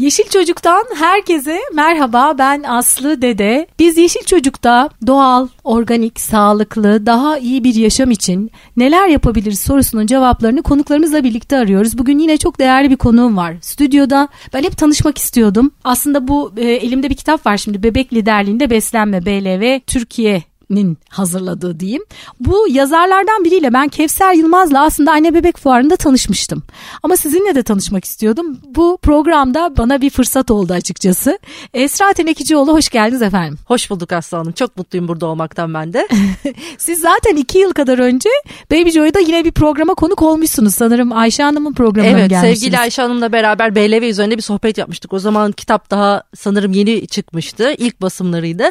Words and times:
Yeşil 0.00 0.24
Çocuk'tan 0.24 0.84
herkese 0.98 1.58
merhaba 1.74 2.34
ben 2.38 2.62
Aslı 2.62 3.22
Dede. 3.22 3.66
Biz 3.78 3.98
Yeşil 3.98 4.24
Çocuk'ta 4.24 4.88
doğal, 5.06 5.48
organik, 5.64 6.20
sağlıklı, 6.20 7.06
daha 7.06 7.38
iyi 7.38 7.64
bir 7.64 7.74
yaşam 7.74 8.10
için 8.10 8.50
neler 8.76 9.08
yapabiliriz 9.08 9.60
sorusunun 9.60 10.06
cevaplarını 10.06 10.62
konuklarımızla 10.62 11.24
birlikte 11.24 11.56
arıyoruz. 11.56 11.98
Bugün 11.98 12.18
yine 12.18 12.36
çok 12.36 12.58
değerli 12.58 12.90
bir 12.90 12.96
konuğum 12.96 13.36
var. 13.36 13.54
Stüdyoda 13.60 14.28
ben 14.54 14.62
hep 14.62 14.76
tanışmak 14.76 15.18
istiyordum. 15.18 15.70
Aslında 15.84 16.28
bu 16.28 16.52
e, 16.56 16.70
elimde 16.70 17.10
bir 17.10 17.16
kitap 17.16 17.46
var 17.46 17.56
şimdi 17.56 17.82
Bebek 17.82 18.12
Liderliğinde 18.12 18.70
Beslenme 18.70 19.26
BLV 19.26 19.80
Türkiye 19.86 20.42
nin 20.70 20.98
hazırladığı 21.08 21.80
diyeyim. 21.80 22.02
Bu 22.40 22.66
yazarlardan 22.68 23.44
biriyle 23.44 23.72
ben 23.72 23.88
Kevser 23.88 24.32
Yılmaz'la 24.32 24.84
aslında 24.84 25.12
anne 25.12 25.34
bebek 25.34 25.56
fuarında 25.56 25.96
tanışmıştım. 25.96 26.62
Ama 27.02 27.16
sizinle 27.16 27.54
de 27.54 27.62
tanışmak 27.62 28.04
istiyordum. 28.04 28.58
Bu 28.64 28.98
programda 29.02 29.76
bana 29.76 30.00
bir 30.00 30.10
fırsat 30.10 30.50
oldu 30.50 30.72
açıkçası. 30.72 31.38
Esra 31.74 32.12
Tenekicioğlu 32.12 32.72
hoş 32.72 32.88
geldiniz 32.88 33.22
efendim. 33.22 33.58
Hoş 33.66 33.90
bulduk 33.90 34.12
Aslı 34.12 34.36
Hanım. 34.36 34.52
Çok 34.52 34.76
mutluyum 34.76 35.08
burada 35.08 35.26
olmaktan 35.26 35.74
ben 35.74 35.92
de. 35.92 36.08
Siz 36.78 37.00
zaten 37.00 37.36
iki 37.36 37.58
yıl 37.58 37.72
kadar 37.72 37.98
önce 37.98 38.28
Baby 38.70 38.90
Joy'da 38.90 39.20
yine 39.20 39.44
bir 39.44 39.52
programa 39.52 39.94
konuk 39.94 40.22
olmuşsunuz. 40.22 40.74
Sanırım 40.74 41.12
Ayşe 41.12 41.42
Hanım'ın 41.42 41.72
programına 41.72 42.18
evet, 42.18 42.30
gelmişsiniz. 42.30 42.60
sevgili 42.60 42.78
Ayşe 42.78 43.02
Hanım'la 43.02 43.32
beraber 43.32 43.74
BLV 43.74 44.02
üzerine 44.02 44.36
bir 44.36 44.42
sohbet 44.42 44.78
yapmıştık. 44.78 45.12
O 45.12 45.18
zaman 45.18 45.52
kitap 45.52 45.90
daha 45.90 46.22
sanırım 46.34 46.72
yeni 46.72 47.06
çıkmıştı. 47.06 47.74
İlk 47.78 48.02
basımlarıydı. 48.02 48.64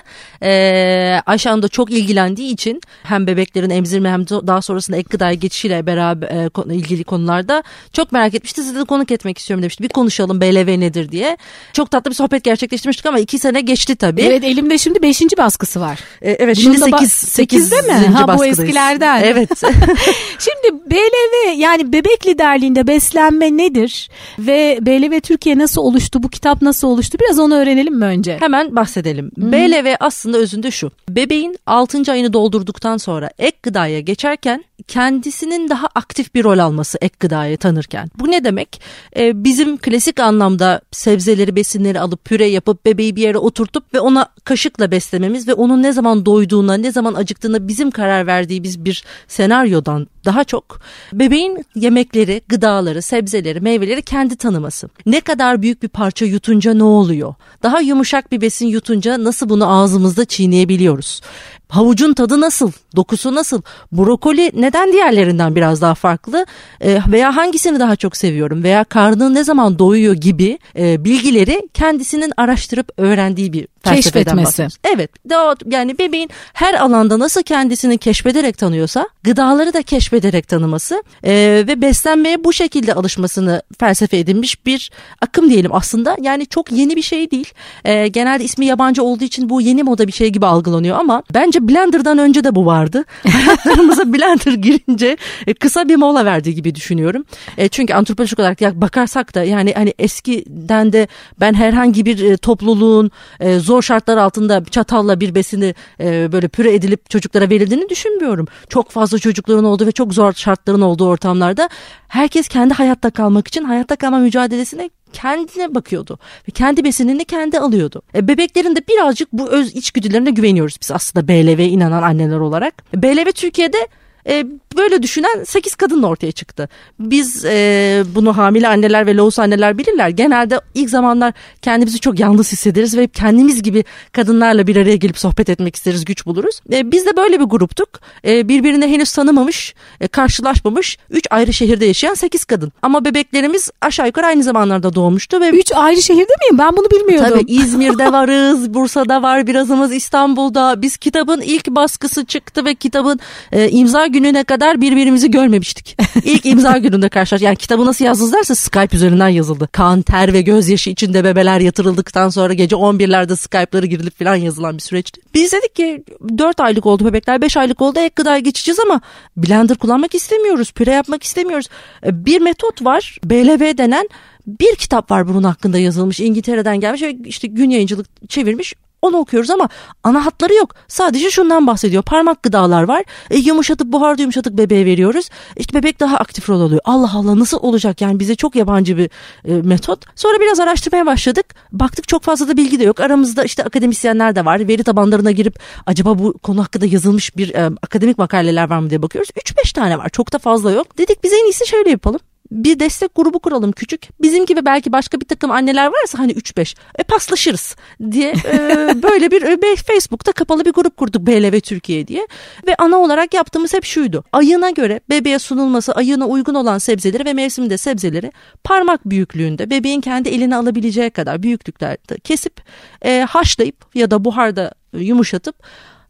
Ee, 0.44 1.22
Ayşe 1.26 1.50
Hanım 1.50 1.64
da 1.64 1.68
çok 1.68 1.89
ilgilendiği 1.92 2.54
için 2.54 2.82
hem 3.04 3.28
bebeklerin 3.28 3.70
emzirme 3.70 4.10
hem 4.10 4.28
daha 4.28 4.62
sonrasında 4.62 4.98
ek 4.98 5.08
gıdaya 5.12 5.34
geçişiyle 5.34 5.86
beraber 5.86 6.28
e, 6.72 6.76
ilgili 6.76 7.04
konularda 7.04 7.64
çok 7.94 8.12
merak 8.12 8.36
etmişti. 8.36 8.64
Size 8.64 8.80
de 8.80 8.84
konuk 8.84 9.12
etmek 9.12 9.38
istiyorum 9.38 9.62
demişti. 9.62 9.84
Bir 9.84 9.90
konuşalım 9.90 10.42
BLV 10.42 10.80
nedir 10.80 11.12
diye. 11.12 11.38
Çok 11.74 11.92
tatlı 11.92 12.12
bir 12.12 12.16
sohbet 12.16 12.44
gerçekleştirmiştik 12.44 13.06
ama 13.06 13.20
iki 13.20 13.40
sene 13.40 13.62
geçti 13.62 13.96
tabii. 13.96 14.22
Evet 14.22 14.44
elimde 14.44 14.78
şimdi 14.78 15.02
beşinci 15.02 15.38
baskısı 15.38 15.82
var. 15.82 16.00
Ee, 16.22 16.32
evet 16.32 16.58
Bunun 16.58 16.76
şimdi 16.76 16.92
sekiz, 16.92 17.12
sekizde 17.12 17.82
mi? 17.82 17.92
Ha, 17.92 18.38
bu 18.38 18.46
eskilerden. 18.46 19.24
Evet. 19.24 19.50
Şimdi 20.40 20.92
BLV 20.92 21.58
yani 21.58 21.94
bebek 21.94 22.28
liderliğinde 22.28 22.88
beslenme 22.88 23.58
nedir 23.58 24.10
ve 24.40 24.80
BLV 24.82 25.20
Türkiye 25.20 25.58
nasıl 25.58 25.82
oluştu 25.82 26.24
bu 26.24 26.30
kitap 26.30 26.62
nasıl 26.62 26.88
oluştu 26.88 27.18
biraz 27.22 27.40
onu 27.40 27.56
öğrenelim 27.56 27.96
mi 27.96 28.06
önce? 28.06 28.38
Hemen 28.40 28.76
bahsedelim. 28.76 29.32
BLV 29.38 29.96
aslında 30.00 30.38
özünde 30.38 30.72
şu. 30.72 30.92
Bebeğin 31.10 31.58
6. 31.80 32.12
ayını 32.12 32.34
doldurduktan 32.34 32.98
sonra 32.98 33.30
ek 33.40 33.58
gıdaya 33.64 34.00
geçerken 34.00 34.64
kendisinin 34.88 35.70
daha 35.70 35.88
aktif 35.96 36.36
bir 36.36 36.44
rol 36.44 36.60
alması 36.60 36.98
ek 37.02 37.16
gıdaya 37.20 37.58
tanırken. 37.58 38.10
Bu 38.20 38.32
ne 38.32 38.44
demek? 38.44 38.82
Ee, 39.18 39.44
bizim 39.44 39.78
klasik 39.78 40.20
anlamda 40.20 40.82
sebzeleri, 40.92 41.56
besinleri 41.56 42.00
alıp 42.00 42.26
püre 42.26 42.46
yapıp 42.46 42.86
bebeği 42.86 43.16
bir 43.16 43.22
yere 43.22 43.38
oturtup 43.38 43.94
ve 43.94 44.00
ona 44.00 44.30
kaşıkla 44.44 44.92
beslememiz 44.92 45.48
ve 45.48 45.54
onun 45.54 45.84
ne 45.84 45.94
zaman 45.94 46.26
doyduğuna, 46.26 46.74
ne 46.74 46.92
zaman 46.92 47.14
acıktığına 47.14 47.68
bizim 47.68 47.92
karar 47.92 48.28
verdiğimiz 48.28 48.86
bir 48.86 49.04
senaryodan 49.28 50.08
daha 50.26 50.44
çok 50.44 50.80
bebeğin 51.14 51.66
yemekleri, 51.76 52.42
gıdaları, 52.48 53.02
sebzeleri, 53.02 53.62
meyveleri 53.62 54.02
kendi 54.02 54.36
tanıması. 54.36 54.90
Ne 55.06 55.22
kadar 55.22 55.62
büyük 55.62 55.84
bir 55.84 55.88
parça 55.88 56.26
yutunca 56.26 56.74
ne 56.74 56.84
oluyor? 56.84 57.34
Daha 57.64 57.80
yumuşak 57.80 58.32
bir 58.32 58.42
besin 58.42 58.68
yutunca 58.68 59.24
nasıl 59.24 59.50
bunu 59.50 59.80
ağzımızda 59.80 60.26
çiğneyebiliyoruz? 60.26 61.22
Havucun 61.70 62.14
tadı 62.14 62.42
nasıl? 62.42 62.72
Dokusu 62.96 63.36
nasıl? 63.36 63.62
Brokoli 63.92 64.52
neden 64.54 64.94
diğerlerinden 64.94 65.56
biraz 65.56 65.82
daha 65.82 65.96
farklı? 65.96 66.46
E, 66.82 67.00
veya 67.12 67.36
hangisini 67.36 67.80
daha 67.80 67.96
çok 67.96 68.18
seviyorum? 68.18 68.64
Veya 68.64 68.84
karnı 68.84 69.34
ne 69.34 69.44
zaman 69.44 69.80
doyuyor 69.80 70.14
gibi 70.14 70.60
e, 70.78 71.04
bilgileri 71.06 71.70
kendisinin 71.74 72.34
araştırıp 72.38 72.90
öğrendiği 72.98 73.54
bir 73.54 73.68
Keşfetmesi. 73.84 74.68
Evet. 74.94 75.12
Daha, 75.30 75.56
yani 75.66 75.98
bebeğin 75.98 76.30
her 76.54 76.74
alanda 76.74 77.20
nasıl 77.20 77.44
kendisini 77.44 77.98
keşfederek 77.98 78.58
tanıyorsa 78.58 79.10
gıdaları 79.24 79.74
da 79.74 79.82
keşfederek 79.82 80.48
tanıması 80.48 81.04
e, 81.24 81.34
ve 81.68 81.82
beslenmeye 81.82 82.44
bu 82.44 82.54
şekilde 82.54 82.94
alışmasını 82.94 83.62
felsefe 83.80 84.18
edinmiş 84.18 84.66
bir 84.66 84.92
akım 85.22 85.50
diyelim 85.50 85.74
aslında. 85.74 86.18
Yani 86.22 86.48
çok 86.48 86.72
yeni 86.72 86.96
bir 86.96 87.02
şey 87.02 87.32
değil. 87.32 87.54
E, 87.86 88.08
genelde 88.08 88.44
ismi 88.44 88.66
yabancı 88.66 89.04
olduğu 89.04 89.24
için 89.24 89.50
bu 89.50 89.62
yeni 89.62 89.84
moda 89.84 90.08
bir 90.08 90.12
şey 90.12 90.30
gibi 90.30 90.46
algılanıyor 90.46 91.00
ama 91.00 91.24
bence 91.34 91.68
Blender'dan 91.68 92.18
önce 92.18 92.44
de 92.44 92.56
bu 92.56 92.66
vardı. 92.66 93.06
Hayatlarımıza 93.24 94.14
Blender 94.14 94.54
girince 94.54 95.18
e, 95.48 95.54
kısa 95.54 95.90
bir 95.90 95.96
mola 95.96 96.26
verdiği 96.26 96.56
gibi 96.56 96.76
düşünüyorum. 96.76 97.26
E, 97.58 97.68
çünkü 97.68 97.94
antropolojik 97.94 98.40
olarak 98.40 98.62
bakarsak 98.62 99.36
da 99.36 99.44
yani 99.44 99.74
hani 99.74 99.94
eskiden 100.00 100.94
de 100.94 101.08
ben 101.40 101.54
herhangi 101.54 102.06
bir 102.06 102.24
e, 102.24 102.38
topluluğun 102.38 103.12
e, 103.40 103.60
zor 103.70 103.82
şartlar 103.82 104.18
altında 104.18 104.64
çatalla 104.66 105.20
bir 105.20 105.36
besini 105.36 105.76
e, 106.00 106.32
böyle 106.32 106.48
püre 106.48 106.74
edilip 106.74 107.10
çocuklara 107.10 107.50
verildiğini 107.50 107.90
düşünmüyorum. 107.90 108.48
Çok 108.70 108.90
fazla 108.90 109.20
çocukların 109.20 109.66
olduğu 109.66 109.86
ve 109.86 109.92
çok 109.92 110.14
zor 110.14 110.34
şartların 110.34 110.82
olduğu 110.82 111.08
ortamlarda 111.08 111.70
herkes 112.08 112.48
kendi 112.48 112.74
hayatta 112.74 113.10
kalmak 113.10 113.48
için 113.48 113.64
hayatta 113.64 113.96
kalma 113.96 114.18
mücadelesine 114.20 114.90
kendine 115.14 115.76
bakıyordu 115.76 116.20
ve 116.48 116.52
kendi 116.52 116.84
besinini 116.84 117.26
kendi 117.26 117.60
alıyordu. 117.60 118.02
E, 118.16 118.28
bebeklerin 118.28 118.76
de 118.76 118.82
birazcık 118.88 119.34
bu 119.34 119.50
öz 119.50 119.76
içgüdülerine 119.76 120.32
güveniyoruz 120.32 120.78
biz 120.82 120.92
aslında 120.92 121.28
BLV 121.28 121.60
inanan 121.60 122.04
anneler 122.04 122.40
olarak. 122.40 122.74
BLV 122.96 123.32
Türkiye'de 123.32 123.88
e, 124.28 124.46
böyle 124.80 125.04
düşünen 125.04 125.44
8 125.44 125.76
kadın 125.76 126.04
ortaya 126.04 126.32
çıktı. 126.32 126.70
Biz 127.00 127.46
e, 127.46 128.04
bunu 128.16 128.38
hamile 128.38 128.68
anneler 128.68 129.08
ve 129.08 129.16
loğus 129.16 129.40
anneler 129.40 129.78
bilirler. 129.78 130.10
Genelde 130.10 130.60
ilk 130.74 130.90
zamanlar 130.90 131.34
kendimizi 131.62 132.00
çok 132.00 132.20
yalnız 132.20 132.52
hissederiz 132.52 132.98
ve 132.98 133.08
kendimiz 133.08 133.64
gibi 133.64 133.84
kadınlarla 134.12 134.68
bir 134.68 134.76
araya 134.76 134.96
gelip 134.96 135.18
sohbet 135.18 135.50
etmek 135.50 135.76
isteriz, 135.76 136.06
güç 136.06 136.26
buluruz. 136.26 136.62
E, 136.72 136.92
biz 136.92 137.06
de 137.06 137.18
böyle 137.18 137.40
bir 137.40 137.46
gruptuk. 137.46 137.90
E, 138.26 138.48
birbirini 138.48 138.88
henüz 138.88 139.12
tanımamış, 139.12 139.76
e, 140.02 140.08
karşılaşmamış 140.08 140.98
3 141.10 141.28
ayrı 141.30 141.54
şehirde 141.54 141.86
yaşayan 141.86 142.14
8 142.14 142.46
kadın. 142.46 142.72
Ama 142.82 143.06
bebeklerimiz 143.06 143.72
aşağı 143.82 144.08
yukarı 144.08 144.26
aynı 144.26 144.44
zamanlarda 144.44 144.96
doğmuştu 144.96 145.42
ve 145.42 145.50
Üç 145.50 145.72
ayrı 145.72 146.02
şehirde 146.02 146.34
miyim? 146.42 146.58
Ben 146.58 146.78
bunu 146.78 146.92
bilmiyordum. 146.92 147.30
Tabii 147.30 147.52
İzmir'de 147.52 148.12
varız, 148.12 148.74
Bursa'da 148.74 149.22
var, 149.22 149.48
birazımız 149.48 149.94
İstanbul'da. 149.94 150.82
Biz 150.82 150.98
kitabın 150.98 151.42
ilk 151.42 151.68
baskısı 151.68 152.26
çıktı 152.26 152.66
ve 152.66 152.76
kitabın 152.76 153.20
e, 153.52 153.70
imza 153.70 154.08
gününe 154.08 154.44
kadar 154.44 154.69
birbirimizi 154.82 155.32
görmemiştik. 155.32 155.98
İlk 156.24 156.46
imza 156.46 156.78
gününde 156.78 157.10
karşılaş. 157.10 157.42
Yani 157.42 157.56
kitabı 157.56 157.86
nasıl 157.86 158.06
yazdınız 158.06 158.34
derse 158.34 158.56
Skype 158.56 158.98
üzerinden 158.98 159.28
yazıldı. 159.28 159.68
Kan, 159.72 160.02
ter 160.02 160.34
ve 160.34 160.42
gözyaşı 160.42 160.90
içinde 160.90 161.24
bebeler 161.24 161.60
yatırıldıktan 161.60 162.30
sonra 162.30 162.54
gece 162.54 162.76
11'lerde 162.76 163.36
Skype'ları 163.36 163.86
girilip 163.86 164.20
falan 164.20 164.36
yazılan 164.36 164.78
bir 164.78 164.82
süreçti. 164.82 165.22
Biz 165.34 165.54
dedik 165.54 165.76
ki 165.76 166.04
4 166.38 166.60
aylık 166.60 166.86
oldu 166.86 167.06
bebekler 167.06 167.42
5 167.42 167.58
aylık 167.58 167.82
oldu 167.82 168.00
ek 168.00 168.14
gıdaya 168.16 168.40
geçeceğiz 168.40 168.80
ama 168.80 169.02
blender 169.38 169.78
kullanmak 169.78 170.16
istemiyoruz. 170.16 170.72
Püre 170.72 170.92
yapmak 170.92 171.24
istemiyoruz. 171.24 171.68
E, 172.06 172.26
Bir 172.26 172.42
metot 172.42 172.86
var 172.86 173.18
BLV 173.24 173.78
denen 173.78 174.10
bir 174.48 174.76
kitap 174.76 175.12
var 175.12 175.28
bunun 175.28 175.44
hakkında 175.44 175.80
yazılmış 175.80 176.20
İngiltere'den 176.20 176.80
gelmiş 176.80 177.02
ve 177.02 177.18
işte 177.26 177.48
gün 177.48 177.70
yayıncılık 177.70 178.30
çevirmiş 178.30 178.74
onu 179.02 179.18
okuyoruz 179.18 179.50
ama 179.50 179.70
ana 180.04 180.26
hatları 180.26 180.54
yok. 180.54 180.76
Sadece 180.88 181.32
şundan 181.32 181.68
bahsediyor. 181.68 182.04
Parmak 182.04 182.44
gıdalar 182.44 182.84
var. 182.84 183.04
E, 183.30 183.38
yumuşatıp 183.38 183.88
buharda 183.88 184.22
yumuşatıp 184.22 184.58
bebeğe 184.58 184.86
veriyoruz. 184.86 185.30
İşte 185.58 185.80
bebek 185.80 186.00
daha 186.00 186.18
aktif 186.18 186.50
rol 186.50 186.62
alıyor. 186.62 186.82
Allah 186.86 187.12
Allah 187.14 187.40
nasıl 187.40 187.58
olacak 187.62 188.02
yani 188.02 188.20
bize 188.20 188.36
çok 188.36 188.56
yabancı 188.56 188.98
bir 188.98 189.10
e, 189.46 189.62
metot. 189.62 190.06
Sonra 190.16 190.40
biraz 190.40 190.60
araştırmaya 190.60 191.06
başladık. 191.06 191.46
Baktık 191.72 192.08
çok 192.08 192.24
fazla 192.24 192.48
da 192.48 192.58
bilgi 192.58 192.80
de 192.80 192.84
yok. 192.84 193.00
Aramızda 193.00 193.44
işte 193.44 193.64
akademisyenler 193.64 194.36
de 194.36 194.46
var. 194.46 194.68
Veri 194.68 194.84
tabanlarına 194.84 195.32
girip 195.32 195.60
acaba 195.86 196.20
bu 196.20 196.38
konu 196.38 196.64
hakkında 196.64 196.86
yazılmış 196.86 197.38
bir 197.38 197.54
e, 197.54 197.66
akademik 197.84 198.18
makaleler 198.18 198.70
var 198.70 198.80
mı 198.80 198.90
diye 198.90 199.02
bakıyoruz. 199.02 199.30
3-5 199.30 199.74
tane 199.74 199.98
var. 199.98 200.10
Çok 200.10 200.34
da 200.34 200.38
fazla 200.38 200.72
yok. 200.72 200.98
Dedik 200.98 201.24
biz 201.24 201.34
en 201.34 201.46
iyisi 201.46 201.68
şöyle 201.68 201.90
yapalım 201.90 202.20
bir 202.52 202.80
destek 202.80 203.16
grubu 203.16 203.40
kuralım 203.40 203.72
küçük. 203.72 204.22
Bizim 204.22 204.46
gibi 204.46 204.66
belki 204.66 204.92
başka 204.92 205.22
bir 205.22 205.26
takım 205.26 205.52
anneler 205.52 205.88
varsa 205.88 206.20
hani 206.20 206.32
3-5 206.32 206.76
e, 207.00 207.04
paslaşırız 207.04 207.76
diye 208.12 208.30
e, 208.30 208.58
böyle 209.04 209.32
bir 209.32 209.42
e, 209.42 209.76
Facebook'ta 209.76 210.32
kapalı 210.32 210.66
bir 210.66 210.74
grup 210.74 210.98
kurduk 210.98 211.28
BLV 211.28 211.60
Türkiye 211.60 212.08
diye. 212.08 212.28
Ve 212.68 212.76
ana 212.76 212.98
olarak 212.98 213.34
yaptığımız 213.34 213.74
hep 213.74 213.86
şuydu. 213.86 214.24
Ayına 214.32 214.70
göre 214.70 215.00
bebeğe 215.10 215.40
sunulması 215.40 215.94
ayına 215.94 216.28
uygun 216.28 216.56
olan 216.56 216.78
sebzeleri 216.78 217.26
ve 217.26 217.34
mevsiminde 217.34 217.78
sebzeleri 217.78 218.32
parmak 218.64 219.10
büyüklüğünde 219.10 219.70
bebeğin 219.70 220.02
kendi 220.02 220.30
eline 220.30 220.56
alabileceği 220.56 221.10
kadar 221.10 221.44
büyüklüklerde 221.44 222.20
kesip 222.20 222.62
e, 223.06 223.22
haşlayıp 223.30 223.76
ya 223.96 224.12
da 224.12 224.26
buharda 224.26 224.74
e, 224.94 225.00
yumuşatıp 225.00 225.56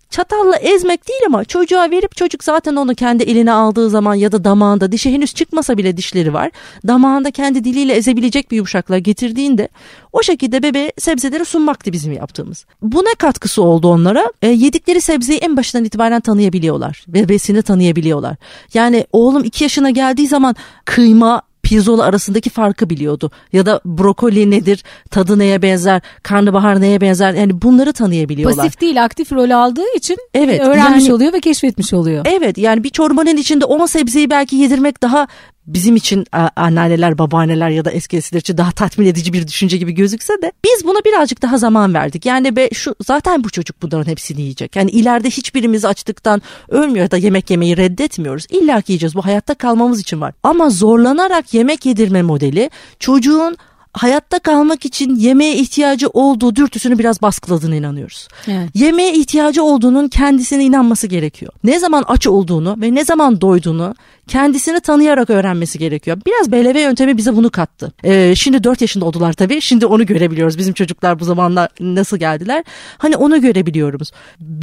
çatalla 0.09 0.55
ezmek 0.55 1.07
değil 1.07 1.21
ama 1.27 1.45
çocuğa 1.45 1.91
verip 1.91 2.15
çocuk 2.15 2.43
zaten 2.43 2.75
onu 2.75 2.95
kendi 2.95 3.23
eline 3.23 3.51
aldığı 3.51 3.89
zaman 3.89 4.15
ya 4.15 4.31
da 4.31 4.43
damağında 4.43 4.91
dişi 4.91 5.11
henüz 5.11 5.33
çıkmasa 5.33 5.77
bile 5.77 5.97
dişleri 5.97 6.33
var. 6.33 6.51
Damağında 6.87 7.31
kendi 7.31 7.63
diliyle 7.63 7.93
ezebilecek 7.93 8.51
bir 8.51 8.55
yumuşaklığa 8.55 8.99
getirdiğinde 8.99 9.69
o 10.13 10.23
şekilde 10.23 10.63
bebeğe 10.63 10.91
sebzeleri 10.97 11.45
sunmaktı 11.45 11.93
bizim 11.93 12.13
yaptığımız. 12.13 12.65
Bu 12.81 13.03
ne 13.03 13.15
katkısı 13.17 13.61
oldu 13.61 13.87
onlara? 13.87 14.31
E, 14.41 14.47
yedikleri 14.47 15.01
sebzeyi 15.01 15.39
en 15.39 15.57
başından 15.57 15.85
itibaren 15.85 16.21
tanıyabiliyorlar. 16.21 17.05
Bebesini 17.07 17.61
tanıyabiliyorlar. 17.61 18.35
Yani 18.73 19.05
oğlum 19.11 19.43
2 19.43 19.63
yaşına 19.63 19.89
geldiği 19.89 20.27
zaman 20.27 20.55
kıyma 20.85 21.41
pirzola 21.69 22.03
arasındaki 22.03 22.49
farkı 22.49 22.89
biliyordu. 22.89 23.31
Ya 23.53 23.65
da 23.65 23.81
brokoli 23.85 24.51
nedir, 24.51 24.83
tadı 25.11 25.39
neye 25.39 25.61
benzer, 25.61 26.01
karnabahar 26.23 26.81
neye 26.81 27.01
benzer 27.01 27.33
yani 27.33 27.61
bunları 27.61 27.93
tanıyabiliyorlar. 27.93 28.57
Pasif 28.57 28.81
değil 28.81 29.03
aktif 29.03 29.31
rol 29.31 29.49
aldığı 29.49 29.95
için 29.95 30.17
Evet, 30.33 30.61
öğrenmiş 30.61 31.03
yani- 31.03 31.13
oluyor 31.13 31.33
ve 31.33 31.39
keşfetmiş 31.39 31.93
oluyor. 31.93 32.25
Evet 32.29 32.57
yani 32.57 32.83
bir 32.83 32.89
çorbanın 32.89 33.37
içinde 33.37 33.65
10 33.65 33.85
sebzeyi 33.85 34.29
belki 34.29 34.55
yedirmek 34.55 35.01
daha 35.01 35.27
bizim 35.73 35.95
için 35.95 36.25
anneanneler, 36.55 37.17
babaanneler 37.17 37.69
ya 37.69 37.85
da 37.85 37.91
eski 37.91 38.17
nesiller 38.17 38.39
için 38.39 38.57
daha 38.57 38.71
tatmin 38.71 39.05
edici 39.05 39.33
bir 39.33 39.47
düşünce 39.47 39.77
gibi 39.77 39.91
gözükse 39.91 40.33
de 40.41 40.51
biz 40.65 40.85
buna 40.85 40.99
birazcık 41.05 41.41
daha 41.41 41.57
zaman 41.57 41.93
verdik. 41.93 42.25
Yani 42.25 42.55
be 42.55 42.69
şu 42.73 42.95
zaten 43.05 43.43
bu 43.43 43.49
çocuk 43.49 43.81
bunların 43.81 44.11
hepsini 44.11 44.41
yiyecek. 44.41 44.75
Yani 44.75 44.91
ileride 44.91 45.29
hiçbirimiz 45.29 45.85
açlıktan 45.85 46.41
ölmüyor 46.69 47.11
da 47.11 47.17
yemek 47.17 47.49
yemeyi 47.49 47.77
reddetmiyoruz. 47.77 48.45
İlla 48.49 48.81
ki 48.81 48.91
yiyeceğiz. 48.91 49.15
Bu 49.15 49.25
hayatta 49.25 49.53
kalmamız 49.53 49.99
için 49.99 50.21
var. 50.21 50.33
Ama 50.43 50.69
zorlanarak 50.69 51.53
yemek 51.53 51.85
yedirme 51.85 52.21
modeli 52.21 52.69
çocuğun 52.99 53.57
hayatta 53.93 54.39
kalmak 54.39 54.85
için 54.85 55.15
yemeğe 55.15 55.55
ihtiyacı 55.55 56.07
olduğu 56.09 56.55
dürtüsünü 56.55 56.99
biraz 56.99 57.21
baskıladığına 57.21 57.75
inanıyoruz. 57.75 58.27
Evet. 58.47 58.69
Yemeğe 58.73 59.13
ihtiyacı 59.13 59.63
olduğunun 59.63 60.07
kendisine 60.07 60.63
inanması 60.63 61.07
gerekiyor. 61.07 61.51
Ne 61.63 61.79
zaman 61.79 62.03
aç 62.07 62.27
olduğunu 62.27 62.77
ve 62.81 62.95
ne 62.95 63.05
zaman 63.05 63.41
doyduğunu 63.41 63.95
kendisini 64.27 64.79
tanıyarak 64.79 65.29
öğrenmesi 65.29 65.79
gerekiyor. 65.79 66.17
Biraz 66.25 66.51
BLV 66.51 66.77
yöntemi 66.77 67.17
bize 67.17 67.35
bunu 67.35 67.49
kattı. 67.49 67.91
Ee, 68.03 68.35
şimdi 68.35 68.63
4 68.63 68.81
yaşında 68.81 69.05
oldular 69.05 69.33
tabii. 69.33 69.61
Şimdi 69.61 69.85
onu 69.85 70.05
görebiliyoruz. 70.05 70.57
Bizim 70.57 70.73
çocuklar 70.73 71.19
bu 71.19 71.25
zamanlar 71.25 71.69
nasıl 71.79 72.17
geldiler? 72.17 72.63
Hani 72.97 73.17
onu 73.17 73.41
görebiliyoruz. 73.41 74.11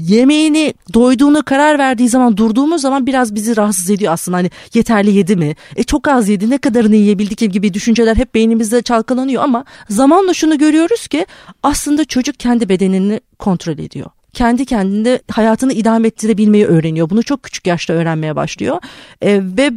Yemeğini 0.01 0.75
doyduğunu 0.95 1.43
karar 1.43 1.79
verdiği 1.79 2.09
zaman 2.09 2.37
durduğumuz 2.37 2.83
zaman 2.83 3.07
biraz 3.07 3.35
bizi 3.35 3.57
rahatsız 3.57 3.91
ediyor 3.91 4.13
aslında. 4.13 4.37
Hani 4.37 4.51
yeterli 4.75 5.11
yedi 5.11 5.37
mi? 5.37 5.57
E 5.77 5.83
çok 5.83 6.09
az 6.09 6.29
yedi 6.29 6.51
ne 6.51 6.59
kadarını 6.59 6.97
yiyebildik 6.97 7.53
gibi 7.53 7.75
düşünceler 7.75 8.17
hep 8.17 8.35
beynimizde 8.35 8.83
çalkalanıyor 8.83 9.16
ama 9.43 9.65
zamanla 9.89 10.35
şunu 10.35 10.59
görüyoruz 10.59 11.09
ki 11.09 11.27
aslında 11.63 12.05
çocuk 12.05 12.41
kendi 12.41 12.69
bedenini 12.69 13.21
kontrol 13.39 13.79
ediyor 13.79 14.11
kendi 14.37 14.67
kendinde 14.67 15.23
hayatını 15.31 15.73
idame 15.73 16.09
ettirebilmeyi 16.09 16.67
öğreniyor. 16.67 17.11
Bunu 17.11 17.23
çok 17.23 17.43
küçük 17.43 17.67
yaşta 17.67 17.93
öğrenmeye 17.93 18.37
başlıyor. 18.37 18.79
E, 19.23 19.41
ve 19.43 19.71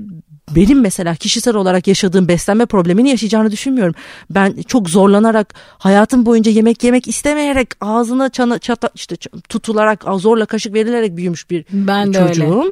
benim 0.55 0.81
mesela 0.81 1.15
kişisel 1.15 1.55
olarak 1.55 1.87
yaşadığım 1.87 2.27
beslenme 2.27 2.65
problemini 2.65 3.09
yaşayacağını 3.09 3.51
düşünmüyorum. 3.51 3.95
Ben 4.29 4.55
çok 4.67 4.89
zorlanarak 4.89 5.53
hayatım 5.77 6.25
boyunca 6.25 6.51
yemek 6.51 6.83
yemek 6.83 7.07
istemeyerek 7.07 7.69
ağzına 7.81 8.29
çana, 8.29 8.59
çata, 8.59 8.89
işte 8.95 9.15
tutularak 9.49 10.03
zorla 10.17 10.45
kaşık 10.45 10.73
verilerek 10.73 11.17
büyümüş 11.17 11.49
bir 11.49 11.65
Ben 11.71 12.11
çocuğum. 12.11 12.71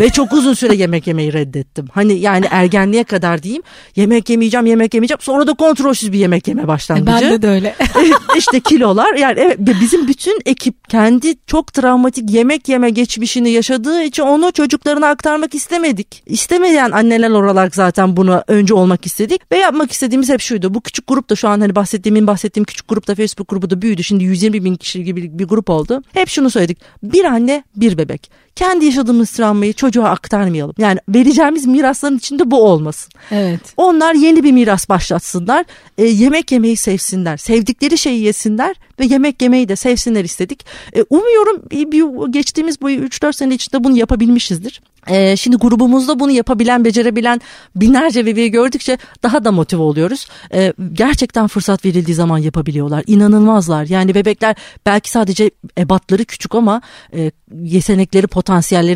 ve 0.00 0.08
çok 0.08 0.32
uzun 0.32 0.54
süre 0.54 0.74
yemek 0.74 1.06
yemeyi 1.06 1.32
reddettim. 1.32 1.86
Hani 1.92 2.12
yani 2.12 2.46
ergenliğe 2.50 3.04
kadar 3.04 3.42
diyeyim 3.42 3.62
yemek 3.96 4.30
yemeyeceğim 4.30 4.66
yemek 4.66 4.94
yemeyeceğim 4.94 5.20
sonra 5.20 5.46
da 5.46 5.54
kontrolsüz 5.54 6.12
bir 6.12 6.18
yemek 6.18 6.48
yeme 6.48 6.68
başlangıcı. 6.68 7.12
Ben 7.12 7.30
de, 7.30 7.42
de 7.42 7.48
öyle. 7.48 7.76
işte 8.36 8.60
kilolar 8.60 9.14
yani 9.14 9.40
evet 9.40 9.58
ve 9.58 9.80
bizim 9.80 10.08
bütün 10.08 10.40
ekip 10.46 10.88
kendi 10.88 11.34
çok 11.46 11.72
travmatik 11.72 12.30
yemek 12.30 12.68
yeme 12.68 12.90
geçmişini 12.90 13.50
yaşadığı 13.50 14.02
için 14.02 14.22
onu 14.22 14.52
çocuklarına 14.52 15.06
aktarmak 15.06 15.54
istemedik. 15.54 16.22
İstemeyen 16.26 16.90
anneler 17.02 17.30
olarak 17.30 17.74
zaten 17.74 18.16
bunu 18.16 18.44
önce 18.48 18.74
olmak 18.74 19.06
istedik 19.06 19.52
ve 19.52 19.58
yapmak 19.58 19.92
istediğimiz 19.92 20.28
hep 20.28 20.40
şuydu. 20.40 20.74
Bu 20.74 20.80
küçük 20.80 21.06
grup 21.06 21.30
da 21.30 21.36
şu 21.36 21.48
an 21.48 21.60
hani 21.60 21.74
bahsettiğimin 21.74 22.26
bahsettiğim 22.26 22.64
küçük 22.64 22.88
grupta 22.88 23.14
Facebook 23.14 23.48
grubu 23.48 23.70
da 23.70 23.82
büyüdü. 23.82 24.04
Şimdi 24.04 24.24
120 24.24 24.64
bin 24.64 24.74
kişi 24.74 25.04
gibi 25.04 25.38
bir 25.38 25.44
grup 25.44 25.70
oldu. 25.70 26.02
Hep 26.12 26.28
şunu 26.28 26.50
söyledik. 26.50 26.78
Bir 27.02 27.24
anne 27.24 27.64
bir 27.76 27.98
bebek. 27.98 28.30
Kendi 28.56 28.84
yaşadığımız 28.84 29.30
travmayı 29.30 29.72
çocuğa 29.72 30.08
aktarmayalım. 30.08 30.74
Yani 30.78 30.98
vereceğimiz 31.08 31.66
mirasların 31.66 32.16
içinde 32.18 32.50
bu 32.50 32.62
olmasın. 32.62 33.12
Evet. 33.30 33.60
Onlar 33.76 34.14
yeni 34.14 34.44
bir 34.44 34.52
miras 34.52 34.88
başlatsınlar. 34.88 35.64
E, 35.98 36.04
yemek 36.04 36.52
yemeyi 36.52 36.76
sevsinler. 36.76 37.36
Sevdikleri 37.36 37.98
şeyi 37.98 38.20
yesinler 38.22 38.76
ve 39.00 39.04
yemek 39.06 39.42
yemeyi 39.42 39.68
de 39.68 39.76
sevsinler 39.76 40.24
istedik. 40.24 40.66
E, 40.96 41.02
umuyorum 41.10 41.62
bir, 41.70 41.92
bir- 41.92 42.32
geçtiğimiz 42.32 42.80
bu 42.80 42.90
3-4 42.90 43.32
sene 43.32 43.54
içinde 43.54 43.84
bunu 43.84 43.96
yapabilmişizdir. 43.96 44.80
E, 45.08 45.36
şimdi 45.36 45.56
grubumuzda 45.56 46.20
bunu 46.20 46.30
yapabilen, 46.30 46.84
becerebilen 46.84 47.40
binlerce 47.76 48.26
bebeği 48.26 48.50
gördükçe 48.50 48.98
daha 49.22 49.44
da 49.44 49.52
motive 49.52 49.82
oluyoruz. 49.82 50.28
E, 50.54 50.72
gerçekten 50.92 51.46
fırsat 51.46 51.84
verildiği 51.84 52.14
zaman 52.14 52.38
yapabiliyorlar. 52.38 53.04
İnanılmazlar. 53.06 53.84
Yani 53.86 54.14
bebekler 54.14 54.56
belki 54.86 55.10
sadece 55.10 55.50
ebatları 55.78 56.24
küçük 56.24 56.54
ama 56.54 56.82
e, 57.16 57.30
yetenekleri, 57.62 58.26
potansiyelleri 58.26 58.41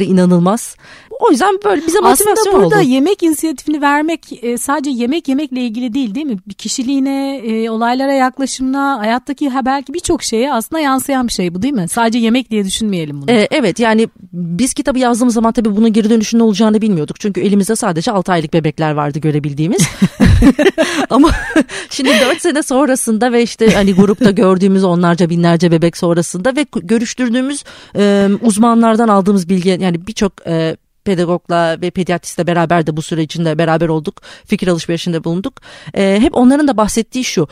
inanılmaz. 0.05 0.77
O 1.21 1.31
yüzden 1.31 1.59
böyle 1.65 1.87
bize 1.87 2.01
motivasyon 2.01 2.33
Aslında 2.33 2.57
burada 2.57 2.77
oldu. 2.77 2.89
yemek 2.89 3.23
inisiyatifini 3.23 3.81
vermek 3.81 4.45
e, 4.45 4.59
sadece 4.59 4.91
yemek 4.91 5.29
yemekle 5.29 5.61
ilgili 5.61 5.95
değil 5.95 6.15
değil 6.15 6.27
mi? 6.27 6.39
Bir 6.49 6.55
kişiliğine, 6.55 7.37
e, 7.37 7.71
olaylara 7.71 8.13
yaklaşımına, 8.13 8.99
hayattaki 8.99 9.49
ha 9.49 9.67
belki 9.67 9.95
birçok 9.95 10.23
şeye 10.23 10.53
aslında 10.53 10.81
yansıyan 10.81 11.29
bir 11.29 11.33
şey 11.33 11.55
bu 11.55 11.63
değil 11.63 11.75
mi? 11.75 11.89
Sadece 11.89 12.19
yemek 12.19 12.51
diye 12.51 12.65
düşünmeyelim 12.65 13.23
bunu. 13.23 13.31
Ee, 13.31 13.49
evet 13.51 13.79
yani 13.81 14.09
biz 14.33 14.75
kitabı 14.75 14.99
yazdığımız 14.99 15.35
zaman 15.35 15.53
tabii 15.53 15.77
bunun 15.77 15.93
geri 15.93 16.11
dönüşünün 16.11 16.43
olacağını 16.43 16.83
bilmiyorduk. 16.83 17.21
Çünkü 17.21 17.41
elimizde 17.41 17.77
sadece 17.77 18.13
6 18.13 18.33
aylık 18.33 18.53
bebekler 18.53 18.93
vardı 18.93 19.19
görebildiğimiz. 19.19 19.83
Ama 21.11 21.31
şimdi 21.91 22.11
4 22.11 22.41
sene 22.41 22.63
sonrasında 22.63 23.33
ve 23.33 23.43
işte 23.43 23.75
hani 23.75 23.95
grupta 23.95 24.31
gördüğümüz 24.31 24.85
onlarca 24.85 25.31
binlerce 25.31 25.71
bebek 25.71 25.97
sonrasında 25.97 26.57
ve 26.57 26.67
görüştürdüğümüz 26.83 27.65
e, 27.97 28.29
uzmanlardan 28.43 29.09
aldığımız 29.09 29.36
bilgi 29.49 29.69
yani 29.81 30.06
birçok 30.06 30.47
e, 30.47 30.77
pedagogla 31.05 31.81
ve 31.81 31.91
pediatristle 31.91 32.47
beraber 32.47 32.87
de 32.87 32.97
bu 32.97 33.03
sürecinde 33.03 33.59
beraber 33.59 33.88
olduk. 33.88 34.23
Fikir 34.47 34.69
alışverişinde 34.69 35.25
bulunduk. 35.25 35.61
E, 35.94 36.19
hep 36.21 36.37
onların 36.37 36.69
da 36.69 36.77
bahsettiği 36.77 37.25
şu. 37.25 37.49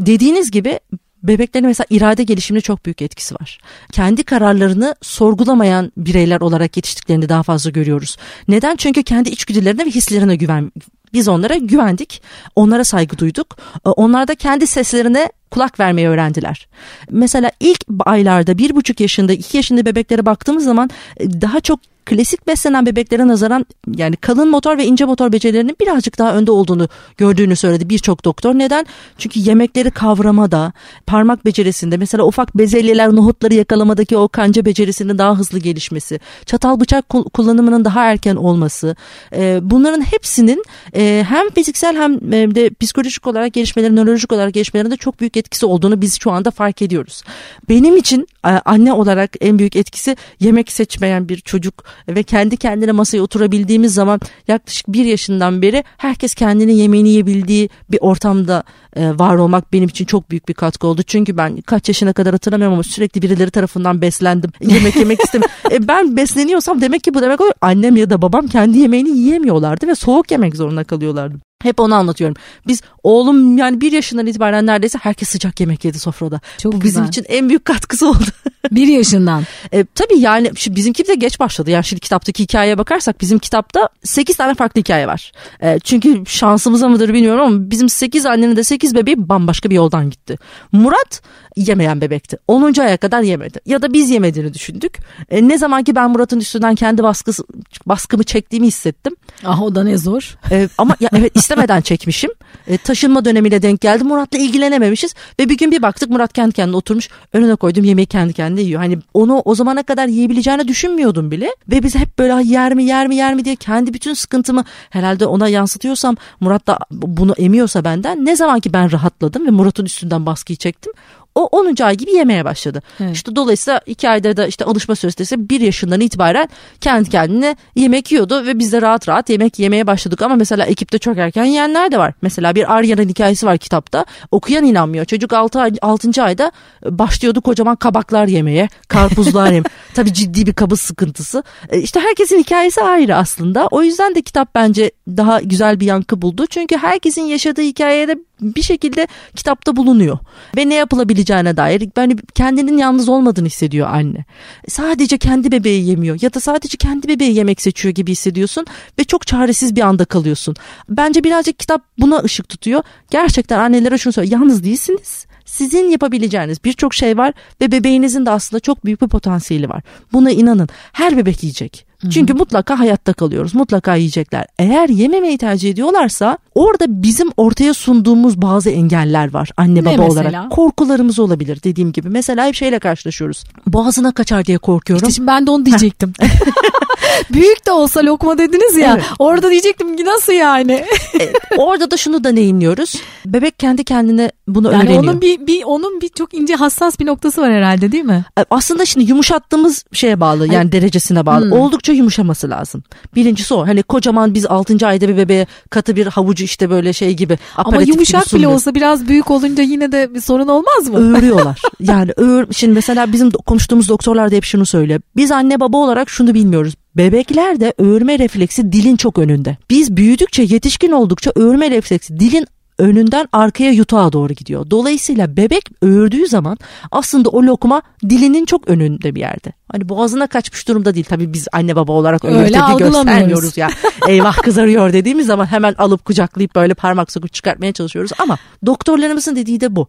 Dediğiniz 0.00 0.50
gibi 0.50 0.80
bebeklerin 1.22 1.66
mesela 1.66 1.86
irade 1.90 2.22
gelişimine 2.22 2.60
çok 2.60 2.84
büyük 2.84 3.02
etkisi 3.02 3.34
var. 3.34 3.58
Kendi 3.92 4.22
kararlarını 4.22 4.94
sorgulamayan 5.02 5.92
bireyler 5.96 6.40
olarak 6.40 6.76
yetiştiklerini 6.76 7.28
daha 7.28 7.42
fazla 7.42 7.70
görüyoruz. 7.70 8.16
Neden? 8.48 8.76
Çünkü 8.76 9.02
kendi 9.02 9.28
içgüdülerine 9.28 9.86
ve 9.86 9.90
hislerine 9.90 10.36
güven 10.36 10.72
biz 11.12 11.28
onlara 11.28 11.54
güvendik. 11.54 12.22
Onlara 12.56 12.84
saygı 12.84 13.18
duyduk. 13.18 13.56
E, 13.86 13.88
Onlar 13.88 14.28
da 14.28 14.34
kendi 14.34 14.66
seslerine 14.66 15.32
kulak 15.50 15.80
vermeyi 15.80 16.08
öğrendiler. 16.08 16.68
Mesela 17.10 17.50
ilk 17.60 17.80
aylarda 18.00 18.58
bir 18.58 18.76
buçuk 18.76 19.00
yaşında 19.00 19.32
iki 19.32 19.56
yaşında 19.56 19.86
bebeklere 19.86 20.26
baktığımız 20.26 20.64
zaman 20.64 20.90
e, 21.16 21.40
daha 21.40 21.60
çok 21.60 21.80
klasik 22.08 22.46
beslenen 22.46 22.86
bebeklere 22.86 23.28
nazaran 23.28 23.66
yani 23.96 24.16
kalın 24.16 24.50
motor 24.50 24.78
ve 24.78 24.86
ince 24.86 25.04
motor 25.04 25.32
becerilerinin 25.32 25.76
birazcık 25.80 26.18
daha 26.18 26.34
önde 26.34 26.50
olduğunu 26.50 26.88
gördüğünü 27.16 27.56
söyledi 27.56 27.88
birçok 27.88 28.24
doktor. 28.24 28.54
Neden? 28.54 28.86
Çünkü 29.18 29.40
yemekleri 29.40 29.90
kavramada, 29.90 30.72
parmak 31.06 31.44
becerisinde 31.44 31.96
mesela 31.96 32.24
ufak 32.24 32.58
bezelyeler, 32.58 33.08
nohutları 33.08 33.54
yakalamadaki 33.54 34.16
o 34.16 34.28
kanca 34.28 34.64
becerisinin 34.64 35.18
daha 35.18 35.38
hızlı 35.38 35.58
gelişmesi, 35.58 36.20
çatal 36.46 36.80
bıçak 36.80 37.08
kul- 37.08 37.30
kullanımının 37.30 37.84
daha 37.84 38.04
erken 38.04 38.36
olması, 38.36 38.96
e, 39.32 39.58
bunların 39.62 40.00
hepsinin 40.00 40.64
e, 40.96 41.24
hem 41.28 41.50
fiziksel 41.50 41.96
hem 41.96 42.32
e, 42.32 42.54
de 42.54 42.70
psikolojik 42.80 43.26
olarak 43.26 43.52
gelişmeleri, 43.52 43.96
nörolojik 43.96 44.32
olarak 44.32 44.54
gelişmelerinde 44.54 44.96
çok 44.96 45.20
büyük 45.20 45.32
etkisi 45.38 45.66
olduğunu 45.66 46.00
biz 46.00 46.20
şu 46.20 46.30
anda 46.30 46.50
fark 46.50 46.82
ediyoruz. 46.82 47.22
Benim 47.68 47.96
için 47.96 48.26
e, 48.44 48.48
anne 48.48 48.92
olarak 48.92 49.30
en 49.40 49.58
büyük 49.58 49.76
etkisi 49.76 50.16
yemek 50.40 50.72
seçmeyen 50.72 51.28
bir 51.28 51.36
çocuk 51.36 51.84
ve 52.08 52.22
kendi 52.22 52.56
kendine 52.56 52.92
masaya 52.92 53.22
oturabildiğimiz 53.22 53.94
zaman 53.94 54.20
yaklaşık 54.48 54.88
bir 54.88 55.04
yaşından 55.04 55.62
beri 55.62 55.84
herkes 55.96 56.34
kendine 56.34 56.72
yemeğini 56.72 57.08
yiyebildiği 57.08 57.68
bir 57.90 57.98
ortamda 58.00 58.64
e, 58.96 59.18
var 59.18 59.36
olmak 59.36 59.72
benim 59.72 59.88
için 59.88 60.04
çok 60.04 60.30
büyük 60.30 60.48
bir 60.48 60.54
katkı 60.54 60.86
oldu. 60.86 61.02
Çünkü 61.02 61.36
ben 61.36 61.60
kaç 61.60 61.88
yaşına 61.88 62.12
kadar 62.12 62.32
hatırlamıyorum 62.32 62.74
ama 62.74 62.82
sürekli 62.82 63.22
birileri 63.22 63.50
tarafından 63.50 64.00
beslendim. 64.00 64.50
Yemek 64.60 64.96
yemek 64.96 65.24
istem. 65.24 65.42
e, 65.70 65.88
ben 65.88 66.16
besleniyorsam 66.16 66.80
demek 66.80 67.04
ki 67.04 67.14
bu 67.14 67.22
demek 67.22 67.40
oluyor. 67.40 67.54
Annem 67.60 67.96
ya 67.96 68.10
da 68.10 68.22
babam 68.22 68.46
kendi 68.46 68.78
yemeğini 68.78 69.10
yiyemiyorlardı 69.10 69.86
ve 69.86 69.94
soğuk 69.94 70.30
yemek 70.30 70.56
zorunda 70.56 70.84
kalıyorlardı. 70.84 71.47
Hep 71.62 71.80
onu 71.80 71.94
anlatıyorum. 71.94 72.36
Biz 72.66 72.80
oğlum 73.02 73.58
yani 73.58 73.80
bir 73.80 73.92
yaşından 73.92 74.26
itibaren 74.26 74.66
neredeyse 74.66 74.98
herkes 75.02 75.28
sıcak 75.28 75.60
yemek 75.60 75.84
yedi 75.84 75.98
sofrada. 75.98 76.40
Çok 76.58 76.72
Bu 76.72 76.80
bizim 76.80 77.02
güzel. 77.02 77.08
için 77.08 77.24
en 77.28 77.48
büyük 77.48 77.64
katkısı 77.64 78.08
oldu. 78.08 78.24
Bir 78.70 78.86
yaşından. 78.86 79.44
E, 79.72 79.84
tabii 79.84 80.18
yani 80.18 80.50
şimdi 80.56 80.76
bizimki 80.76 81.06
de 81.06 81.14
geç 81.14 81.40
başladı. 81.40 81.70
Yani 81.70 81.84
şimdi 81.84 82.00
kitaptaki 82.00 82.42
hikayeye 82.42 82.78
bakarsak 82.78 83.20
bizim 83.20 83.38
kitapta 83.38 83.88
8 84.04 84.36
tane 84.36 84.54
farklı 84.54 84.80
hikaye 84.80 85.06
var. 85.06 85.32
E, 85.62 85.78
çünkü 85.78 86.22
şansımıza 86.26 86.88
mıdır 86.88 87.14
bilmiyorum 87.14 87.40
ama 87.46 87.70
bizim 87.70 87.88
8 87.88 88.26
annenin 88.26 88.56
de 88.56 88.64
8 88.64 88.94
bebeği 88.94 89.28
bambaşka 89.28 89.70
bir 89.70 89.74
yoldan 89.74 90.10
gitti. 90.10 90.36
Murat 90.72 91.22
yemeyen 91.56 92.00
bebekti. 92.00 92.36
10. 92.48 92.80
aya 92.80 92.96
kadar 92.96 93.22
yemedi. 93.22 93.60
Ya 93.66 93.82
da 93.82 93.92
biz 93.92 94.10
yemediğini 94.10 94.54
düşündük. 94.54 94.98
E, 95.30 95.48
ne 95.48 95.58
zaman 95.58 95.84
ki 95.84 95.94
ben 95.94 96.10
Murat'ın 96.10 96.40
üstünden 96.40 96.74
kendi 96.74 97.02
baskısı, 97.02 97.44
baskımı 97.86 98.24
çektiğimi 98.24 98.66
hissettim. 98.66 99.16
Ah 99.44 99.62
o 99.62 99.74
da 99.74 99.84
ne 99.84 99.98
zor. 99.98 100.38
E, 100.50 100.68
ama 100.78 100.96
ya 101.00 101.08
evet 101.12 101.32
istemeden 101.48 101.80
çekmişim. 101.80 102.30
E, 102.66 102.78
taşınma 102.78 103.24
dönemiyle 103.24 103.62
denk 103.62 103.80
geldi. 103.80 104.04
Murat'la 104.04 104.38
ilgilenememişiz 104.38 105.14
ve 105.40 105.48
bir 105.48 105.58
gün 105.58 105.70
bir 105.70 105.82
baktık 105.82 106.10
Murat 106.10 106.32
kendi 106.32 106.52
kendine 106.52 106.76
oturmuş 106.76 107.08
önüne 107.32 107.56
koydum 107.56 107.84
yemeği 107.84 108.06
kendi 108.06 108.32
kendine 108.32 108.62
yiyor. 108.62 108.80
Hani 108.80 108.98
onu 109.14 109.42
o 109.44 109.54
zamana 109.54 109.82
kadar 109.82 110.06
yiyebileceğini 110.06 110.68
düşünmüyordum 110.68 111.30
bile 111.30 111.50
ve 111.68 111.82
biz 111.82 111.94
hep 111.94 112.18
böyle 112.18 112.48
yer 112.48 112.74
mi 112.74 112.84
yer 112.84 113.06
mi 113.06 113.16
yer 113.16 113.34
mi 113.34 113.44
diye 113.44 113.56
kendi 113.56 113.94
bütün 113.94 114.14
sıkıntımı 114.14 114.64
herhalde 114.90 115.26
ona 115.26 115.48
yansıtıyorsam 115.48 116.16
Murat 116.40 116.66
da 116.66 116.78
bunu 116.90 117.34
emiyorsa 117.38 117.84
benden 117.84 118.24
ne 118.24 118.36
zaman 118.36 118.60
ki 118.60 118.72
ben 118.72 118.92
rahatladım 118.92 119.46
ve 119.46 119.50
Murat'ın 119.50 119.84
üstünden 119.84 120.26
baskıyı 120.26 120.56
çektim 120.56 120.92
o 121.38 121.44
10. 121.44 121.82
ay 121.82 121.96
gibi 121.96 122.12
yemeye 122.12 122.44
başladı. 122.44 122.82
Evet. 123.00 123.14
İşte 123.14 123.36
dolayısıyla 123.36 123.80
2 123.86 124.08
ayda 124.08 124.36
da 124.36 124.46
işte 124.46 124.64
alışma 124.64 124.94
süresi 124.94 125.22
ise 125.22 125.48
1 125.48 125.60
yaşından 125.60 126.00
itibaren 126.00 126.48
kendi 126.80 127.10
kendine 127.10 127.56
yemek 127.76 128.12
yiyordu 128.12 128.46
ve 128.46 128.58
biz 128.58 128.72
de 128.72 128.82
rahat 128.82 129.08
rahat 129.08 129.30
yemek 129.30 129.58
yemeye 129.58 129.86
başladık. 129.86 130.22
Ama 130.22 130.36
mesela 130.36 130.64
ekipte 130.64 130.98
çok 130.98 131.18
erken 131.18 131.44
yiyenler 131.44 131.92
de 131.92 131.98
var. 131.98 132.14
Mesela 132.22 132.54
bir 132.54 132.74
Arya'nın 132.74 133.08
hikayesi 133.08 133.46
var 133.46 133.58
kitapta. 133.58 134.04
Okuyan 134.30 134.64
inanmıyor. 134.64 135.04
Çocuk 135.04 135.32
6. 135.32 135.60
Ay, 135.60 135.72
6. 135.82 136.22
ayda 136.22 136.52
başlıyordu 136.84 137.40
kocaman 137.40 137.76
kabaklar 137.76 138.26
yemeye, 138.26 138.68
karpuzlar 138.88 139.46
yemeye. 139.46 139.62
Tabii 139.94 140.12
ciddi 140.12 140.46
bir 140.46 140.52
kabız 140.52 140.80
sıkıntısı. 140.80 141.42
E, 141.70 141.80
işte 141.80 142.00
herkesin 142.00 142.38
hikayesi 142.38 142.82
ayrı 142.82 143.16
aslında. 143.16 143.66
O 143.70 143.82
yüzden 143.82 144.14
de 144.14 144.22
kitap 144.22 144.54
bence 144.54 144.90
daha 145.08 145.40
güzel 145.40 145.80
bir 145.80 145.86
yankı 145.86 146.22
buldu. 146.22 146.46
Çünkü 146.46 146.76
herkesin 146.76 147.22
yaşadığı 147.22 147.62
hikayede 147.62 148.18
bir 148.40 148.62
şekilde 148.62 149.06
kitapta 149.36 149.76
bulunuyor. 149.76 150.18
Ve 150.56 150.68
ne 150.68 150.74
yapılabileceğine 150.74 151.56
dair 151.56 151.88
yani 151.96 152.16
kendinin 152.34 152.78
yalnız 152.78 153.08
olmadığını 153.08 153.46
hissediyor 153.46 153.88
anne. 153.88 154.24
Sadece 154.68 155.18
kendi 155.18 155.52
bebeği 155.52 155.88
yemiyor 155.88 156.18
ya 156.22 156.34
da 156.34 156.40
sadece 156.40 156.76
kendi 156.76 157.08
bebeği 157.08 157.34
yemek 157.34 157.60
seçiyor 157.60 157.94
gibi 157.94 158.12
hissediyorsun 158.12 158.66
ve 158.98 159.04
çok 159.04 159.26
çaresiz 159.26 159.76
bir 159.76 159.80
anda 159.80 160.04
kalıyorsun. 160.04 160.54
Bence 160.88 161.24
birazcık 161.24 161.58
kitap 161.58 161.82
buna 161.98 162.18
ışık 162.18 162.48
tutuyor. 162.48 162.82
Gerçekten 163.10 163.58
annelere 163.58 163.98
şunu 163.98 164.12
söylüyor. 164.12 164.40
Yalnız 164.40 164.64
değilsiniz 164.64 165.26
sizin 165.44 165.90
yapabileceğiniz 165.90 166.64
birçok 166.64 166.94
şey 166.94 167.18
var 167.18 167.34
ve 167.60 167.72
bebeğinizin 167.72 168.26
de 168.26 168.30
aslında 168.30 168.60
çok 168.60 168.84
büyük 168.84 169.02
bir 169.02 169.08
potansiyeli 169.08 169.68
var. 169.68 169.82
Buna 170.12 170.30
inanın. 170.30 170.68
Her 170.92 171.16
bebek 171.16 171.42
yiyecek. 171.42 171.87
Çünkü 172.10 172.34
mutlaka 172.34 172.78
hayatta 172.78 173.12
kalıyoruz. 173.12 173.54
Mutlaka 173.54 173.94
yiyecekler. 173.94 174.46
Eğer 174.58 174.88
yememeyi 174.88 175.38
tercih 175.38 175.70
ediyorlarsa 175.70 176.38
orada 176.54 177.02
bizim 177.02 177.30
ortaya 177.36 177.74
sunduğumuz 177.74 178.42
bazı 178.42 178.70
engeller 178.70 179.32
var 179.32 179.50
anne 179.56 179.84
baba 179.84 180.02
olarak. 180.02 180.50
Korkularımız 180.50 181.18
olabilir 181.18 181.60
dediğim 181.64 181.92
gibi. 181.92 182.08
Mesela 182.08 182.46
hep 182.46 182.54
şeyle 182.54 182.78
karşılaşıyoruz. 182.78 183.44
Boğazına 183.66 184.12
kaçar 184.12 184.44
diye 184.46 184.58
korkuyorum. 184.58 185.08
İşte 185.08 185.16
şimdi 185.16 185.26
ben 185.26 185.46
de 185.46 185.50
onu 185.50 185.66
diyecektim. 185.66 186.12
Büyük 187.32 187.66
de 187.66 187.72
olsa 187.72 188.00
lokma 188.04 188.38
dediniz 188.38 188.76
ya. 188.76 188.94
Evet. 188.94 189.04
Orada 189.18 189.50
diyecektim 189.50 189.96
ki 189.96 190.04
nasıl 190.04 190.32
yani? 190.32 190.72
e, 191.20 191.32
orada 191.56 191.90
da 191.90 191.96
şunu 191.96 192.24
da 192.24 192.28
neyimliyoruz. 192.32 192.94
Bebek 193.26 193.58
kendi 193.58 193.84
kendine 193.84 194.32
bunu 194.48 194.72
yani 194.72 194.82
öğreniyor. 194.82 195.02
Onun 195.02 195.20
bir, 195.20 195.46
bir 195.46 195.62
onun 195.64 196.00
bir 196.00 196.08
çok 196.08 196.34
ince 196.34 196.54
hassas 196.54 197.00
bir 197.00 197.06
noktası 197.06 197.42
var 197.42 197.52
herhalde 197.52 197.92
değil 197.92 198.04
mi? 198.04 198.24
E, 198.38 198.44
aslında 198.50 198.86
şimdi 198.86 199.10
yumuşattığımız 199.10 199.84
şeye 199.92 200.20
bağlı 200.20 200.46
yani 200.46 200.56
Hayır. 200.56 200.72
derecesine 200.72 201.26
bağlı. 201.26 201.44
Hmm. 201.44 201.52
Oldukça 201.52 201.87
yumuşaması 201.92 202.50
lazım. 202.50 202.82
Birincisi 203.14 203.54
o. 203.54 203.66
Hani 203.66 203.82
kocaman 203.82 204.34
biz 204.34 204.46
6. 204.46 204.86
ayda 204.86 205.08
bir 205.08 205.16
bebeğe 205.16 205.46
katı 205.70 205.96
bir 205.96 206.06
havucu 206.06 206.44
işte 206.44 206.70
böyle 206.70 206.92
şey 206.92 207.14
gibi 207.14 207.38
Ama 207.56 207.82
yumuşak 207.82 208.34
bile 208.34 208.48
olsa 208.48 208.74
biraz 208.74 209.08
büyük 209.08 209.30
olunca 209.30 209.62
yine 209.62 209.92
de 209.92 210.14
bir 210.14 210.20
sorun 210.20 210.48
olmaz 210.48 210.88
mı? 210.88 210.98
Öğürüyorlar. 210.98 211.60
yani 211.80 212.12
öğür, 212.16 212.46
şimdi 212.52 212.74
mesela 212.74 213.12
bizim 213.12 213.30
konuştuğumuz 213.30 213.88
doktorlar 213.88 214.30
da 214.30 214.36
hep 214.36 214.44
şunu 214.44 214.66
söylüyor. 214.66 215.00
Biz 215.16 215.32
anne 215.32 215.60
baba 215.60 215.76
olarak 215.76 216.10
şunu 216.10 216.34
bilmiyoruz. 216.34 216.74
Bebeklerde 216.96 217.74
öğürme 217.78 218.18
refleksi 218.18 218.72
dilin 218.72 218.96
çok 218.96 219.18
önünde. 219.18 219.56
Biz 219.70 219.96
büyüdükçe 219.96 220.42
yetişkin 220.42 220.92
oldukça 220.92 221.32
öğürme 221.36 221.70
refleksi 221.70 222.20
dilin 222.20 222.46
önünden 222.78 223.28
arkaya 223.32 223.70
yutağa 223.70 224.12
doğru 224.12 224.32
gidiyor. 224.32 224.70
Dolayısıyla 224.70 225.36
bebek 225.36 225.64
öğürdüğü 225.82 226.26
zaman 226.26 226.58
aslında 226.90 227.28
o 227.28 227.42
lokma 227.42 227.82
dilinin 228.02 228.44
çok 228.44 228.68
önünde 228.68 229.14
bir 229.14 229.20
yerde. 229.20 229.52
Hani 229.72 229.88
boğazına 229.88 230.26
kaçmış 230.26 230.68
durumda 230.68 230.94
değil. 230.94 231.06
Tabii 231.08 231.32
biz 231.32 231.48
anne 231.52 231.76
baba 231.76 231.92
olarak 231.92 232.24
öyle, 232.24 232.38
öyle 232.38 232.52
tepki 232.52 232.76
göstermiyoruz 232.78 233.56
ya. 233.56 233.68
Eyvah 234.08 234.36
kızarıyor 234.36 234.92
dediğimiz 234.92 235.26
zaman 235.26 235.46
hemen 235.46 235.74
alıp 235.78 236.04
kucaklayıp 236.04 236.54
böyle 236.54 236.74
parmak 236.74 237.12
sokup 237.12 237.32
çıkartmaya 237.32 237.72
çalışıyoruz. 237.72 238.10
Ama 238.18 238.38
doktorlarımızın 238.66 239.36
dediği 239.36 239.60
de 239.60 239.76
bu 239.76 239.88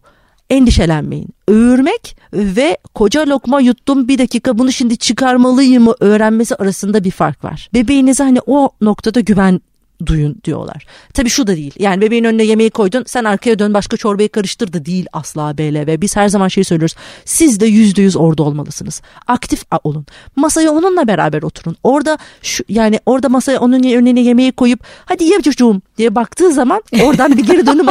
endişelenmeyin. 0.50 1.28
Öğürmek 1.48 2.16
ve 2.32 2.78
koca 2.94 3.26
lokma 3.26 3.60
yuttum 3.60 4.08
bir 4.08 4.18
dakika 4.18 4.58
bunu 4.58 4.72
şimdi 4.72 4.96
çıkarmalıyım 4.96 5.84
mı 5.84 5.94
öğrenmesi 6.00 6.54
arasında 6.56 7.04
bir 7.04 7.10
fark 7.10 7.44
var. 7.44 7.68
Bebeğinize 7.74 8.24
hani 8.24 8.38
o 8.46 8.70
noktada 8.80 9.20
güven 9.20 9.60
duyun 10.06 10.36
diyorlar. 10.44 10.86
Tabii 11.14 11.28
şu 11.28 11.46
da 11.46 11.56
değil. 11.56 11.74
Yani 11.78 12.00
bebeğin 12.00 12.24
önüne 12.24 12.44
yemeği 12.44 12.70
koydun 12.70 13.04
sen 13.06 13.24
arkaya 13.24 13.58
dön 13.58 13.74
başka 13.74 13.96
çorbayı 13.96 14.28
karıştır 14.28 14.72
da 14.72 14.84
değil 14.84 15.06
asla 15.12 15.58
BLV. 15.58 16.00
Biz 16.00 16.16
her 16.16 16.28
zaman 16.28 16.48
şey 16.48 16.64
söylüyoruz. 16.64 16.94
Siz 17.24 17.60
de 17.60 17.66
yüzde 17.66 18.02
yüz 18.02 18.16
orada 18.16 18.42
olmalısınız. 18.42 19.02
Aktif 19.26 19.62
olun. 19.84 20.06
Masaya 20.36 20.70
onunla 20.70 21.08
beraber 21.08 21.42
oturun. 21.42 21.76
Orada 21.82 22.18
şu, 22.42 22.64
yani 22.68 23.00
orada 23.06 23.28
masaya 23.28 23.60
onun 23.60 23.82
önüne 23.82 24.20
yemeği 24.20 24.52
koyup 24.52 24.80
hadi 25.04 25.24
ye 25.24 25.42
çocuğum 25.42 25.80
diye 25.98 26.14
baktığı 26.14 26.52
zaman 26.52 26.82
oradan 27.02 27.36
bir 27.36 27.44
geri 27.44 27.66
dönüm 27.66 27.86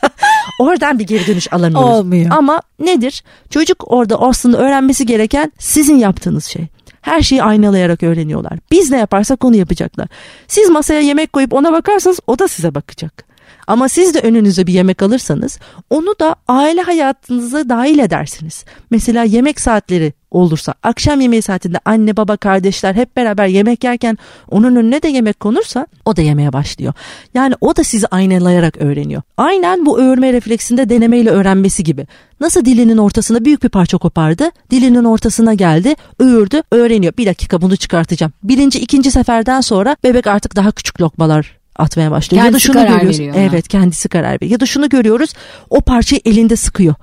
oradan 0.60 0.98
bir 0.98 1.06
geri 1.06 1.26
dönüş 1.26 1.52
alamıyoruz. 1.52 1.90
Olmuyor. 1.90 2.30
Ama 2.30 2.62
nedir? 2.78 3.24
Çocuk 3.50 3.92
orada 3.92 4.20
aslında 4.20 4.58
öğrenmesi 4.58 5.06
gereken 5.06 5.52
sizin 5.58 5.96
yaptığınız 5.96 6.44
şey. 6.44 6.66
Her 7.04 7.22
şeyi 7.22 7.42
aynalayarak 7.42 8.02
öğreniyorlar. 8.02 8.58
Biz 8.70 8.90
ne 8.90 8.98
yaparsak 8.98 9.44
onu 9.44 9.56
yapacaklar. 9.56 10.08
Siz 10.48 10.70
masaya 10.70 11.00
yemek 11.00 11.32
koyup 11.32 11.52
ona 11.52 11.72
bakarsanız 11.72 12.20
o 12.26 12.38
da 12.38 12.48
size 12.48 12.74
bakacak. 12.74 13.24
Ama 13.66 13.88
siz 13.88 14.14
de 14.14 14.20
önünüze 14.20 14.66
bir 14.66 14.72
yemek 14.72 15.02
alırsanız 15.02 15.58
onu 15.90 16.14
da 16.20 16.36
aile 16.48 16.82
hayatınıza 16.82 17.68
dahil 17.68 17.98
edersiniz. 17.98 18.64
Mesela 18.90 19.24
yemek 19.24 19.60
saatleri 19.60 20.12
olursa 20.30 20.74
akşam 20.82 21.20
yemeği 21.20 21.42
saatinde 21.42 21.78
anne 21.84 22.16
baba 22.16 22.36
kardeşler 22.36 22.94
hep 22.94 23.16
beraber 23.16 23.46
yemek 23.46 23.84
yerken 23.84 24.18
onun 24.50 24.76
önüne 24.76 25.02
de 25.02 25.08
yemek 25.08 25.40
konursa 25.40 25.86
o 26.04 26.16
da 26.16 26.22
yemeye 26.22 26.52
başlıyor. 26.52 26.92
Yani 27.34 27.54
o 27.60 27.76
da 27.76 27.84
sizi 27.84 28.06
aynalayarak 28.06 28.76
öğreniyor. 28.76 29.22
Aynen 29.36 29.86
bu 29.86 30.00
öğrenme 30.00 30.32
refleksinde 30.32 30.88
denemeyle 30.88 31.30
öğrenmesi 31.30 31.84
gibi. 31.84 32.06
Nasıl 32.40 32.64
dilinin 32.64 32.98
ortasına 32.98 33.44
büyük 33.44 33.62
bir 33.62 33.68
parça 33.68 33.98
kopardı, 33.98 34.50
dilinin 34.70 35.04
ortasına 35.04 35.54
geldi, 35.54 35.94
öğürdü, 36.18 36.62
öğreniyor. 36.70 37.12
Bir 37.18 37.26
dakika 37.26 37.62
bunu 37.62 37.76
çıkartacağım. 37.76 38.32
Birinci, 38.42 38.78
ikinci 38.78 39.10
seferden 39.10 39.60
sonra 39.60 39.96
bebek 40.04 40.26
artık 40.26 40.56
daha 40.56 40.72
küçük 40.72 41.00
lokmalar 41.00 41.63
atmaya 41.76 42.10
başlıyor. 42.10 42.44
Kendisi 42.44 42.68
ya 42.68 42.74
da 42.74 42.80
şunu 42.80 42.94
görüyoruz. 42.94 43.20
Veriyor 43.20 43.34
evet, 43.38 43.68
kendisi 43.68 44.08
karar 44.08 44.32
veriyor. 44.32 44.50
Ya 44.50 44.60
da 44.60 44.66
şunu 44.66 44.88
görüyoruz. 44.88 45.32
O 45.70 45.80
parçayı 45.80 46.20
elinde 46.24 46.56
sıkıyor. 46.56 46.94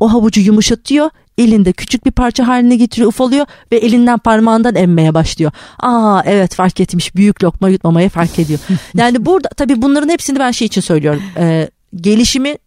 O 0.00 0.12
havucu 0.12 0.40
yumuşatıyor, 0.40 1.10
elinde 1.38 1.72
küçük 1.72 2.06
bir 2.06 2.10
parça 2.10 2.48
haline 2.48 2.76
getiriyor, 2.76 3.08
ufalıyor 3.08 3.46
ve 3.72 3.76
elinden 3.76 4.18
parmağından 4.18 4.74
emmeye 4.74 5.14
başlıyor. 5.14 5.52
Aa 5.78 6.22
evet 6.24 6.54
fark 6.54 6.80
etmiş. 6.80 7.16
Büyük 7.16 7.44
lokma 7.44 7.68
yutmamayı 7.68 8.08
fark 8.08 8.38
ediyor. 8.38 8.58
yani 8.94 9.26
burada 9.26 9.48
tabii 9.48 9.82
bunların 9.82 10.08
hepsini 10.08 10.38
ben 10.38 10.50
şey 10.50 10.66
için 10.66 10.80
söylüyorum. 10.80 11.22
Ee, 11.36 11.68
gelişimi 11.96 12.58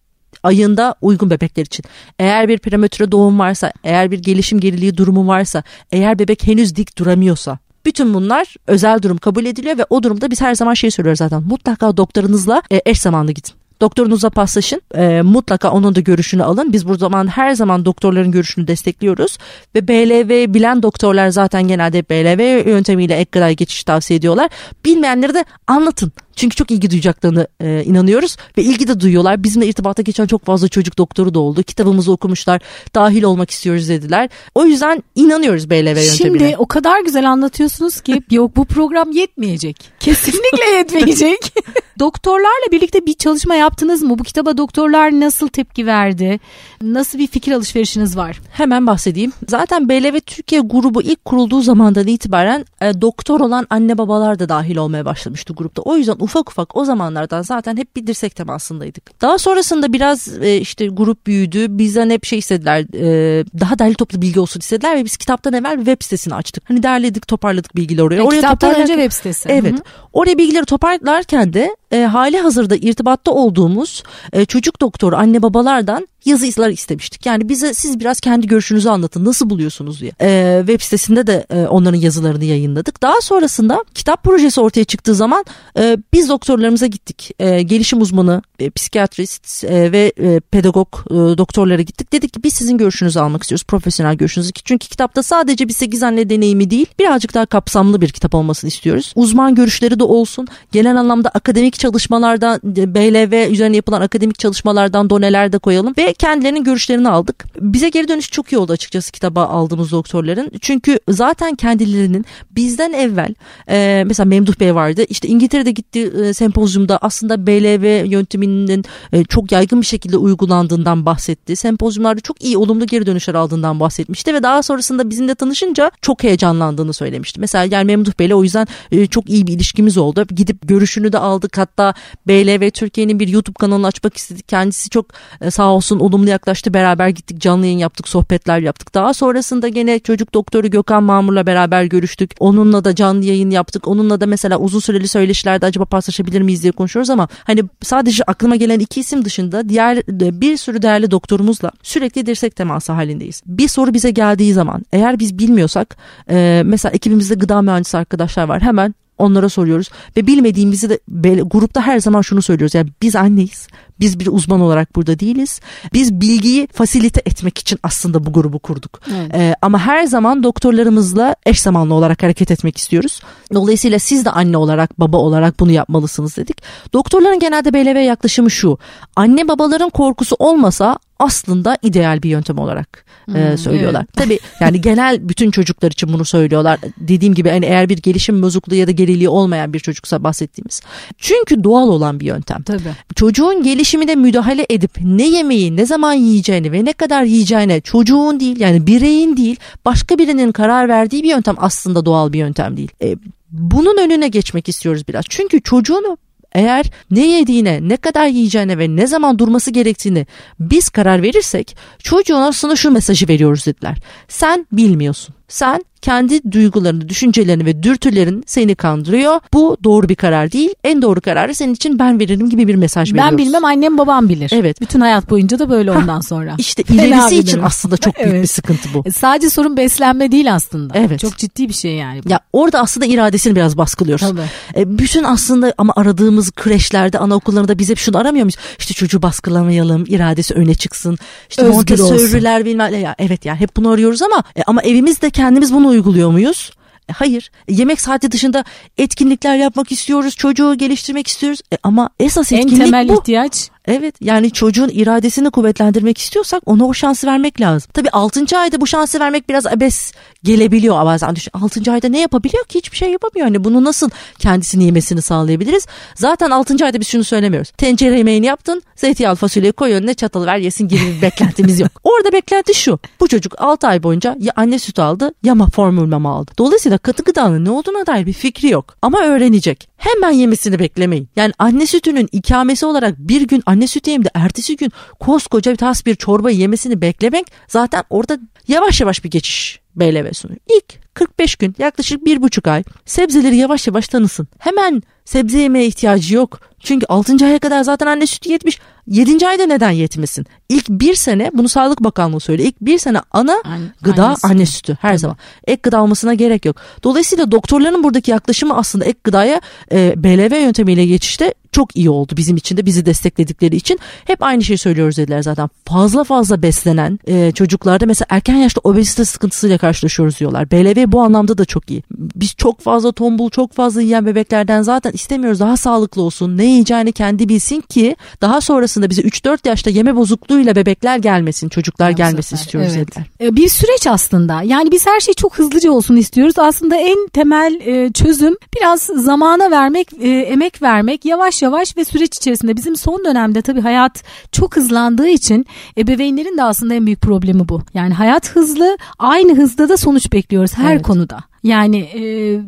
ayında 0.43 0.95
uygun 1.01 1.29
bebekler 1.29 1.65
için. 1.65 1.85
Eğer 2.19 2.47
bir 2.47 2.57
prematüre 2.59 3.11
doğum 3.11 3.39
varsa, 3.39 3.71
eğer 3.83 4.11
bir 4.11 4.19
gelişim 4.19 4.59
geriliği 4.59 4.97
durumu 4.97 5.27
varsa, 5.27 5.63
eğer 5.91 6.19
bebek 6.19 6.47
henüz 6.47 6.75
dik 6.75 6.97
duramıyorsa 6.97 7.59
bütün 7.86 8.13
bunlar 8.13 8.55
özel 8.67 9.01
durum 9.01 9.17
kabul 9.17 9.45
ediliyor 9.45 9.77
ve 9.77 9.86
o 9.89 10.03
durumda 10.03 10.31
biz 10.31 10.41
her 10.41 10.55
zaman 10.55 10.74
şey 10.74 10.91
söylüyoruz 10.91 11.17
zaten. 11.17 11.43
Mutlaka 11.43 11.98
doktorunuzla 11.98 12.62
e, 12.71 12.81
eş 12.86 13.01
zamanlı 13.01 13.31
gidin. 13.31 13.53
Doktorunuza 13.81 14.29
paslaşın. 14.29 14.81
E, 14.95 15.21
mutlaka 15.21 15.71
onun 15.71 15.95
da 15.95 16.00
görüşünü 16.00 16.43
alın. 16.43 16.74
Biz 16.74 16.88
bu 16.88 16.95
zaman 16.95 17.27
her 17.27 17.53
zaman 17.53 17.86
doktorların 17.86 18.31
görüşünü 18.31 18.67
destekliyoruz. 18.67 19.38
Ve 19.75 19.88
BLV 19.88 20.53
bilen 20.53 20.83
doktorlar 20.83 21.29
zaten 21.29 21.67
genelde 21.67 22.03
BLV 22.09 22.69
yöntemiyle 22.69 23.15
ek 23.15 23.31
kadar 23.31 23.50
geçiş 23.50 23.83
tavsiye 23.83 24.17
ediyorlar. 24.17 24.50
Bilmeyenleri 24.86 25.33
de 25.33 25.45
anlatın. 25.67 26.12
Çünkü 26.39 26.55
çok 26.55 26.72
ilgi 26.72 26.91
duyacaklarını 26.91 27.48
e, 27.60 27.84
inanıyoruz 27.84 28.38
ve 28.58 28.63
ilgi 28.63 28.88
de 28.88 29.00
duyuyorlar. 29.00 29.43
Bizimle 29.43 29.67
irtibata 29.67 30.01
geçen 30.01 30.27
çok 30.27 30.46
fazla 30.46 30.67
çocuk 30.67 30.98
doktoru 30.98 31.34
da 31.34 31.39
oldu. 31.39 31.63
Kitabımızı 31.63 32.12
okumuşlar. 32.12 32.62
Dahil 32.96 33.24
olmak 33.24 33.51
istiyoruz 33.51 33.89
dediler. 33.89 34.29
O 34.55 34.65
yüzden 34.65 35.03
inanıyoruz 35.15 35.69
BLV 35.69 35.88
yöntemine. 35.88 36.13
Şimdi 36.15 36.55
o 36.58 36.65
kadar 36.65 37.03
güzel 37.03 37.29
anlatıyorsunuz 37.29 38.01
ki 38.01 38.22
yok 38.31 38.55
bu 38.55 38.65
program 38.65 39.12
yetmeyecek. 39.12 39.91
Kesinlikle 40.00 40.65
yetmeyecek. 40.77 41.53
Doktorlarla 42.00 42.72
birlikte 42.72 43.05
bir 43.05 43.13
çalışma 43.13 43.55
yaptınız 43.55 44.01
mı? 44.01 44.19
Bu 44.19 44.24
kitaba 44.24 44.58
doktorlar 44.58 45.19
nasıl 45.19 45.48
tepki 45.48 45.86
verdi? 45.86 46.39
Nasıl 46.81 47.19
bir 47.19 47.27
fikir 47.27 47.51
alışverişiniz 47.51 48.17
var? 48.17 48.41
Hemen 48.51 48.88
bahsedeyim. 48.88 49.31
Zaten 49.48 49.89
BLV 49.89 50.19
Türkiye 50.19 50.62
grubu 50.62 51.01
ilk 51.01 51.25
kurulduğu 51.25 51.62
zamandan 51.62 52.08
itibaren 52.08 52.65
e, 52.81 53.01
doktor 53.01 53.39
olan 53.39 53.67
anne 53.69 53.98
babalar 53.98 54.39
da 54.39 54.50
dahil 54.50 54.77
olmaya 54.77 55.05
başlamıştı 55.05 55.53
grupta. 55.53 55.81
O 55.81 55.98
yüzden 55.98 56.15
ufak 56.29 56.50
ufak 56.50 56.77
o 56.77 56.86
zamanlardan 56.86 57.41
zaten 57.41 57.77
hep 57.77 57.95
bir 57.95 58.07
dirsek 58.07 58.36
temasındaydık. 58.36 59.21
Daha 59.21 59.38
sonrasında 59.38 59.93
biraz 59.93 60.27
e, 60.41 60.57
işte 60.57 60.88
grup 60.88 61.27
büyüdü. 61.27 61.65
Bizden 61.69 62.09
hep 62.09 62.25
şey 62.25 62.39
istediler. 62.39 62.86
E, 62.93 63.43
daha 63.59 63.79
derli 63.79 63.95
toplu 63.95 64.21
bilgi 64.21 64.39
olsun 64.39 64.59
istediler 64.59 64.98
ve 64.98 65.05
biz 65.05 65.17
kitaptan 65.17 65.53
evvel 65.53 65.75
web 65.75 65.98
sitesini 66.03 66.36
açtık. 66.36 66.69
Hani 66.69 66.83
derledik 66.83 67.27
toparladık 67.27 67.75
bilgileri 67.75 68.03
oraya. 68.03 68.15
E, 68.15 68.21
oraya 68.21 68.36
kitaptan 68.36 68.75
önce 68.75 68.93
web 68.93 69.12
sitesi. 69.12 69.50
Evet. 69.50 69.74
Hı-hı. 69.74 69.81
Oraya 70.13 70.38
bilgileri 70.38 70.65
toparlarken 70.65 71.53
de 71.53 71.75
e, 71.91 72.01
hali 72.01 72.38
hazırda 72.38 72.75
irtibatta 72.75 73.31
olduğumuz 73.31 74.03
e, 74.33 74.45
çocuk 74.45 74.81
doktoru 74.81 75.15
anne 75.15 75.41
babalardan 75.41 76.07
yazılar 76.29 76.69
istemiştik. 76.69 77.25
Yani 77.25 77.50
bize 77.50 77.74
siz 77.74 78.00
biraz 78.00 78.19
kendi 78.19 78.48
görüşünüzü 78.48 78.89
anlatın 78.89 79.25
nasıl 79.25 79.50
buluyorsunuz 79.50 80.01
diye. 80.01 80.12
Ee, 80.21 80.57
web 80.59 80.81
sitesinde 80.81 81.27
de 81.27 81.45
e, 81.50 81.55
onların 81.55 81.98
yazılarını 81.98 82.45
yayınladık. 82.45 83.01
Daha 83.01 83.21
sonrasında 83.21 83.86
kitap 83.93 84.24
projesi 84.24 84.62
ortaya 84.62 84.83
çıktığı 84.83 85.15
zaman 85.15 85.45
e, 85.77 85.98
biz 86.13 86.29
doktorlarımıza 86.29 86.86
gittik. 86.86 87.31
E, 87.39 87.62
gelişim 87.62 88.01
uzmanı, 88.01 88.41
e, 88.59 88.69
psikiyatrist 88.69 89.63
e, 89.63 89.91
ve 89.91 90.13
e, 90.19 90.39
pedagog 90.39 90.88
e, 91.09 91.13
doktorlara 91.13 91.81
gittik. 91.81 92.13
Dedik 92.13 92.33
ki 92.33 92.43
biz 92.43 92.53
sizin 92.53 92.77
görüşünüzü 92.77 93.19
almak 93.19 93.43
istiyoruz. 93.43 93.63
Profesyonel 93.63 94.15
görüşünüzü. 94.15 94.51
Çünkü 94.51 94.88
kitapta 94.88 95.24
sadece 95.24 95.67
bir 95.67 95.74
8 95.74 96.03
anne 96.03 96.29
deneyimi 96.29 96.69
değil 96.69 96.86
birazcık 97.00 97.33
daha 97.33 97.45
kapsamlı 97.45 98.01
bir 98.01 98.09
kitap 98.09 98.36
olmasını 98.36 98.67
istiyoruz. 98.67 99.13
Uzman 99.15 99.55
görüşleri 99.55 100.00
de 100.00 100.03
olsun. 100.03 100.48
Genel 100.71 101.00
anlamda 101.00 101.29
akademik 101.29 101.79
çalışmalardan 101.79 102.59
BLV 102.63 103.51
üzerine 103.51 103.75
yapılan 103.75 104.01
akademik 104.01 104.39
çalışmalardan 104.39 105.09
doneler 105.09 105.51
de 105.51 105.57
koyalım 105.57 105.93
ve 105.98 106.13
kendilerinin 106.19 106.63
görüşlerini 106.63 107.09
aldık. 107.09 107.45
Bize 107.59 107.89
geri 107.89 108.07
dönüş 108.07 108.31
çok 108.31 108.51
iyi 108.51 108.57
oldu 108.57 108.71
açıkçası 108.71 109.11
kitaba 109.11 109.45
aldığımız 109.45 109.91
doktorların. 109.91 110.51
Çünkü 110.61 110.99
zaten 111.09 111.55
kendilerinin 111.55 112.25
bizden 112.51 112.93
evvel 112.93 113.33
e, 113.69 114.03
mesela 114.07 114.25
Memduh 114.25 114.59
Bey 114.59 114.75
vardı. 114.75 115.03
İşte 115.09 115.27
İngiltere'de 115.27 115.71
gitti 115.71 116.11
e, 116.23 116.33
sempozyumda 116.33 116.97
aslında 117.01 117.47
BLV 117.47 118.05
yönteminin 118.05 118.85
e, 119.13 119.23
çok 119.23 119.51
yaygın 119.51 119.81
bir 119.81 119.85
şekilde 119.85 120.17
uygulandığından 120.17 121.05
bahsetti. 121.05 121.55
Sempozyumlarda 121.55 122.21
çok 122.21 122.43
iyi 122.43 122.57
olumlu 122.57 122.85
geri 122.85 123.05
dönüşler 123.05 123.33
aldığından 123.33 123.79
bahsetmişti 123.79 124.33
ve 124.33 124.43
daha 124.43 124.63
sonrasında 124.63 125.09
bizimle 125.09 125.35
tanışınca 125.35 125.91
çok 126.01 126.23
heyecanlandığını 126.23 126.93
söylemişti. 126.93 127.39
Mesela 127.39 127.67
yani 127.71 127.85
Memduh 127.85 128.11
Bey'le 128.19 128.33
o 128.33 128.43
yüzden 128.43 128.67
e, 128.91 129.07
çok 129.07 129.29
iyi 129.29 129.47
bir 129.47 129.53
ilişkimiz 129.53 129.97
oldu. 129.97 130.25
Gidip 130.35 130.67
görüşünü 130.67 131.13
de 131.13 131.17
aldık. 131.17 131.57
Hatta 131.57 131.93
BLV 132.27 132.69
Türkiye'nin 132.69 133.19
bir 133.19 133.27
YouTube 133.27 133.55
kanalını 133.59 133.88
açmak 133.88 134.17
istedik. 134.17 134.47
Kendisi 134.47 134.89
çok 134.89 135.05
e, 135.41 135.51
sağ 135.51 135.73
olsun 135.73 135.99
olumlu 136.00 136.29
yaklaştı. 136.29 136.74
Beraber 136.74 137.10
gittik 137.10 137.39
canlı 137.41 137.65
yayın 137.65 137.77
yaptık 137.77 138.08
sohbetler 138.08 138.60
yaptık. 138.60 138.94
Daha 138.94 139.13
sonrasında 139.13 139.68
gene 139.68 140.00
çocuk 140.00 140.34
doktoru 140.34 140.68
Gökhan 140.68 141.03
Mamur'la 141.03 141.46
beraber 141.46 141.84
görüştük. 141.84 142.32
Onunla 142.39 142.84
da 142.84 142.96
canlı 142.96 143.25
yayın 143.25 143.50
yaptık. 143.50 143.88
Onunla 143.88 144.22
da 144.22 144.25
mesela 144.25 144.58
uzun 144.58 144.79
süreli 144.79 145.08
söyleşilerde 145.08 145.65
acaba 145.65 145.86
paslaşabilir 145.86 146.41
miyiz 146.41 146.63
diye 146.63 146.72
konuşuyoruz 146.72 147.10
ama 147.10 147.27
hani 147.44 147.63
sadece 147.82 148.24
aklıma 148.24 148.56
gelen 148.56 148.79
iki 148.79 149.00
isim 149.00 149.25
dışında 149.25 149.70
diğer 149.70 149.98
bir 150.41 150.58
sürü 150.58 150.82
değerli 150.82 151.12
doktorumuzla 151.12 151.72
sürekli 151.84 152.25
dirsek 152.25 152.56
teması 152.56 152.91
halindeyiz. 152.91 153.41
Bir 153.46 153.68
soru 153.68 153.94
bize 153.94 154.12
geldiği 154.12 154.53
zaman 154.53 154.86
eğer 154.91 155.20
biz 155.20 155.38
bilmiyorsak 155.38 155.98
e, 156.29 156.62
mesela 156.65 156.91
ekibimizde 156.91 157.36
gıda 157.36 157.62
mühendisi 157.62 157.98
arkadaşlar 157.98 158.44
var 158.44 158.62
hemen 158.62 158.96
onlara 159.20 159.50
soruyoruz 159.50 159.89
ve 160.18 160.27
bilmediğimizi 160.27 160.89
de 160.89 161.00
grupta 161.44 161.82
her 161.82 162.00
zaman 162.00 162.22
şunu 162.22 162.41
söylüyoruz 162.41 162.75
yani 162.75 162.89
biz 163.01 163.15
anneyiz 163.15 163.68
biz 164.00 164.20
bir 164.20 164.27
uzman 164.27 164.62
olarak 164.62 164.96
burada 164.96 165.20
değiliz 165.20 165.62
biz 165.94 166.22
bilgiyi 166.22 166.68
fasilite 166.74 167.22
etmek 167.25 167.58
için 167.58 167.79
aslında 167.84 168.25
bu 168.25 168.34
grubu 168.34 168.60
kurduk 168.60 169.01
evet. 169.12 169.36
ee, 169.36 169.56
ama 169.62 169.79
her 169.79 170.03
zaman 170.03 170.44
doktorlarımızla 170.44 171.36
eş 171.46 171.62
zamanlı 171.62 171.94
olarak 171.94 172.24
hareket 172.24 172.51
etmek 172.51 172.77
istiyoruz 172.77 173.22
dolayısıyla 173.53 174.00
siz 174.00 174.25
de 174.25 174.29
anne 174.29 174.58
olarak 174.58 175.00
baba 175.00 175.18
olarak 175.18 175.60
bunu 175.60 175.72
yapmalısınız 175.72 176.38
dedik 176.38 176.58
doktorların 176.94 177.39
genelde 177.39 177.74
BLV 177.74 178.00
yaklaşımı 178.00 178.51
şu 178.51 178.77
anne 179.15 179.48
babaların 179.48 179.89
korkusu 179.89 180.36
olmasa 180.39 180.98
aslında 181.20 181.77
ideal 181.82 182.24
bir 182.24 182.29
yöntem 182.29 182.60
olarak 182.60 183.06
e, 183.29 183.32
hmm, 183.32 183.41
e, 183.41 183.58
söylüyorlar. 183.58 184.01
Evet. 184.01 184.13
Tabii 184.13 184.39
yani 184.60 184.82
genel 184.89 185.29
bütün 185.29 185.51
çocuklar 185.51 185.91
için 185.91 186.13
bunu 186.13 186.25
söylüyorlar. 186.25 186.79
Dediğim 186.98 187.34
gibi 187.34 187.50
hani 187.50 187.65
eğer 187.65 187.89
bir 187.89 187.98
gelişim 187.98 188.41
bozukluğu 188.41 188.75
ya 188.75 188.88
da 188.88 188.91
geriliği 188.91 189.29
olmayan 189.29 189.74
bir 189.74 189.79
çocuksa 189.79 190.24
bahsettiğimiz. 190.24 190.82
Çünkü 191.18 191.63
doğal 191.63 191.88
olan 191.88 192.20
bir 192.20 192.25
yöntem. 192.25 192.63
Tabii. 192.63 192.94
Çocuğun 193.15 193.63
gelişimine 193.89 194.15
müdahale 194.15 194.65
edip 194.69 194.91
ne 195.01 195.27
yemeği, 195.27 195.75
ne 195.75 195.86
zaman 195.86 196.13
yiyeceğini 196.13 196.72
ve 196.72 196.86
ne 196.86 196.93
kadar 196.93 197.24
yiyeceğine 197.24 197.81
çocuğun 197.81 198.39
değil 198.39 198.60
yani 198.60 198.88
bireyin 198.88 199.38
değil 199.38 199.55
başka 199.86 200.17
birinin 200.17 200.51
karar 200.51 200.89
verdiği 200.89 201.24
bir 201.24 201.29
yöntem 201.29 201.55
aslında 201.58 202.05
doğal 202.05 202.34
bir 202.34 202.39
yöntem 202.39 202.77
değil. 202.77 202.91
E, 203.01 203.15
bunun 203.51 203.98
önüne 203.98 204.27
geçmek 204.27 204.69
istiyoruz 204.69 205.08
biraz. 205.08 205.25
Çünkü 205.29 205.62
çocuğunu 205.62 206.17
eğer 206.51 206.91
ne 207.12 207.27
yediğine, 207.27 207.79
ne 207.81 207.98
kadar 207.98 208.27
yiyeceğine 208.27 208.77
ve 208.77 208.96
ne 208.96 209.08
zaman 209.08 209.39
durması 209.39 209.72
gerektiğini 209.72 210.27
biz 210.60 210.89
karar 210.89 211.22
verirsek 211.22 211.77
çocuğun 212.03 212.41
aslında 212.41 212.75
şu 212.75 212.91
mesajı 212.91 213.27
veriyoruz 213.27 213.65
dediler. 213.65 213.98
Sen 214.27 214.67
bilmiyorsun. 214.72 215.38
Sen 215.50 215.83
kendi 216.01 216.51
duygularını, 216.51 217.09
düşüncelerini 217.09 217.66
ve 217.66 217.83
dürtülerin 217.83 218.44
seni 218.48 218.75
kandırıyor. 218.75 219.40
Bu 219.53 219.77
doğru 219.83 220.09
bir 220.09 220.16
karar 220.16 220.51
değil. 220.51 220.70
En 220.83 221.01
doğru 221.01 221.22
kararı 221.22 221.55
senin 221.55 221.74
için 221.74 222.00
ben 222.00 222.20
veririm 222.20 222.50
gibi 222.50 222.68
bir 222.68 222.75
mesaj 222.75 223.14
veriyoruz. 223.14 223.31
Ben 223.31 223.38
bilmem 223.38 223.66
annem 223.66 223.98
babam 223.98 224.29
bilir. 224.29 224.51
Evet. 224.53 224.81
Bütün 224.81 225.00
hayat 225.00 225.29
boyunca 225.29 225.59
da 225.59 225.70
böyle 225.70 225.92
ondan 225.92 226.22
sonra. 226.22 226.55
İşte 226.57 226.83
ilerisi 226.94 227.35
için 227.35 227.62
aslında 227.62 227.98
çok 227.98 228.16
büyük 228.16 228.29
evet. 228.29 228.44
bir 228.44 228.48
sıkıntı 228.48 228.90
bu. 228.94 229.03
E, 229.05 229.12
sadece 229.12 229.50
sorun 229.50 229.77
beslenme 229.77 230.31
değil 230.31 230.53
aslında. 230.53 230.94
Evet. 230.98 231.20
Çok 231.20 231.38
ciddi 231.38 231.70
bir 231.70 231.74
şey 231.74 231.96
yani 231.96 232.24
bu. 232.24 232.29
Ya 232.29 232.40
orada 232.53 232.79
aslında 232.79 233.05
iradesini 233.05 233.55
biraz 233.55 233.77
baskılıyoruz. 233.77 234.27
Tabii. 234.27 234.42
E, 234.75 234.98
bütün 234.98 235.24
aslında 235.24 235.74
ama 235.77 235.94
aradığımız 235.96 236.51
kreşlerde, 236.51 237.20
anaokullarında 237.20 237.79
biz 237.79 237.90
hep 237.90 237.98
şunu 237.98 238.18
aramıyor 238.18 238.44
muyuz? 238.44 238.57
İşte 238.79 238.94
çocuğu 238.94 239.22
baskılamayalım, 239.22 240.03
iradesi 240.07 240.53
öne 240.53 240.75
çıksın. 240.75 241.18
İşte 241.50 241.64
Montessori'ler 241.64 242.66
bilmem 242.66 242.92
ne. 242.92 243.00
Ya, 243.00 243.16
evet 243.20 243.46
yani 243.46 243.59
hep 243.59 243.75
bunu 243.77 243.90
arıyoruz 243.90 244.22
ama 244.22 244.44
e, 244.55 244.64
ama 244.68 244.81
evimizde 244.81 245.29
kendimiz 245.39 245.73
bunu 245.73 245.87
uyguluyor 245.87 246.31
muyuz? 246.31 246.71
E, 247.09 247.13
hayır. 247.13 247.51
E, 247.67 247.73
yemek 247.73 248.01
saati 248.01 248.31
dışında 248.31 248.63
etkinlikler 248.97 249.55
yapmak 249.55 249.91
istiyoruz. 249.91 250.35
Çocuğu 250.35 250.77
geliştirmek 250.77 251.27
istiyoruz. 251.27 251.61
E, 251.73 251.77
ama 251.83 252.09
esas 252.19 252.51
etkinlik 252.51 252.73
en 252.73 252.85
temel 252.85 253.09
bu. 253.09 253.13
ihtiyaç 253.13 253.69
Evet 253.85 254.15
yani 254.22 254.51
çocuğun 254.51 254.89
iradesini 254.94 255.51
kuvvetlendirmek 255.51 256.18
istiyorsak 256.18 256.63
ona 256.65 256.85
o 256.85 256.94
şansı 256.94 257.27
vermek 257.27 257.61
lazım. 257.61 257.92
Tabii 257.94 258.09
6. 258.09 258.57
ayda 258.57 258.81
bu 258.81 258.87
şansı 258.87 259.20
vermek 259.20 259.50
biraz 259.50 259.68
abes 259.68 260.11
gelebiliyor 260.44 261.05
bazen. 261.05 261.35
6. 261.53 261.92
ayda 261.92 262.07
ne 262.07 262.20
yapabiliyor 262.20 262.65
ki 262.65 262.79
hiçbir 262.79 262.98
şey 262.98 263.11
yapamıyor. 263.11 263.48
Hani 263.48 263.63
bunu 263.63 263.83
nasıl 263.83 264.09
kendisini 264.39 264.83
yemesini 264.83 265.22
sağlayabiliriz? 265.22 265.87
Zaten 266.15 266.50
6. 266.50 266.85
ayda 266.85 267.00
biz 267.00 267.07
şunu 267.07 267.24
söylemiyoruz. 267.24 267.72
Tencere 267.72 268.18
yemeğini 268.18 268.46
yaptın 268.46 268.81
zeytinyağlı 268.96 269.35
fasulyeyi 269.35 269.74
koy 269.74 269.94
önüne 269.94 270.13
çatalı 270.13 270.46
ver 270.46 270.57
yesin 270.57 270.87
gibi 270.87 271.01
bir 271.01 271.22
beklentimiz 271.22 271.79
yok. 271.79 271.92
Orada 272.03 272.31
beklenti 272.31 272.74
şu. 272.74 273.00
Bu 273.20 273.27
çocuk 273.27 273.61
6 273.61 273.87
ay 273.87 274.03
boyunca 274.03 274.35
ya 274.39 274.53
anne 274.55 274.79
sütü 274.79 275.01
aldı 275.01 275.31
ya 275.44 275.55
formül 275.74 276.05
mama 276.05 276.35
aldı. 276.35 276.51
Dolayısıyla 276.57 276.98
katı 276.98 277.24
gıdanın 277.24 277.65
ne 277.65 277.70
olduğuna 277.70 278.05
dair 278.05 278.25
bir 278.25 278.33
fikri 278.33 278.70
yok. 278.70 278.96
Ama 279.01 279.22
öğrenecek. 279.22 279.89
Hemen 279.98 280.31
yemesini 280.31 280.79
beklemeyin. 280.79 281.29
Yani 281.35 281.53
anne 281.59 281.85
sütünün 281.85 282.29
ikamesi 282.31 282.85
olarak 282.85 283.15
bir 283.18 283.42
gün 283.42 283.63
anne 283.65 283.78
sütü 283.87 284.11
yemdi 284.11 284.29
ertesi 284.33 284.75
gün 284.75 284.92
koskoca 285.20 285.72
bir 285.72 285.77
tas 285.77 286.05
bir 286.05 286.15
çorba 286.15 286.51
yemesini 286.51 287.01
beklemek 287.01 287.46
zaten 287.68 288.03
orada 288.09 288.37
yavaş 288.68 289.01
yavaş 289.01 289.24
bir 289.24 289.29
geçiş 289.29 289.79
BLV 289.96 290.33
sunuyor. 290.33 290.59
İlk 290.70 291.13
45 291.13 291.55
gün 291.55 291.75
yaklaşık 291.77 292.25
bir 292.25 292.42
buçuk 292.42 292.68
ay 292.68 292.83
sebzeleri 293.05 293.55
yavaş 293.55 293.87
yavaş 293.87 294.07
tanısın. 294.07 294.48
Hemen 294.59 295.01
sebze 295.25 295.59
yemeye 295.59 295.85
ihtiyacı 295.85 296.35
yok. 296.35 296.59
Çünkü 296.79 297.05
6. 297.09 297.46
aya 297.46 297.59
kadar 297.59 297.83
zaten 297.83 298.07
anne 298.07 298.27
sütü 298.27 298.51
yetmiş. 298.51 298.79
7. 299.07 299.48
ayda 299.48 299.65
neden 299.65 299.92
yetmesin? 299.92 300.46
İlk 300.70 300.89
bir 300.89 301.15
sene 301.15 301.51
bunu 301.53 301.70
Sağlık 301.70 302.03
Bakanlığı 302.03 302.39
söylüyor. 302.39 302.70
İlk 302.70 302.81
bir 302.81 302.98
sene 302.98 303.22
ana 303.31 303.61
An, 303.65 303.79
gıda 304.01 304.25
anne 304.25 304.35
sütü, 304.35 304.48
anne 304.48 304.65
sütü 304.65 304.98
her 305.01 305.09
Tabii. 305.09 305.20
zaman. 305.20 305.37
Ek 305.68 305.79
gıda 305.83 305.98
almasına 305.98 306.33
gerek 306.33 306.65
yok. 306.65 306.75
Dolayısıyla 307.03 307.51
doktorların 307.51 308.03
buradaki 308.03 308.31
yaklaşımı 308.31 308.77
aslında 308.77 309.05
ek 309.05 309.20
gıdaya 309.24 309.61
e, 309.92 310.13
BLV 310.24 310.61
yöntemiyle 310.61 311.05
geçişte 311.05 311.53
çok 311.72 311.96
iyi 311.96 312.10
oldu 312.10 312.34
bizim 312.38 312.58
için 312.58 312.77
de 312.77 312.86
bizi 312.86 313.05
destekledikleri 313.05 313.75
için. 313.75 314.00
Hep 314.25 314.44
aynı 314.44 314.64
şeyi 314.64 314.77
söylüyoruz 314.77 315.18
dediler 315.18 315.42
zaten. 315.42 315.70
Fazla 315.86 316.24
fazla 316.24 316.62
beslenen 316.62 317.20
e, 317.27 317.51
çocuklarda 317.51 318.05
mesela 318.05 318.25
erken 318.29 318.55
yaşta 318.55 318.82
obezite 318.84 319.25
sıkıntısıyla 319.25 319.77
karşılaşıyoruz 319.77 320.40
diyorlar. 320.40 320.72
BLV 320.72 321.12
bu 321.12 321.22
anlamda 321.22 321.58
da 321.58 321.66
çok 321.66 321.92
iyi. 321.92 322.03
Biz 322.12 322.55
çok 322.55 322.82
fazla 322.82 323.12
tombul, 323.12 323.50
çok 323.50 323.74
fazla 323.74 324.01
yiyen 324.01 324.25
bebeklerden 324.25 324.82
zaten 324.82 325.12
istemiyoruz. 325.12 325.60
Daha 325.60 325.77
sağlıklı 325.77 326.22
olsun. 326.22 326.58
Ne 326.58 326.66
yiyeceğini 326.66 327.12
kendi 327.12 327.50
bilsin 327.50 327.82
ki 327.82 328.16
daha 328.42 328.62
sonrasında 328.62 329.10
bize 329.10 329.22
3-4 329.22 329.68
yaşta 329.68 329.90
yeme 329.90 330.16
bozukluğuyla 330.16 330.75
bebekler 330.75 331.18
gelmesin, 331.18 331.70
çocuklar 331.70 332.10
ya 332.10 332.12
gelmesin 332.12 332.55
sefer, 332.55 332.66
istiyoruz 332.66 332.94
evet. 332.96 333.08
dediler. 333.08 333.25
E, 333.42 333.55
bir 333.55 333.70
süreç 333.70 334.08
aslında. 334.08 334.62
Yani 334.62 334.92
biz 334.92 335.08
her 335.08 335.20
şey 335.20 335.34
çok 335.34 335.60
hızlıca 335.60 335.92
olsun 335.92 336.16
istiyoruz. 336.16 336.53
Aslında 336.58 336.96
en 336.96 337.27
temel 337.27 337.79
e, 337.86 338.12
çözüm 338.14 338.55
biraz 338.77 339.01
zamana 339.01 339.72
vermek, 339.72 340.14
e, 340.22 340.29
emek 340.29 340.82
vermek, 340.82 341.25
yavaş 341.25 341.58
yavaş 341.61 341.98
ve 341.98 342.05
süreç 342.05 342.37
içerisinde 342.37 342.77
bizim 342.77 342.95
son 342.95 343.25
dönemde 343.25 343.61
tabii 343.61 343.81
hayat 343.81 344.24
çok 344.51 344.75
hızlandığı 344.75 345.27
için 345.27 345.65
ebeveynlerin 345.98 346.57
de 346.57 346.63
aslında 346.63 346.93
en 346.93 347.05
büyük 347.05 347.22
problemi 347.22 347.69
bu. 347.69 347.81
Yani 347.93 348.13
hayat 348.13 348.55
hızlı, 348.55 348.98
aynı 349.19 349.57
hızda 349.57 349.89
da 349.89 349.98
sonuç 349.98 350.33
bekliyoruz 350.33 350.77
her 350.77 350.93
evet. 350.93 351.01
konuda. 351.01 351.39
Yani 351.63 351.98
e, 351.98 352.61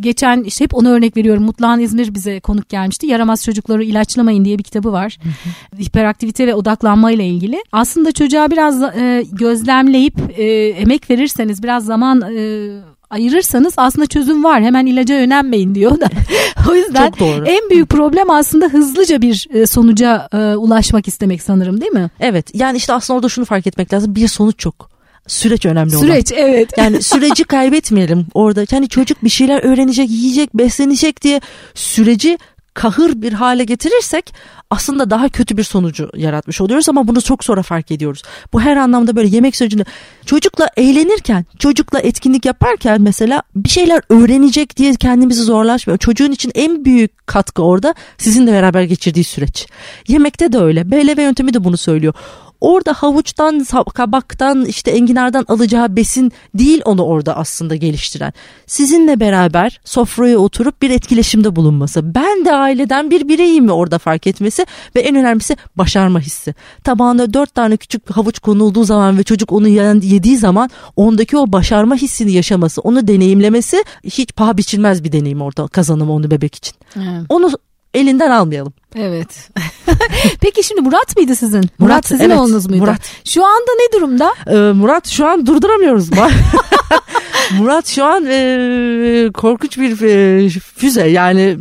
geçen 0.00 0.42
işte 0.42 0.64
hep 0.64 0.74
onu 0.74 0.88
örnek 0.88 1.16
veriyorum. 1.16 1.42
Mutluhan 1.42 1.80
İzmir 1.80 2.14
bize 2.14 2.40
konuk 2.40 2.68
gelmişti. 2.68 3.06
Yaramaz 3.06 3.44
çocukları 3.44 3.84
ilaçlamayın 3.84 4.44
diye 4.44 4.58
bir 4.58 4.62
kitabı 4.62 4.92
var. 4.92 5.18
Hı 5.22 5.28
hı. 5.28 5.82
Hiperaktivite 5.82 6.46
ve 6.46 6.54
odaklanma 6.54 7.10
ile 7.10 7.26
ilgili. 7.26 7.62
Aslında 7.72 8.12
çocuğa 8.12 8.50
biraz 8.50 8.82
e, 8.82 9.24
gözlemleyip 9.32 10.14
e, 10.36 10.44
emek 10.68 11.10
verirseniz 11.10 11.62
biraz 11.62 11.84
zaman 11.84 12.22
e, 12.36 12.68
ayırırsanız 13.10 13.74
aslında 13.76 14.06
çözüm 14.06 14.44
var. 14.44 14.62
Hemen 14.62 14.86
ilaca 14.86 15.20
yönelmeyin 15.20 15.74
diyor 15.74 16.00
da. 16.00 16.08
o 16.70 16.74
yüzden 16.74 17.12
en 17.46 17.70
büyük 17.70 17.88
problem 17.88 18.30
aslında 18.30 18.66
hızlıca 18.66 19.22
bir 19.22 19.48
e, 19.54 19.66
sonuca 19.66 20.28
e, 20.32 20.36
ulaşmak 20.36 21.08
istemek 21.08 21.42
sanırım 21.42 21.80
değil 21.80 21.92
mi? 21.92 22.10
Evet. 22.20 22.50
Yani 22.54 22.76
işte 22.76 22.92
aslında 22.92 23.16
orada 23.16 23.28
şunu 23.28 23.44
fark 23.44 23.66
etmek 23.66 23.92
lazım. 23.92 24.14
Bir 24.14 24.28
sonuç 24.28 24.58
çok 24.58 24.90
süreç 25.26 25.66
önemli 25.66 25.96
olan. 25.96 26.06
Süreç 26.06 26.32
evet. 26.32 26.78
Yani 26.78 27.02
süreci 27.02 27.44
kaybetmeyelim 27.44 28.26
orada. 28.34 28.64
Yani 28.70 28.88
çocuk 28.88 29.24
bir 29.24 29.28
şeyler 29.28 29.62
öğrenecek, 29.62 30.10
yiyecek, 30.10 30.54
beslenecek 30.54 31.22
diye 31.22 31.40
süreci 31.74 32.38
kahır 32.74 33.22
bir 33.22 33.32
hale 33.32 33.64
getirirsek 33.64 34.34
aslında 34.70 35.10
daha 35.10 35.28
kötü 35.28 35.56
bir 35.56 35.62
sonucu 35.62 36.10
yaratmış 36.16 36.60
oluyoruz 36.60 36.88
ama 36.88 37.08
bunu 37.08 37.22
çok 37.22 37.44
sonra 37.44 37.62
fark 37.62 37.90
ediyoruz. 37.90 38.22
Bu 38.52 38.60
her 38.60 38.76
anlamda 38.76 39.16
böyle 39.16 39.28
yemek 39.28 39.56
sürecinde 39.56 39.84
çocukla 40.26 40.68
eğlenirken, 40.76 41.46
çocukla 41.58 42.00
etkinlik 42.00 42.44
yaparken 42.44 43.02
mesela 43.02 43.42
bir 43.56 43.68
şeyler 43.68 44.02
öğrenecek 44.08 44.76
diye 44.76 44.94
kendimizi 44.94 45.42
zorlaşmıyor. 45.42 45.98
Çocuğun 45.98 46.32
için 46.32 46.52
en 46.54 46.84
büyük 46.84 47.26
katkı 47.26 47.62
orada 47.62 47.94
sizinle 48.18 48.52
beraber 48.52 48.82
geçirdiği 48.82 49.24
süreç. 49.24 49.66
Yemekte 50.08 50.52
de 50.52 50.58
öyle. 50.58 50.90
BLV 50.90 51.20
yöntemi 51.20 51.54
de 51.54 51.64
bunu 51.64 51.76
söylüyor 51.76 52.14
orada 52.60 52.92
havuçtan, 52.92 53.66
kabaktan, 53.94 54.64
işte 54.64 54.90
enginardan 54.90 55.44
alacağı 55.48 55.96
besin 55.96 56.32
değil 56.54 56.82
onu 56.84 57.02
orada 57.02 57.36
aslında 57.36 57.76
geliştiren. 57.76 58.32
Sizinle 58.66 59.20
beraber 59.20 59.80
sofraya 59.84 60.38
oturup 60.38 60.82
bir 60.82 60.90
etkileşimde 60.90 61.56
bulunması. 61.56 62.14
Ben 62.14 62.44
de 62.44 62.52
aileden 62.52 63.10
bir 63.10 63.28
bireyim 63.28 63.64
mi 63.64 63.72
orada 63.72 63.98
fark 63.98 64.26
etmesi 64.26 64.66
ve 64.96 65.00
en 65.00 65.16
önemlisi 65.16 65.56
başarma 65.76 66.20
hissi. 66.20 66.54
Tabağına 66.84 67.34
dört 67.34 67.54
tane 67.54 67.76
küçük 67.76 68.10
havuç 68.10 68.38
konulduğu 68.38 68.84
zaman 68.84 69.18
ve 69.18 69.22
çocuk 69.22 69.52
onu 69.52 69.68
yediği 69.68 70.36
zaman 70.36 70.70
ondaki 70.96 71.36
o 71.36 71.52
başarma 71.52 71.94
hissini 71.94 72.32
yaşaması, 72.32 72.80
onu 72.80 73.08
deneyimlemesi 73.08 73.84
hiç 74.04 74.32
paha 74.36 74.56
biçilmez 74.56 75.04
bir 75.04 75.12
deneyim 75.12 75.42
orada 75.42 75.68
kazanımı 75.68 76.12
onu 76.12 76.30
bebek 76.30 76.54
için. 76.54 76.74
Evet. 76.96 77.22
Onu 77.28 77.50
elinden 77.94 78.30
almayalım. 78.30 78.72
Evet. 78.96 79.50
Peki 80.40 80.62
şimdi 80.62 80.80
Murat 80.80 81.16
mıydı 81.16 81.36
sizin? 81.36 81.58
Murat, 81.58 81.78
Murat 81.78 82.06
sizin 82.06 82.24
evet, 82.24 82.38
oğlunuz 82.38 82.66
muydu? 82.66 82.82
Murat. 82.82 83.00
Şu 83.24 83.46
anda 83.46 83.70
ne 83.80 83.98
durumda? 83.98 84.34
Ee, 84.46 84.72
Murat 84.72 85.08
şu 85.08 85.26
an 85.26 85.46
durduramıyoruz. 85.46 86.10
Murat 87.58 87.86
şu 87.86 88.04
an 88.04 88.26
e, 88.26 89.30
korkunç 89.34 89.78
bir 89.78 90.02
e, 90.02 90.48
füze 90.50 91.06
yani. 91.06 91.58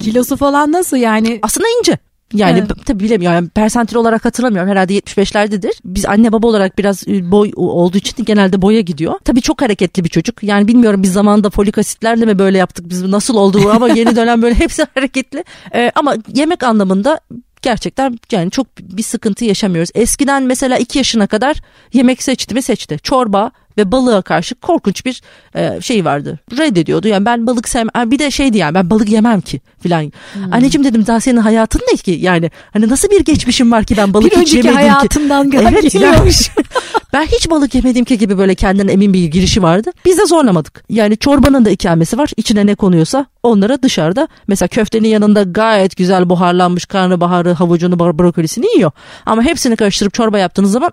Kilosu 0.00 0.36
falan 0.36 0.72
nasıl 0.72 0.96
yani? 0.96 1.38
Aslında 1.42 1.66
ince. 1.78 1.98
Yani 2.34 2.58
evet. 2.58 2.70
tabii 2.86 3.04
bilemiyorum. 3.04 3.34
Yani 3.34 3.48
persantil 3.48 3.96
olarak 3.96 4.24
hatırlamıyorum. 4.24 4.70
Herhalde 4.70 4.98
75'lerdedir. 4.98 5.72
Biz 5.84 6.06
anne 6.06 6.32
baba 6.32 6.46
olarak 6.46 6.78
biraz 6.78 7.08
e, 7.08 7.30
boy 7.30 7.52
olduğu 7.56 7.96
için 7.96 8.24
genelde 8.24 8.62
boya 8.62 8.80
gidiyor. 8.80 9.14
Tabii 9.24 9.40
çok 9.40 9.62
hareketli 9.62 10.04
bir 10.04 10.08
çocuk. 10.08 10.42
Yani 10.42 10.68
bilmiyorum 10.68 11.02
biz 11.02 11.12
zamanında 11.12 11.50
folik 11.50 11.78
asitlerle 11.78 12.26
mi 12.26 12.38
böyle 12.38 12.58
yaptık 12.58 12.88
biz 12.88 13.02
nasıl 13.02 13.36
oldu 13.36 13.70
ama 13.70 13.88
yeni 13.88 14.16
dönem 14.16 14.42
böyle 14.42 14.54
hepsi 14.54 14.86
hareketli. 14.94 15.44
Ee, 15.74 15.92
ama 15.94 16.14
yemek 16.34 16.62
anlamında 16.62 17.20
gerçekten 17.62 18.18
yani 18.32 18.50
çok 18.50 18.66
bir 18.78 19.02
sıkıntı 19.02 19.44
yaşamıyoruz. 19.44 19.90
Eskiden 19.94 20.42
mesela 20.42 20.78
2 20.78 20.98
yaşına 20.98 21.26
kadar 21.26 21.56
yemek 21.92 22.22
seçti 22.22 22.54
mi 22.54 22.62
seçti. 22.62 22.98
Çorba, 23.02 23.50
ve 23.78 23.92
balığa 23.92 24.22
karşı 24.22 24.54
korkunç 24.54 25.04
bir 25.06 25.22
e, 25.54 25.80
şey 25.80 26.04
vardı. 26.04 26.38
Reddediyordu. 26.58 27.08
Yani 27.08 27.26
ben 27.26 27.46
balık 27.46 27.68
sevmem. 27.68 28.10
Bir 28.10 28.18
de 28.18 28.30
şeydi 28.30 28.58
yani 28.58 28.74
ben 28.74 28.90
balık 28.90 29.08
yemem 29.08 29.40
ki 29.40 29.60
filan. 29.80 30.02
Hmm. 30.02 30.52
Anneciğim 30.52 30.84
dedim 30.84 31.06
daha 31.06 31.20
senin 31.20 31.36
hayatın 31.36 31.80
ne 31.92 31.96
ki? 31.96 32.18
Yani 32.20 32.50
hani 32.72 32.88
nasıl 32.88 33.10
bir 33.10 33.24
geçmişim 33.24 33.72
var 33.72 33.84
ki 33.84 33.96
ben 33.96 34.14
balık 34.14 34.32
bir 34.32 34.36
hiç 34.36 34.54
yemedim 34.54 34.70
ki. 34.70 34.78
Bir 34.78 34.82
önceki 34.82 34.92
hayatından 34.92 35.50
evet, 35.52 35.92
geliyormuş. 35.92 36.50
ben 37.12 37.26
hiç 37.26 37.50
balık 37.50 37.74
yemedim 37.74 38.04
ki 38.04 38.18
gibi 38.18 38.38
böyle 38.38 38.54
kendinden 38.54 38.88
emin 38.92 39.12
bir 39.12 39.24
girişi 39.24 39.62
vardı. 39.62 39.90
Biz 40.04 40.18
de 40.18 40.26
zorlamadık. 40.26 40.84
Yani 40.88 41.16
çorbanın 41.16 41.64
da 41.64 41.70
ikamesi 41.70 42.18
var. 42.18 42.30
İçine 42.36 42.66
ne 42.66 42.74
konuyorsa 42.74 43.26
onlara 43.42 43.82
dışarıda 43.82 44.28
mesela 44.48 44.68
köftenin 44.68 45.08
yanında 45.08 45.42
gayet 45.42 45.96
güzel 45.96 46.30
buharlanmış 46.30 46.84
karnabaharı, 46.84 47.52
havucunu, 47.52 47.98
brokolisini 47.98 48.66
yiyor. 48.76 48.90
Ama 49.26 49.42
hepsini 49.42 49.76
karıştırıp 49.76 50.14
çorba 50.14 50.38
yaptığınız 50.38 50.72
zaman 50.72 50.90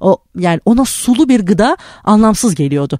o 0.00 0.16
yani 0.38 0.60
ona 0.64 0.84
sulu 0.84 1.28
bir 1.28 1.40
gıda 1.40 1.76
anlamsız 2.04 2.54
geliyordu. 2.54 2.98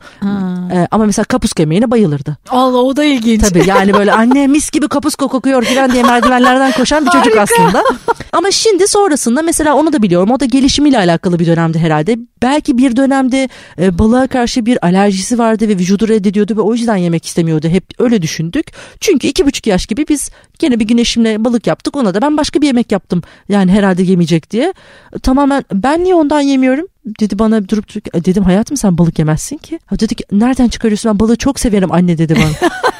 Ee, 0.72 0.88
ama 0.90 1.04
mesela 1.06 1.24
kapuska 1.24 1.62
yemeğine 1.62 1.90
bayılırdı. 1.90 2.36
Allah 2.48 2.78
o 2.78 2.96
da 2.96 3.04
ilginç. 3.04 3.42
Tabii 3.42 3.62
yani 3.66 3.94
böyle 3.94 4.12
anne 4.12 4.46
mis 4.46 4.70
gibi 4.70 4.88
kapuska 4.88 5.26
kokuyor 5.26 5.62
falan 5.62 5.92
diye 5.92 6.02
merdivenlerden 6.02 6.72
koşan 6.72 7.06
bir 7.06 7.10
çocuk 7.10 7.36
aslında. 7.36 7.82
Ama 8.32 8.50
şimdi 8.50 8.88
sonrasında 8.88 9.42
mesela 9.42 9.74
onu 9.74 9.92
da 9.92 10.02
biliyorum. 10.02 10.30
O 10.30 10.40
da 10.40 10.44
gelişimiyle 10.44 10.98
alakalı 10.98 11.38
bir 11.38 11.46
dönemde 11.46 11.78
herhalde. 11.78 12.18
Belki 12.42 12.78
bir 12.78 12.96
dönemde 12.96 13.48
e, 13.78 13.98
balığa 13.98 14.26
karşı 14.26 14.66
bir 14.66 14.86
alerjisi 14.86 15.38
vardı 15.38 15.68
ve 15.68 15.72
vücudu 15.72 16.08
reddediyordu 16.08 16.56
ve 16.56 16.60
o 16.60 16.74
yüzden 16.74 16.96
yemek 16.96 17.26
istemiyordu. 17.26 17.68
Hep 17.68 17.84
öyle 17.98 18.22
düşündük. 18.22 18.66
Çünkü 19.00 19.26
iki 19.26 19.46
buçuk 19.46 19.66
yaş 19.66 19.86
gibi 19.86 20.08
biz 20.08 20.30
gene 20.58 20.80
bir 20.80 20.84
güneşimle 20.84 21.44
balık 21.44 21.66
yaptık. 21.66 21.96
Ona 21.96 22.14
da 22.14 22.22
ben 22.22 22.36
başka 22.36 22.60
bir 22.60 22.66
yemek 22.66 22.92
yaptım. 22.92 23.22
Yani 23.48 23.72
herhalde 23.72 24.02
yemeyecek 24.02 24.50
diye. 24.50 24.74
Tamamen 25.22 25.64
ben 25.72 26.04
niye 26.04 26.14
ondan 26.14 26.40
yemiyorum? 26.40 26.85
Dedi 27.20 27.38
bana 27.38 27.68
durup 27.68 28.14
e, 28.14 28.24
dedim 28.24 28.44
hayatım 28.44 28.76
sen 28.76 28.98
balık 28.98 29.18
yemezsin 29.18 29.56
ki. 29.56 29.78
Dedi 30.00 30.14
ki 30.14 30.24
nereden 30.32 30.68
çıkarıyorsun 30.68 31.12
ben 31.12 31.20
balığı 31.20 31.36
çok 31.36 31.60
severim 31.60 31.92
anne 31.92 32.18
dedi 32.18 32.34
bana. 32.36 32.70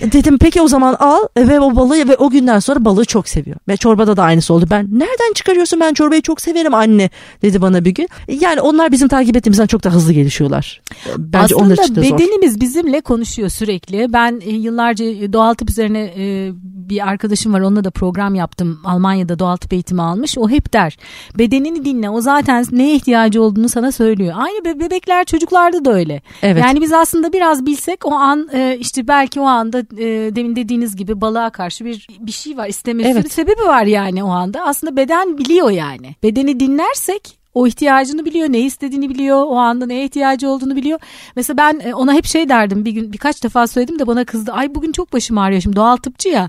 Dedim 0.00 0.38
peki 0.38 0.62
o 0.62 0.68
zaman 0.68 0.96
al 0.98 1.26
ve 1.36 1.60
o 1.60 1.76
balığı 1.76 2.08
ve 2.08 2.16
o 2.16 2.30
günden 2.30 2.58
sonra 2.58 2.84
balığı 2.84 3.04
çok 3.04 3.28
seviyor. 3.28 3.56
Ve 3.68 3.76
çorbada 3.76 4.16
da 4.16 4.22
aynısı 4.22 4.54
oldu. 4.54 4.66
Ben 4.70 4.88
nereden 4.92 5.32
çıkarıyorsun 5.34 5.80
ben 5.80 5.94
çorbayı 5.94 6.22
çok 6.22 6.40
severim 6.40 6.74
anne 6.74 7.10
dedi 7.42 7.62
bana 7.62 7.84
bir 7.84 7.90
gün. 7.90 8.08
Yani 8.28 8.60
onlar 8.60 8.92
bizim 8.92 9.08
takip 9.08 9.36
ettiğimizden 9.36 9.66
çok 9.66 9.84
da 9.84 9.90
hızlı 9.90 10.12
gelişiyorlar. 10.12 10.80
Bence 11.18 11.54
Aslında 11.54 11.64
onlar 11.64 11.84
için 11.84 11.94
de 11.94 12.02
bedenimiz 12.02 12.52
zor. 12.52 12.60
bizimle 12.60 13.00
konuşuyor 13.00 13.48
sürekli. 13.48 14.12
Ben 14.12 14.40
e, 14.44 14.50
yıllarca 14.50 15.32
doğal 15.32 15.54
tıp 15.54 15.70
üzerine 15.70 16.00
e, 16.16 16.50
bir 16.92 17.08
arkadaşım 17.08 17.52
var 17.52 17.60
onunla 17.60 17.84
da 17.84 17.90
program 17.90 18.34
yaptım. 18.34 18.80
Almanya'da 18.84 19.38
doğal 19.38 19.56
tıp 19.56 19.72
eğitimi 19.72 20.02
almış. 20.02 20.38
O 20.38 20.48
hep 20.48 20.72
der 20.72 20.96
bedenini 21.38 21.84
dinle 21.84 22.10
o 22.10 22.20
zaten 22.20 22.64
neye 22.72 22.94
ihtiyacı 22.94 23.42
olduğunu 23.42 23.68
sana 23.68 23.92
söylüyor. 23.92 24.34
Aynı 24.36 24.80
bebekler 24.80 25.24
çocuklarda 25.24 25.84
da 25.84 25.92
öyle. 25.92 26.22
Evet. 26.42 26.64
Yani 26.64 26.80
biz 26.80 26.92
aslında 26.92 27.32
biraz 27.32 27.66
bilsek 27.66 28.06
o 28.06 28.12
an 28.12 28.48
e, 28.52 28.76
işte 28.80 29.08
belki 29.08 29.40
o 29.40 29.44
anda 29.72 30.02
e, 30.02 30.36
demin 30.36 30.56
dediğiniz 30.56 30.96
gibi 30.96 31.20
balığa 31.20 31.50
karşı 31.50 31.84
bir 31.84 32.06
bir 32.20 32.32
şey 32.32 32.56
var 32.56 32.68
istemesi 32.68 33.08
evet. 33.08 33.32
sebebi 33.32 33.62
var 33.62 33.84
yani 33.84 34.24
o 34.24 34.28
anda. 34.28 34.64
Aslında 34.64 34.96
beden 34.96 35.38
biliyor 35.38 35.70
yani. 35.70 36.14
Bedeni 36.22 36.60
dinlersek 36.60 37.38
o 37.54 37.66
ihtiyacını 37.66 38.24
biliyor, 38.24 38.48
ne 38.48 38.60
istediğini 38.60 39.08
biliyor, 39.08 39.44
o 39.46 39.56
anda 39.56 39.86
neye 39.86 40.04
ihtiyacı 40.04 40.48
olduğunu 40.48 40.76
biliyor. 40.76 41.00
Mesela 41.36 41.56
ben 41.56 41.80
e, 41.84 41.94
ona 41.94 42.12
hep 42.12 42.26
şey 42.26 42.48
derdim 42.48 42.84
bir 42.84 42.92
gün 42.92 43.12
birkaç 43.12 43.44
defa 43.44 43.66
söyledim 43.66 43.98
de 43.98 44.06
bana 44.06 44.24
kızdı. 44.24 44.52
Ay 44.52 44.74
bugün 44.74 44.92
çok 44.92 45.12
başım 45.12 45.38
ağrıyor 45.38 45.60
şimdi 45.60 45.76
doğal 45.76 45.96
tıpçı 45.96 46.28
ya. 46.28 46.48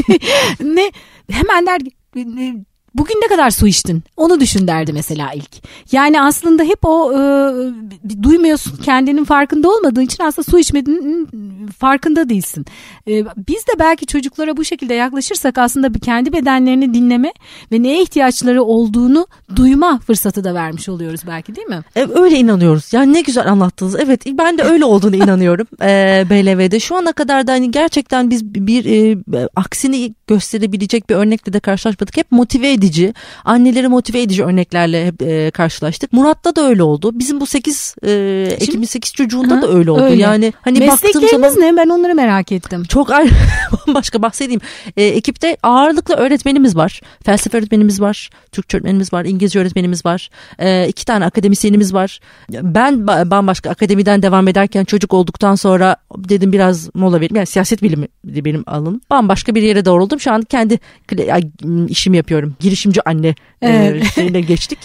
ne 0.60 0.92
hemen 1.30 1.66
der 1.66 1.80
bugün 2.94 3.14
ne 3.14 3.28
kadar 3.28 3.50
su 3.50 3.66
içtin? 3.66 4.02
Onu 4.16 4.40
düşün 4.40 4.66
derdi 4.66 4.92
mesela 4.92 5.32
ilk. 5.32 5.50
Yani 5.92 6.22
aslında 6.22 6.62
hep 6.62 6.78
o 6.82 7.12
e, 7.12 8.22
duymuyorsun 8.22 8.76
kendinin 8.76 9.24
farkında 9.24 9.68
olmadığın 9.70 10.00
için 10.00 10.24
aslında 10.24 10.50
su 10.50 10.58
içmediğinin 10.58 11.28
farkında 11.78 12.28
değilsin. 12.28 12.66
E, 13.08 13.24
biz 13.48 13.66
de 13.66 13.78
belki 13.78 14.06
çocuklara 14.06 14.56
bu 14.56 14.64
şekilde 14.64 14.94
yaklaşırsak 14.94 15.58
aslında 15.58 15.94
bir 15.94 16.00
kendi 16.00 16.32
bedenlerini 16.32 16.94
dinleme 16.94 17.32
ve 17.72 17.82
neye 17.82 18.02
ihtiyaçları 18.02 18.62
olduğunu 18.62 19.26
duyma 19.56 19.98
fırsatı 19.98 20.44
da 20.44 20.54
vermiş 20.54 20.88
oluyoruz 20.88 21.20
belki 21.26 21.54
değil 21.56 21.66
mi? 21.66 21.80
E, 21.96 22.06
öyle 22.14 22.36
inanıyoruz. 22.36 22.92
Yani 22.92 23.12
ne 23.12 23.20
güzel 23.20 23.50
anlattınız. 23.50 23.96
Evet 23.98 24.26
ben 24.26 24.58
de 24.58 24.62
öyle 24.62 24.84
olduğunu 24.84 25.16
inanıyorum 25.24 25.66
e, 25.82 26.24
BLV'de. 26.30 26.80
Şu 26.80 26.96
ana 26.96 27.12
kadar 27.12 27.46
da 27.46 27.52
hani 27.52 27.70
gerçekten 27.70 28.30
biz 28.30 28.44
bir 28.54 28.84
e, 28.84 29.18
aksini 29.56 30.14
gösterebilecek 30.26 31.10
bir 31.10 31.14
örnekle 31.14 31.52
de 31.52 31.60
karşılaşmadık. 31.60 32.16
Hep 32.16 32.32
motive 32.32 32.77
edici, 32.78 33.14
anneleri 33.44 33.88
motive 33.88 34.22
edici 34.22 34.44
örneklerle 34.44 35.06
hep 35.06 35.22
e, 35.22 35.50
karşılaştık. 35.50 36.12
Murat'ta 36.12 36.56
da 36.56 36.68
öyle 36.68 36.82
oldu. 36.82 37.18
Bizim 37.18 37.40
bu 37.40 37.46
8 37.46 37.94
e, 38.02 38.12
Ekim 38.60 38.86
8 38.86 39.12
çocuğunda 39.12 39.56
ha, 39.56 39.62
da 39.62 39.68
öyle 39.68 39.90
oldu. 39.90 40.02
Öyle. 40.02 40.22
Yani 40.22 40.52
hani 40.60 40.86
baktığım 40.86 41.28
zaman 41.28 41.52
ne? 41.60 41.76
Ben 41.76 41.88
onları 41.88 42.14
merak 42.14 42.52
ettim. 42.52 42.84
Çok 42.84 43.08
başka 43.94 44.22
bahsedeyim. 44.22 44.60
E, 44.96 45.04
ekipte 45.04 45.56
ağırlıklı 45.62 46.14
öğretmenimiz 46.14 46.76
var. 46.76 47.00
Felsefe 47.24 47.58
öğretmenimiz 47.58 48.00
var. 48.00 48.30
Türkçe 48.52 48.76
öğretmenimiz 48.76 49.12
var. 49.12 49.24
İngilizce 49.24 49.60
öğretmenimiz 49.60 50.06
var. 50.06 50.30
E, 50.58 50.88
iki 50.88 51.04
tane 51.04 51.24
akademisyenimiz 51.24 51.94
var. 51.94 52.20
Ben 52.50 53.06
bambaşka 53.06 53.70
akademiden 53.70 54.22
devam 54.22 54.48
ederken 54.48 54.84
çocuk 54.84 55.14
olduktan 55.14 55.54
sonra 55.54 55.96
dedim 56.16 56.52
biraz 56.52 56.94
mola 56.94 57.16
vereyim. 57.16 57.36
Yani 57.36 57.46
siyaset 57.46 57.82
bilimi 57.82 58.08
benim 58.24 58.64
alanım. 58.66 59.00
Bambaşka 59.10 59.54
bir 59.54 59.62
yere 59.62 59.84
doğruldum. 59.84 60.20
Şu 60.20 60.32
an 60.32 60.42
kendi 60.42 60.78
işimi 61.88 62.16
yapıyorum 62.16 62.56
girişimci 62.68 63.02
anne 63.08 63.28
e, 63.62 63.68
evet. 63.68 64.14
şeyine 64.14 64.40
geçtik. 64.40 64.78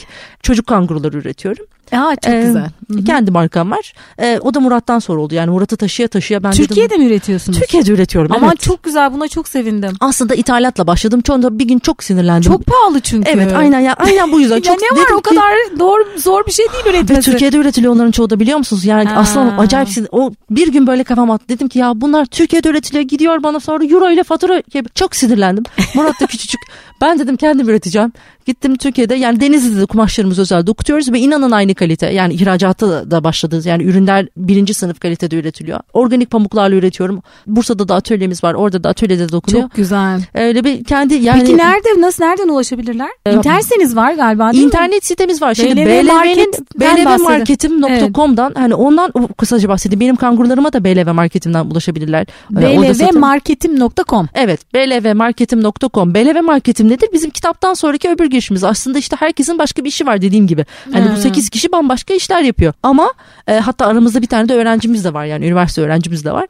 Çocuk 0.44 0.68
kanguruları 0.68 1.18
üretiyorum. 1.18 1.66
Aa, 1.92 2.16
çok 2.16 2.34
Ee, 2.34 2.42
güzel. 2.46 2.64
Hı 2.92 2.94
hı. 3.00 3.04
Kendi 3.04 3.32
markam 3.32 3.72
var. 3.72 3.94
Ee, 4.20 4.40
o 4.42 4.54
da 4.54 4.60
Murat'tan 4.60 5.00
sonra 5.00 5.22
oldu. 5.22 5.36
Yani 5.36 5.50
Murat'ı 5.50 5.78
taşıya 5.78 6.08
taşıya 6.08 6.44
ben 6.44 6.52
Türkiye'de 6.52 6.90
dedim. 6.90 7.02
mi 7.04 7.08
üretiyorsunuz? 7.10 7.60
Türkiye'de 7.60 7.92
üretiyorum. 7.92 8.32
Aman 8.36 8.50
evet. 8.50 8.60
çok 8.60 8.84
güzel 8.84 9.14
buna 9.14 9.28
çok 9.28 9.48
sevindim. 9.48 9.92
Aslında 10.00 10.36
ithalatla 10.36 10.88
başladım. 10.88 11.22
Çoğunda 11.22 11.60
bir 11.60 11.66
gün 11.66 11.80
çok 11.80 12.04
sinirlendim. 12.04 12.52
Çok 12.52 12.66
pahalı 12.66 13.00
çünkü. 13.00 13.30
Evet 13.32 13.54
aynen 13.56 13.80
ya 13.80 13.94
aynen 13.94 14.32
bu 14.32 14.40
yüzden. 14.40 14.56
ya 14.56 14.62
çok 14.62 14.82
ne 14.82 15.02
var 15.02 15.12
o 15.14 15.22
ki- 15.22 15.30
kadar 15.30 15.54
doğru 15.80 16.04
zor 16.18 16.46
bir 16.48 16.52
şey 16.52 16.66
değil 16.74 16.86
Ve 16.86 16.90
üretmesi. 16.90 17.32
Türkiye'de 17.32 17.58
üretiliyor 17.58 17.94
onların 17.94 18.12
çoğu 18.12 18.30
da 18.30 18.40
biliyor 18.40 18.58
musunuz? 18.58 18.86
Yani 18.86 19.10
Ha. 19.10 19.20
aslında 19.20 19.58
acayip 19.58 19.90
o 20.12 20.32
bir 20.50 20.72
gün 20.72 20.88
böyle 20.88 21.04
kafam 21.04 21.32
attı. 21.32 21.46
Dedim 21.50 21.68
ki 21.68 21.80
ya 21.80 21.92
bunlar 21.96 22.26
Türkiye'de 22.26 22.70
üretiliyor 22.70 23.04
gidiyor 23.04 23.44
bana 23.44 23.60
sonra 23.60 23.86
euro 23.86 24.10
ile 24.12 24.24
fatura. 24.24 24.62
Çok 24.96 25.16
sinirlendim. 25.16 25.64
Murat 25.96 26.22
da 26.22 26.26
küçücük. 26.26 26.60
Ben 27.02 27.20
dedim 27.20 27.38
kendim 27.38 27.70
üreteceğim. 27.70 28.14
Gittim 28.46 28.76
Türkiye'de 28.76 29.16
yani 29.16 29.40
Denizli'de 29.40 29.86
kumaşlarımızı 29.86 30.42
özel 30.42 30.68
dokutuyoruz 30.68 31.12
ve 31.12 31.20
inanın 31.20 31.52
aynı 31.52 31.73
kalite. 31.74 32.06
Yani 32.08 32.34
ihracatta 32.34 32.90
da- 32.90 33.12
da 33.12 33.24
başladı. 33.24 33.62
Yani 33.66 33.84
ürünler 33.84 34.28
birinci 34.38 34.74
sınıf 34.74 35.00
kalitede 35.00 35.36
üretiliyor. 35.36 35.80
Organik 35.94 36.32
pamuklarla 36.32 36.76
üretiyorum. 36.76 37.22
Bursa'da 37.48 37.88
da 37.88 37.96
atölyemiz 37.96 38.44
var. 38.44 38.54
Orada 38.54 38.84
da 38.84 38.90
atölyede 38.90 39.32
dokunuyor. 39.32 39.64
Çok 39.64 39.76
güzel. 39.76 40.22
Öyle 40.34 40.64
bir 40.64 40.84
kendi 40.84 41.14
yani 41.16 41.40
Peki 41.42 41.58
nerede 41.58 42.02
nasıl 42.02 42.24
nereden 42.24 42.48
ulaşabilirler? 42.48 43.10
Ee, 43.26 43.34
İnterseniz 43.34 43.96
var 43.96 44.14
galiba 44.14 44.52
değil 44.52 44.64
mi? 44.64 44.68
İnternet 44.68 45.06
sitemiz 45.06 45.42
var. 45.42 45.54
Şimdi 45.54 45.76
BLV 45.76 45.86
BLV'nin 46.08 46.54
blvmarketim.com'dan 46.80 48.54
hani 48.56 48.76
ondan 48.76 49.12
kısaca 49.38 49.70
bahsedeyim. 49.70 50.00
Benim 50.00 50.16
kangurularıma 50.16 50.74
da 50.74 50.84
BLV 50.84 51.14
marketimden 51.14 51.66
ulaşabilirler. 51.66 52.28
Ee, 52.52 52.56
blvmarketim.com 52.62 54.28
Evet 54.34 54.74
blvmarketim.com. 54.74 56.14
BLV 56.16 56.42
marketim 56.44 56.90
nedir? 56.90 57.10
Bizim 57.14 57.30
kitaptan 57.30 57.74
sonraki 57.74 58.10
öbür 58.10 58.26
girişimiz. 58.26 58.64
Aslında 58.64 58.98
işte 58.98 59.16
herkesin 59.20 59.60
başka 59.60 59.84
bir 59.84 59.90
işi 59.90 60.06
var 60.06 60.22
dediğim 60.22 60.48
gibi. 60.48 60.66
Hani 60.94 61.06
Hmm. 61.06 61.16
bu 61.16 61.20
8 61.20 61.50
kişi 61.50 61.63
bambaşka 61.72 62.14
işler 62.14 62.42
yapıyor. 62.42 62.74
Ama 62.84 63.14
e, 63.48 63.54
hatta 63.54 63.86
aramızda 63.86 64.22
bir 64.22 64.28
tane 64.28 64.50
de 64.50 64.54
öğrencimiz 64.54 65.06
de 65.06 65.14
var 65.14 65.26
yani 65.26 65.46
üniversite 65.46 65.82
öğrencimiz 65.82 66.26
de 66.26 66.32
var. 66.32 66.48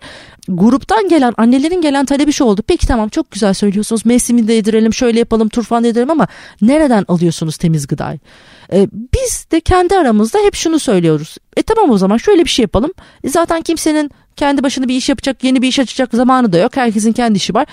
Gruptan 0.47 1.09
gelen 1.09 1.33
annelerin 1.37 1.81
gelen 1.81 2.05
talebi 2.05 2.31
şu 2.31 2.43
oldu. 2.43 2.61
Peki 2.67 2.87
tamam 2.87 3.09
çok 3.09 3.31
güzel 3.31 3.53
söylüyorsunuz. 3.53 4.05
Mevsiminde 4.05 4.53
yedirelim 4.53 4.93
şöyle 4.93 5.19
yapalım 5.19 5.49
turfan 5.49 5.83
yedirelim 5.83 6.11
ama 6.11 6.27
nereden 6.61 7.05
alıyorsunuz 7.07 7.57
temiz 7.57 7.87
gıdayı? 7.87 8.19
E, 8.73 8.87
biz 8.91 9.47
de 9.51 9.59
kendi 9.59 9.95
aramızda 9.95 10.39
hep 10.39 10.55
şunu 10.55 10.79
söylüyoruz. 10.79 11.37
E 11.57 11.61
tamam 11.63 11.89
o 11.89 11.97
zaman 11.97 12.17
şöyle 12.17 12.43
bir 12.43 12.49
şey 12.49 12.63
yapalım. 12.63 12.91
E, 13.23 13.29
zaten 13.29 13.61
kimsenin 13.61 14.11
kendi 14.35 14.63
başına 14.63 14.87
bir 14.87 14.95
iş 14.95 15.09
yapacak, 15.09 15.43
yeni 15.43 15.61
bir 15.61 15.67
iş 15.67 15.79
açacak 15.79 16.09
zamanı 16.13 16.53
da 16.53 16.57
yok. 16.57 16.77
Herkesin 16.77 17.13
kendi 17.13 17.37
işi 17.37 17.53
var. 17.53 17.67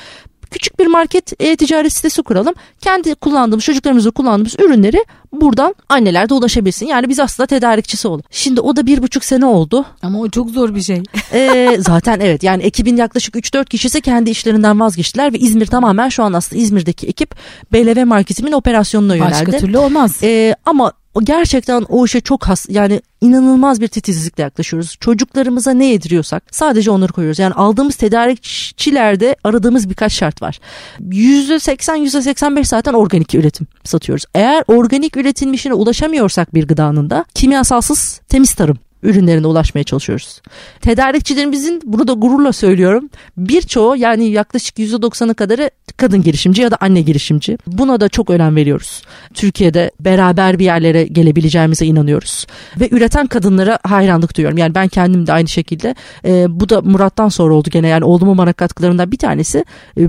Küçük 0.50 0.78
bir 0.78 0.86
market 0.86 1.32
e-ticaret 1.40 1.92
sitesi 1.92 2.22
kuralım. 2.22 2.54
Kendi 2.80 3.14
kullandığımız, 3.14 3.64
çocuklarımızı 3.64 4.12
kullandığımız 4.12 4.54
ürünleri 4.58 5.04
buradan 5.32 5.74
anneler 5.88 6.28
de 6.28 6.34
ulaşabilsin. 6.34 6.86
Yani 6.86 7.08
biz 7.08 7.20
aslında 7.20 7.46
tedarikçisi 7.46 8.08
olalım. 8.08 8.24
Şimdi 8.30 8.60
o 8.60 8.76
da 8.76 8.86
bir 8.86 9.02
buçuk 9.02 9.24
sene 9.24 9.46
oldu. 9.46 9.84
Ama 10.02 10.20
o 10.20 10.30
çok 10.30 10.50
zor 10.50 10.74
bir 10.74 10.82
şey. 10.82 11.02
Ee, 11.32 11.76
zaten 11.80 12.20
evet 12.20 12.42
yani 12.42 12.62
ekibin 12.62 12.96
yaklaşık 12.96 13.34
3-4 13.34 13.64
kişisi 13.64 14.00
kendi 14.00 14.30
işlerinden 14.30 14.80
vazgeçtiler 14.80 15.32
ve 15.32 15.38
İzmir 15.38 15.66
tamamen 15.66 16.08
şu 16.08 16.22
an 16.22 16.32
aslında 16.32 16.62
İzmir'deki 16.62 17.06
ekip 17.06 17.34
BLV 17.72 18.06
marketimin 18.06 18.52
operasyonuna 18.52 19.14
yöneldi. 19.14 19.32
Başka 19.32 19.58
türlü 19.58 19.78
olmaz. 19.78 20.18
Ee, 20.22 20.54
ama 20.64 20.92
o 21.14 21.24
gerçekten 21.24 21.82
o 21.88 22.04
işe 22.04 22.20
çok 22.20 22.48
has 22.48 22.66
yani 22.68 23.00
inanılmaz 23.20 23.80
bir 23.80 23.88
titizlikle 23.88 24.42
yaklaşıyoruz. 24.42 24.96
Çocuklarımıza 25.00 25.70
ne 25.70 25.86
yediriyorsak 25.86 26.42
sadece 26.50 26.90
onları 26.90 27.12
koyuyoruz. 27.12 27.38
Yani 27.38 27.54
aldığımız 27.54 27.96
tedarikçilerde 27.96 29.36
aradığımız 29.44 29.90
birkaç 29.90 30.12
şart 30.12 30.42
var. 30.42 30.60
%80 31.00 31.98
%85 31.98 32.64
zaten 32.64 32.92
organik 32.92 33.34
üretim 33.34 33.66
satıyoruz. 33.84 34.24
Eğer 34.34 34.64
organik 34.66 35.16
üretilmişine 35.16 35.74
ulaşamıyorsak 35.74 36.54
bir 36.54 36.68
gıdanın 36.68 37.10
da 37.10 37.24
kimyasalsız 37.34 38.20
temiz 38.28 38.54
tarım 38.54 38.78
ürünlerine 39.02 39.46
ulaşmaya 39.46 39.84
çalışıyoruz. 39.84 40.42
Tedarikçilerimizin 40.80 41.82
bunu 41.84 42.08
da 42.08 42.12
gururla 42.12 42.52
söylüyorum. 42.52 43.10
Birçoğu 43.36 43.96
yani 43.96 44.30
yaklaşık 44.30 44.78
%90'ı 44.78 45.34
kadarı 45.34 45.70
kadın 45.96 46.22
girişimci 46.22 46.62
ya 46.62 46.70
da 46.70 46.76
anne 46.80 47.00
girişimci. 47.00 47.58
Buna 47.66 48.00
da 48.00 48.08
çok 48.08 48.30
önem 48.30 48.56
veriyoruz. 48.56 49.02
Türkiye'de 49.34 49.90
beraber 50.00 50.58
bir 50.58 50.64
yerlere 50.64 51.04
gelebileceğimize 51.04 51.86
inanıyoruz. 51.86 52.46
Ve 52.80 52.88
üreten 52.90 53.26
kadınlara 53.26 53.78
hayranlık 53.82 54.36
duyuyorum. 54.36 54.58
Yani 54.58 54.74
ben 54.74 54.88
kendim 54.88 55.26
de 55.26 55.32
aynı 55.32 55.48
şekilde. 55.48 55.94
Ee, 56.24 56.46
bu 56.48 56.68
da 56.68 56.80
Murat'tan 56.80 57.28
sonra 57.28 57.54
oldu 57.54 57.68
gene. 57.70 57.88
Yani 57.88 58.04
oğlumun 58.04 58.38
bana 58.38 58.52
katkılarından 58.52 59.12
bir 59.12 59.18
tanesi. 59.18 59.64
Ee, 59.98 60.08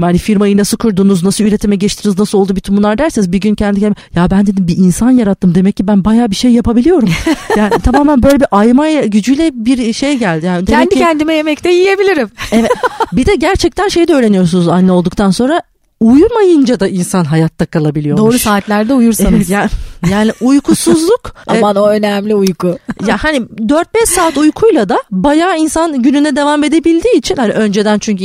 hani 0.00 0.18
firmayı 0.18 0.56
nasıl 0.56 0.76
kurdunuz, 0.76 1.24
nasıl 1.24 1.44
üretime 1.44 1.76
geçtiniz, 1.76 2.18
nasıl 2.18 2.38
oldu 2.38 2.56
bütün 2.56 2.76
bunlar 2.76 2.98
derseniz 2.98 3.32
bir 3.32 3.40
gün 3.40 3.54
kendi 3.54 3.80
kendime 3.80 3.94
ya 4.14 4.30
ben 4.30 4.46
dedim 4.46 4.68
bir 4.68 4.76
insan 4.76 5.10
yarattım 5.10 5.54
demek 5.54 5.76
ki 5.76 5.86
ben 5.86 6.04
bayağı 6.04 6.30
bir 6.30 6.36
şey 6.36 6.50
yapabiliyorum. 6.50 7.08
yani 7.56 7.70
tamamen 7.70 8.22
böyle 8.22 8.40
bir 8.40 8.46
ayma 8.50 8.90
gücüyle 8.90 9.50
bir 9.54 9.92
şey 9.92 10.18
geldi. 10.18 10.46
Yani 10.46 10.66
demek 10.66 10.80
Kendi 10.80 10.94
ki, 10.94 10.98
kendime 10.98 11.34
yemekte 11.34 11.70
yiyebilirim. 11.70 12.30
evet, 12.52 12.70
bir 13.12 13.26
de 13.26 13.34
gerçekten 13.34 13.88
şey 13.88 14.08
de 14.08 14.14
öğreniyorsunuz 14.14 14.68
anne 14.68 14.92
olduktan 14.92 15.30
sonra 15.30 15.62
uyumayınca 16.00 16.80
da 16.80 16.88
insan 16.88 17.24
hayatta 17.24 17.66
kalabiliyormuş. 17.66 18.22
Doğru 18.22 18.38
saatlerde 18.38 18.94
uyursanız. 18.94 19.32
Evet, 19.32 19.50
yani, 19.50 19.70
yani 20.10 20.32
uykusuzluk 20.40 21.34
e, 21.48 21.58
Aman 21.58 21.76
o 21.76 21.88
önemli 21.88 22.34
uyku. 22.34 22.78
ya 23.06 23.16
hani 23.24 23.36
4-5 23.36 23.84
saat 24.06 24.36
uykuyla 24.36 24.88
da 24.88 24.98
bayağı 25.10 25.58
insan 25.58 26.02
gününe 26.02 26.36
devam 26.36 26.64
edebildiği 26.64 27.14
için 27.14 27.36
hani 27.36 27.52
önceden 27.52 27.98
çünkü 27.98 28.24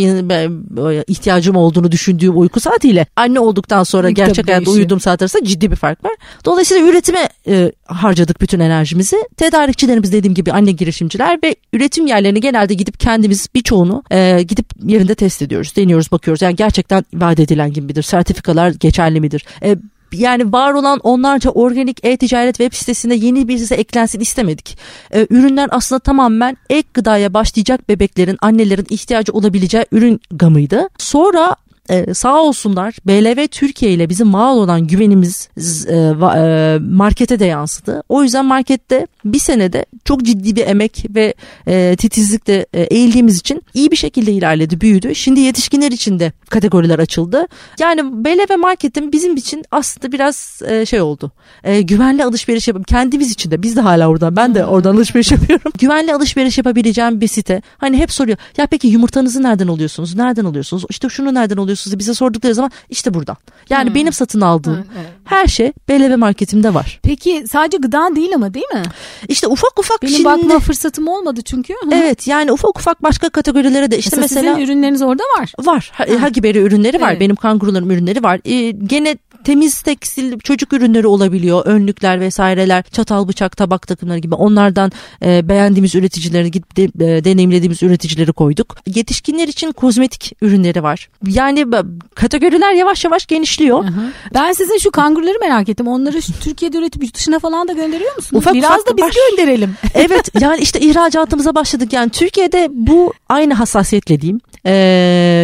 ihtiyacım 1.08 1.55
olduğunu 1.55 1.91
düşündüğüm 1.91 2.39
uyku 2.39 2.60
saatiyle 2.60 3.05
anne 3.15 3.39
olduktan 3.39 3.84
sonra 3.84 4.03
Tabii 4.03 4.13
gerçek 4.13 4.47
hayatta 4.47 4.65
değişiyor. 4.65 4.77
uyuduğum 4.77 4.99
saat 4.99 5.21
arasında 5.21 5.45
ciddi 5.45 5.71
bir 5.71 5.75
fark 5.75 6.03
var. 6.03 6.12
Dolayısıyla 6.45 6.88
üretime 6.88 7.29
e, 7.47 7.71
harcadık 7.86 8.41
bütün 8.41 8.60
enerjimizi. 8.60 9.17
Tedarikçilerimiz 9.38 10.13
dediğim 10.13 10.34
gibi 10.34 10.51
anne 10.51 10.71
girişimciler 10.71 11.39
ve 11.43 11.55
üretim 11.73 12.08
yerlerini 12.08 12.41
genelde 12.41 12.73
gidip 12.73 12.99
kendimiz 12.99 13.47
birçoğunu 13.55 14.03
e, 14.12 14.43
gidip 14.43 14.65
yerinde 14.86 15.15
test 15.15 15.41
ediyoruz. 15.41 15.73
Deniyoruz 15.75 16.12
bakıyoruz. 16.12 16.41
Yani 16.41 16.55
gerçekten 16.55 17.05
vaat 17.13 17.39
edilen 17.39 17.68
gibi 17.73 17.86
midir? 17.86 18.03
Sertifikalar 18.03 18.69
geçerli 18.69 19.21
midir? 19.21 19.45
E, 19.63 19.75
yani 20.12 20.53
var 20.53 20.73
olan 20.73 20.99
onlarca 21.03 21.49
organik 21.49 22.05
e-ticaret 22.05 22.58
web 22.58 22.73
sitesinde 22.73 23.15
yeni 23.15 23.47
birisi 23.47 23.75
eklensin 23.75 24.19
istemedik. 24.19 24.77
Ee, 25.13 25.27
ürünler 25.29 25.67
aslında 25.71 25.99
tamamen 25.99 26.58
ek 26.69 26.88
gıdaya 26.93 27.34
başlayacak 27.34 27.89
bebeklerin, 27.89 28.38
annelerin 28.41 28.88
ihtiyacı 28.89 29.34
olabileceği 29.34 29.86
ürün 29.91 30.21
gamıydı. 30.32 30.89
Sonra 30.97 31.55
e, 31.89 32.13
sağ 32.13 32.41
olsunlar 32.41 32.95
BLV 33.08 33.47
Türkiye 33.47 33.91
ile 33.91 34.10
bizim 34.10 34.27
mal 34.27 34.58
olan 34.58 34.88
güvenimiz 34.88 35.49
e, 35.88 35.95
e, 35.95 36.77
markete 36.79 37.39
de 37.39 37.45
yansıdı. 37.45 38.03
O 38.10 38.23
yüzden 38.23 38.45
markette 38.45 39.08
bir 39.25 39.39
senede 39.39 39.86
çok 40.05 40.23
ciddi 40.23 40.55
bir 40.55 40.67
emek 40.67 41.05
ve 41.15 41.34
e, 41.67 41.95
titizlikle 41.95 42.65
e, 42.73 42.82
eğildiğimiz 42.82 43.38
için 43.38 43.62
iyi 43.73 43.91
bir 43.91 43.95
şekilde 43.95 44.32
ilerledi, 44.32 44.82
büyüdü. 44.82 45.15
Şimdi 45.15 45.39
yetişkinler 45.39 45.91
için 45.91 46.19
de 46.19 46.32
kategoriler 46.49 46.99
açıldı. 46.99 47.47
Yani 47.79 48.25
BLV 48.25 48.58
marketin 48.58 49.12
bizim 49.12 49.36
için 49.36 49.65
aslında 49.71 50.12
biraz 50.12 50.62
e, 50.67 50.86
şey 50.86 51.01
oldu. 51.01 51.32
E, 51.63 51.82
güvenli 51.82 52.23
alışveriş 52.23 52.67
yapıp 52.67 52.88
kendimiz 52.88 53.32
için 53.32 53.51
de 53.51 53.62
biz 53.63 53.75
de 53.75 53.82
hala 53.82 54.08
oradan 54.08 54.36
ben 54.36 54.55
de 54.55 54.65
oradan 54.65 54.95
alışveriş 54.95 55.32
yapıyorum. 55.32 55.71
güvenli 55.79 56.13
alışveriş 56.13 56.58
yapabileceğim 56.58 57.21
bir 57.21 57.27
site. 57.27 57.62
Hani 57.77 57.97
hep 57.97 58.12
soruyor. 58.12 58.38
Ya 58.58 58.65
peki 58.65 58.88
yumurtanızı 58.88 59.43
nereden 59.43 59.67
alıyorsunuz? 59.67 60.15
Nereden 60.15 60.45
alıyorsunuz? 60.45 60.86
İşte 60.89 61.10
şunu 61.10 61.34
nereden 61.34 61.58
alıyorsunuz? 61.58 61.99
bize 61.99 62.13
sordukları 62.13 62.53
zaman 62.53 62.71
işte 62.89 63.13
buradan. 63.13 63.38
Yani 63.69 63.95
benim 63.95 64.13
satın 64.13 64.41
aldığım 64.41 64.86
her 65.25 65.47
şey 65.47 65.71
BLV 65.89 66.17
marketimde 66.17 66.73
var. 66.73 66.99
Peki 67.03 67.45
sadece 67.51 67.77
gıda 67.77 68.15
değil 68.15 68.36
ama 68.36 68.53
değil 68.53 68.65
mi? 68.73 68.84
İşte 69.28 69.48
ufak 69.48 69.80
ufak 69.80 70.02
Benim 70.02 70.13
şimdi 70.13 70.26
bakma 70.26 70.60
fırsatım 70.60 71.08
olmadı 71.08 71.41
çünkü. 71.45 71.74
Hı. 71.74 71.89
Evet 71.93 72.28
yani 72.28 72.52
ufak 72.52 72.80
ufak 72.80 73.04
başka 73.04 73.30
kategorilere 73.30 73.91
de 73.91 73.98
işte 73.98 74.17
Mesela, 74.17 74.41
mesela 74.41 74.56
sizin 74.56 74.65
ürünleriniz 74.65 75.02
orada 75.02 75.24
var. 75.39 75.54
var. 75.60 75.91
Ha- 75.93 76.06
Hagiberi 76.22 76.58
ürünleri 76.60 77.02
var. 77.02 77.10
Evet. 77.12 77.19
Benim 77.19 77.36
kangurularım 77.36 77.91
ürünleri 77.91 78.24
var. 78.24 78.39
Ee, 78.45 78.72
gene 78.72 79.17
temiz 79.43 79.82
tekstil 79.82 80.39
çocuk 80.39 80.73
ürünleri 80.73 81.08
olabiliyor. 81.08 81.65
Önlükler 81.65 82.19
vesaireler, 82.19 82.84
çatal 82.84 83.28
bıçak, 83.28 83.58
tabak 83.58 83.88
takımları 83.88 84.19
gibi 84.19 84.36
onlardan 84.36 84.91
e, 85.25 85.49
beğendiğimiz 85.49 85.95
üreticileri 85.95 86.52
gidip 86.52 86.78
de, 86.78 86.84
e, 86.84 87.23
deneyimlediğimiz 87.23 87.84
üreticileri 87.84 88.34
koyduk. 88.34 88.78
Yetişkinler 88.95 89.47
için 89.47 89.71
kozmetik 89.71 90.32
ürünleri 90.41 90.84
var. 90.84 91.10
Yani 91.28 91.65
kategoriler 92.15 92.73
yavaş 92.73 93.06
yavaş 93.06 93.25
genişliyor. 93.25 93.86
Ben 94.34 94.54
sizin 94.54 94.78
şu 94.78 94.91
kanguruları 94.91 95.39
merak 95.39 95.69
ettim. 95.69 95.88
Onları 95.88 96.21
Türkiye'de 96.41 96.78
üretip 96.78 97.04
yurt 97.04 97.15
dışına 97.15 97.39
falan 97.39 97.67
da 97.67 97.73
gönderiyor 97.73 98.15
musunuz? 98.15 98.41
Ufak 98.41 98.54
Biraz 98.54 98.71
ufak 98.71 98.88
da 98.88 98.97
biz 98.97 99.04
baş- 99.04 99.15
gönderelim. 99.30 99.75
evet 99.93 100.30
yani 100.41 100.62
işte 100.62 100.80
ihracatımıza 100.80 101.56
başladık. 101.56 101.93
Yani 101.93 102.10
Türkiye'de 102.10 102.67
bu 102.71 103.13
aynı 103.30 103.54
hassasiyetle 103.54 104.21
diyeyim. 104.21 104.39
Ee, 104.65 104.71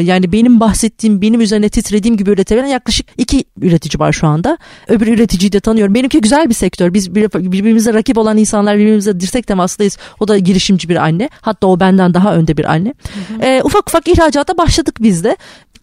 yani 0.06 0.32
benim 0.32 0.60
bahsettiğim, 0.60 1.22
benim 1.22 1.42
üzerine 1.42 1.70
titrediğim 1.70 2.18
gibi 2.18 2.30
üretebilen 2.30 2.68
yaklaşık 2.68 3.08
iki 3.18 3.46
üretici 3.62 3.85
var 4.00 4.12
şu 4.14 4.28
anda. 4.28 4.58
Öbür 4.88 5.08
üreticiyi 5.08 5.52
de 5.52 5.60
tanıyorum. 5.60 5.96
Benimki 5.96 6.22
güzel 6.22 6.50
bir 6.50 6.54
sektör. 6.54 6.94
Biz 6.94 7.16
bir- 7.16 7.52
birbirimize 7.52 7.94
rakip 7.94 8.18
olan 8.18 8.38
insanlar 8.38 8.78
birbirimize 8.78 9.20
dirsek 9.20 9.48
temasındayız. 9.48 9.98
O 10.20 10.28
da 10.28 10.38
girişimci 10.38 10.90
bir 10.90 10.96
anne. 10.96 11.30
Hatta 11.42 11.68
o 11.68 11.80
benden 11.80 12.14
daha 12.14 12.36
önde 12.36 12.58
bir 12.58 12.66
anne. 12.72 12.94
Ee, 13.42 13.62
ufak 13.64 13.90
ufak 13.90 14.08
ihracata 14.08 14.58
başladık 14.58 14.96
biz 15.00 15.24
de. 15.24 15.38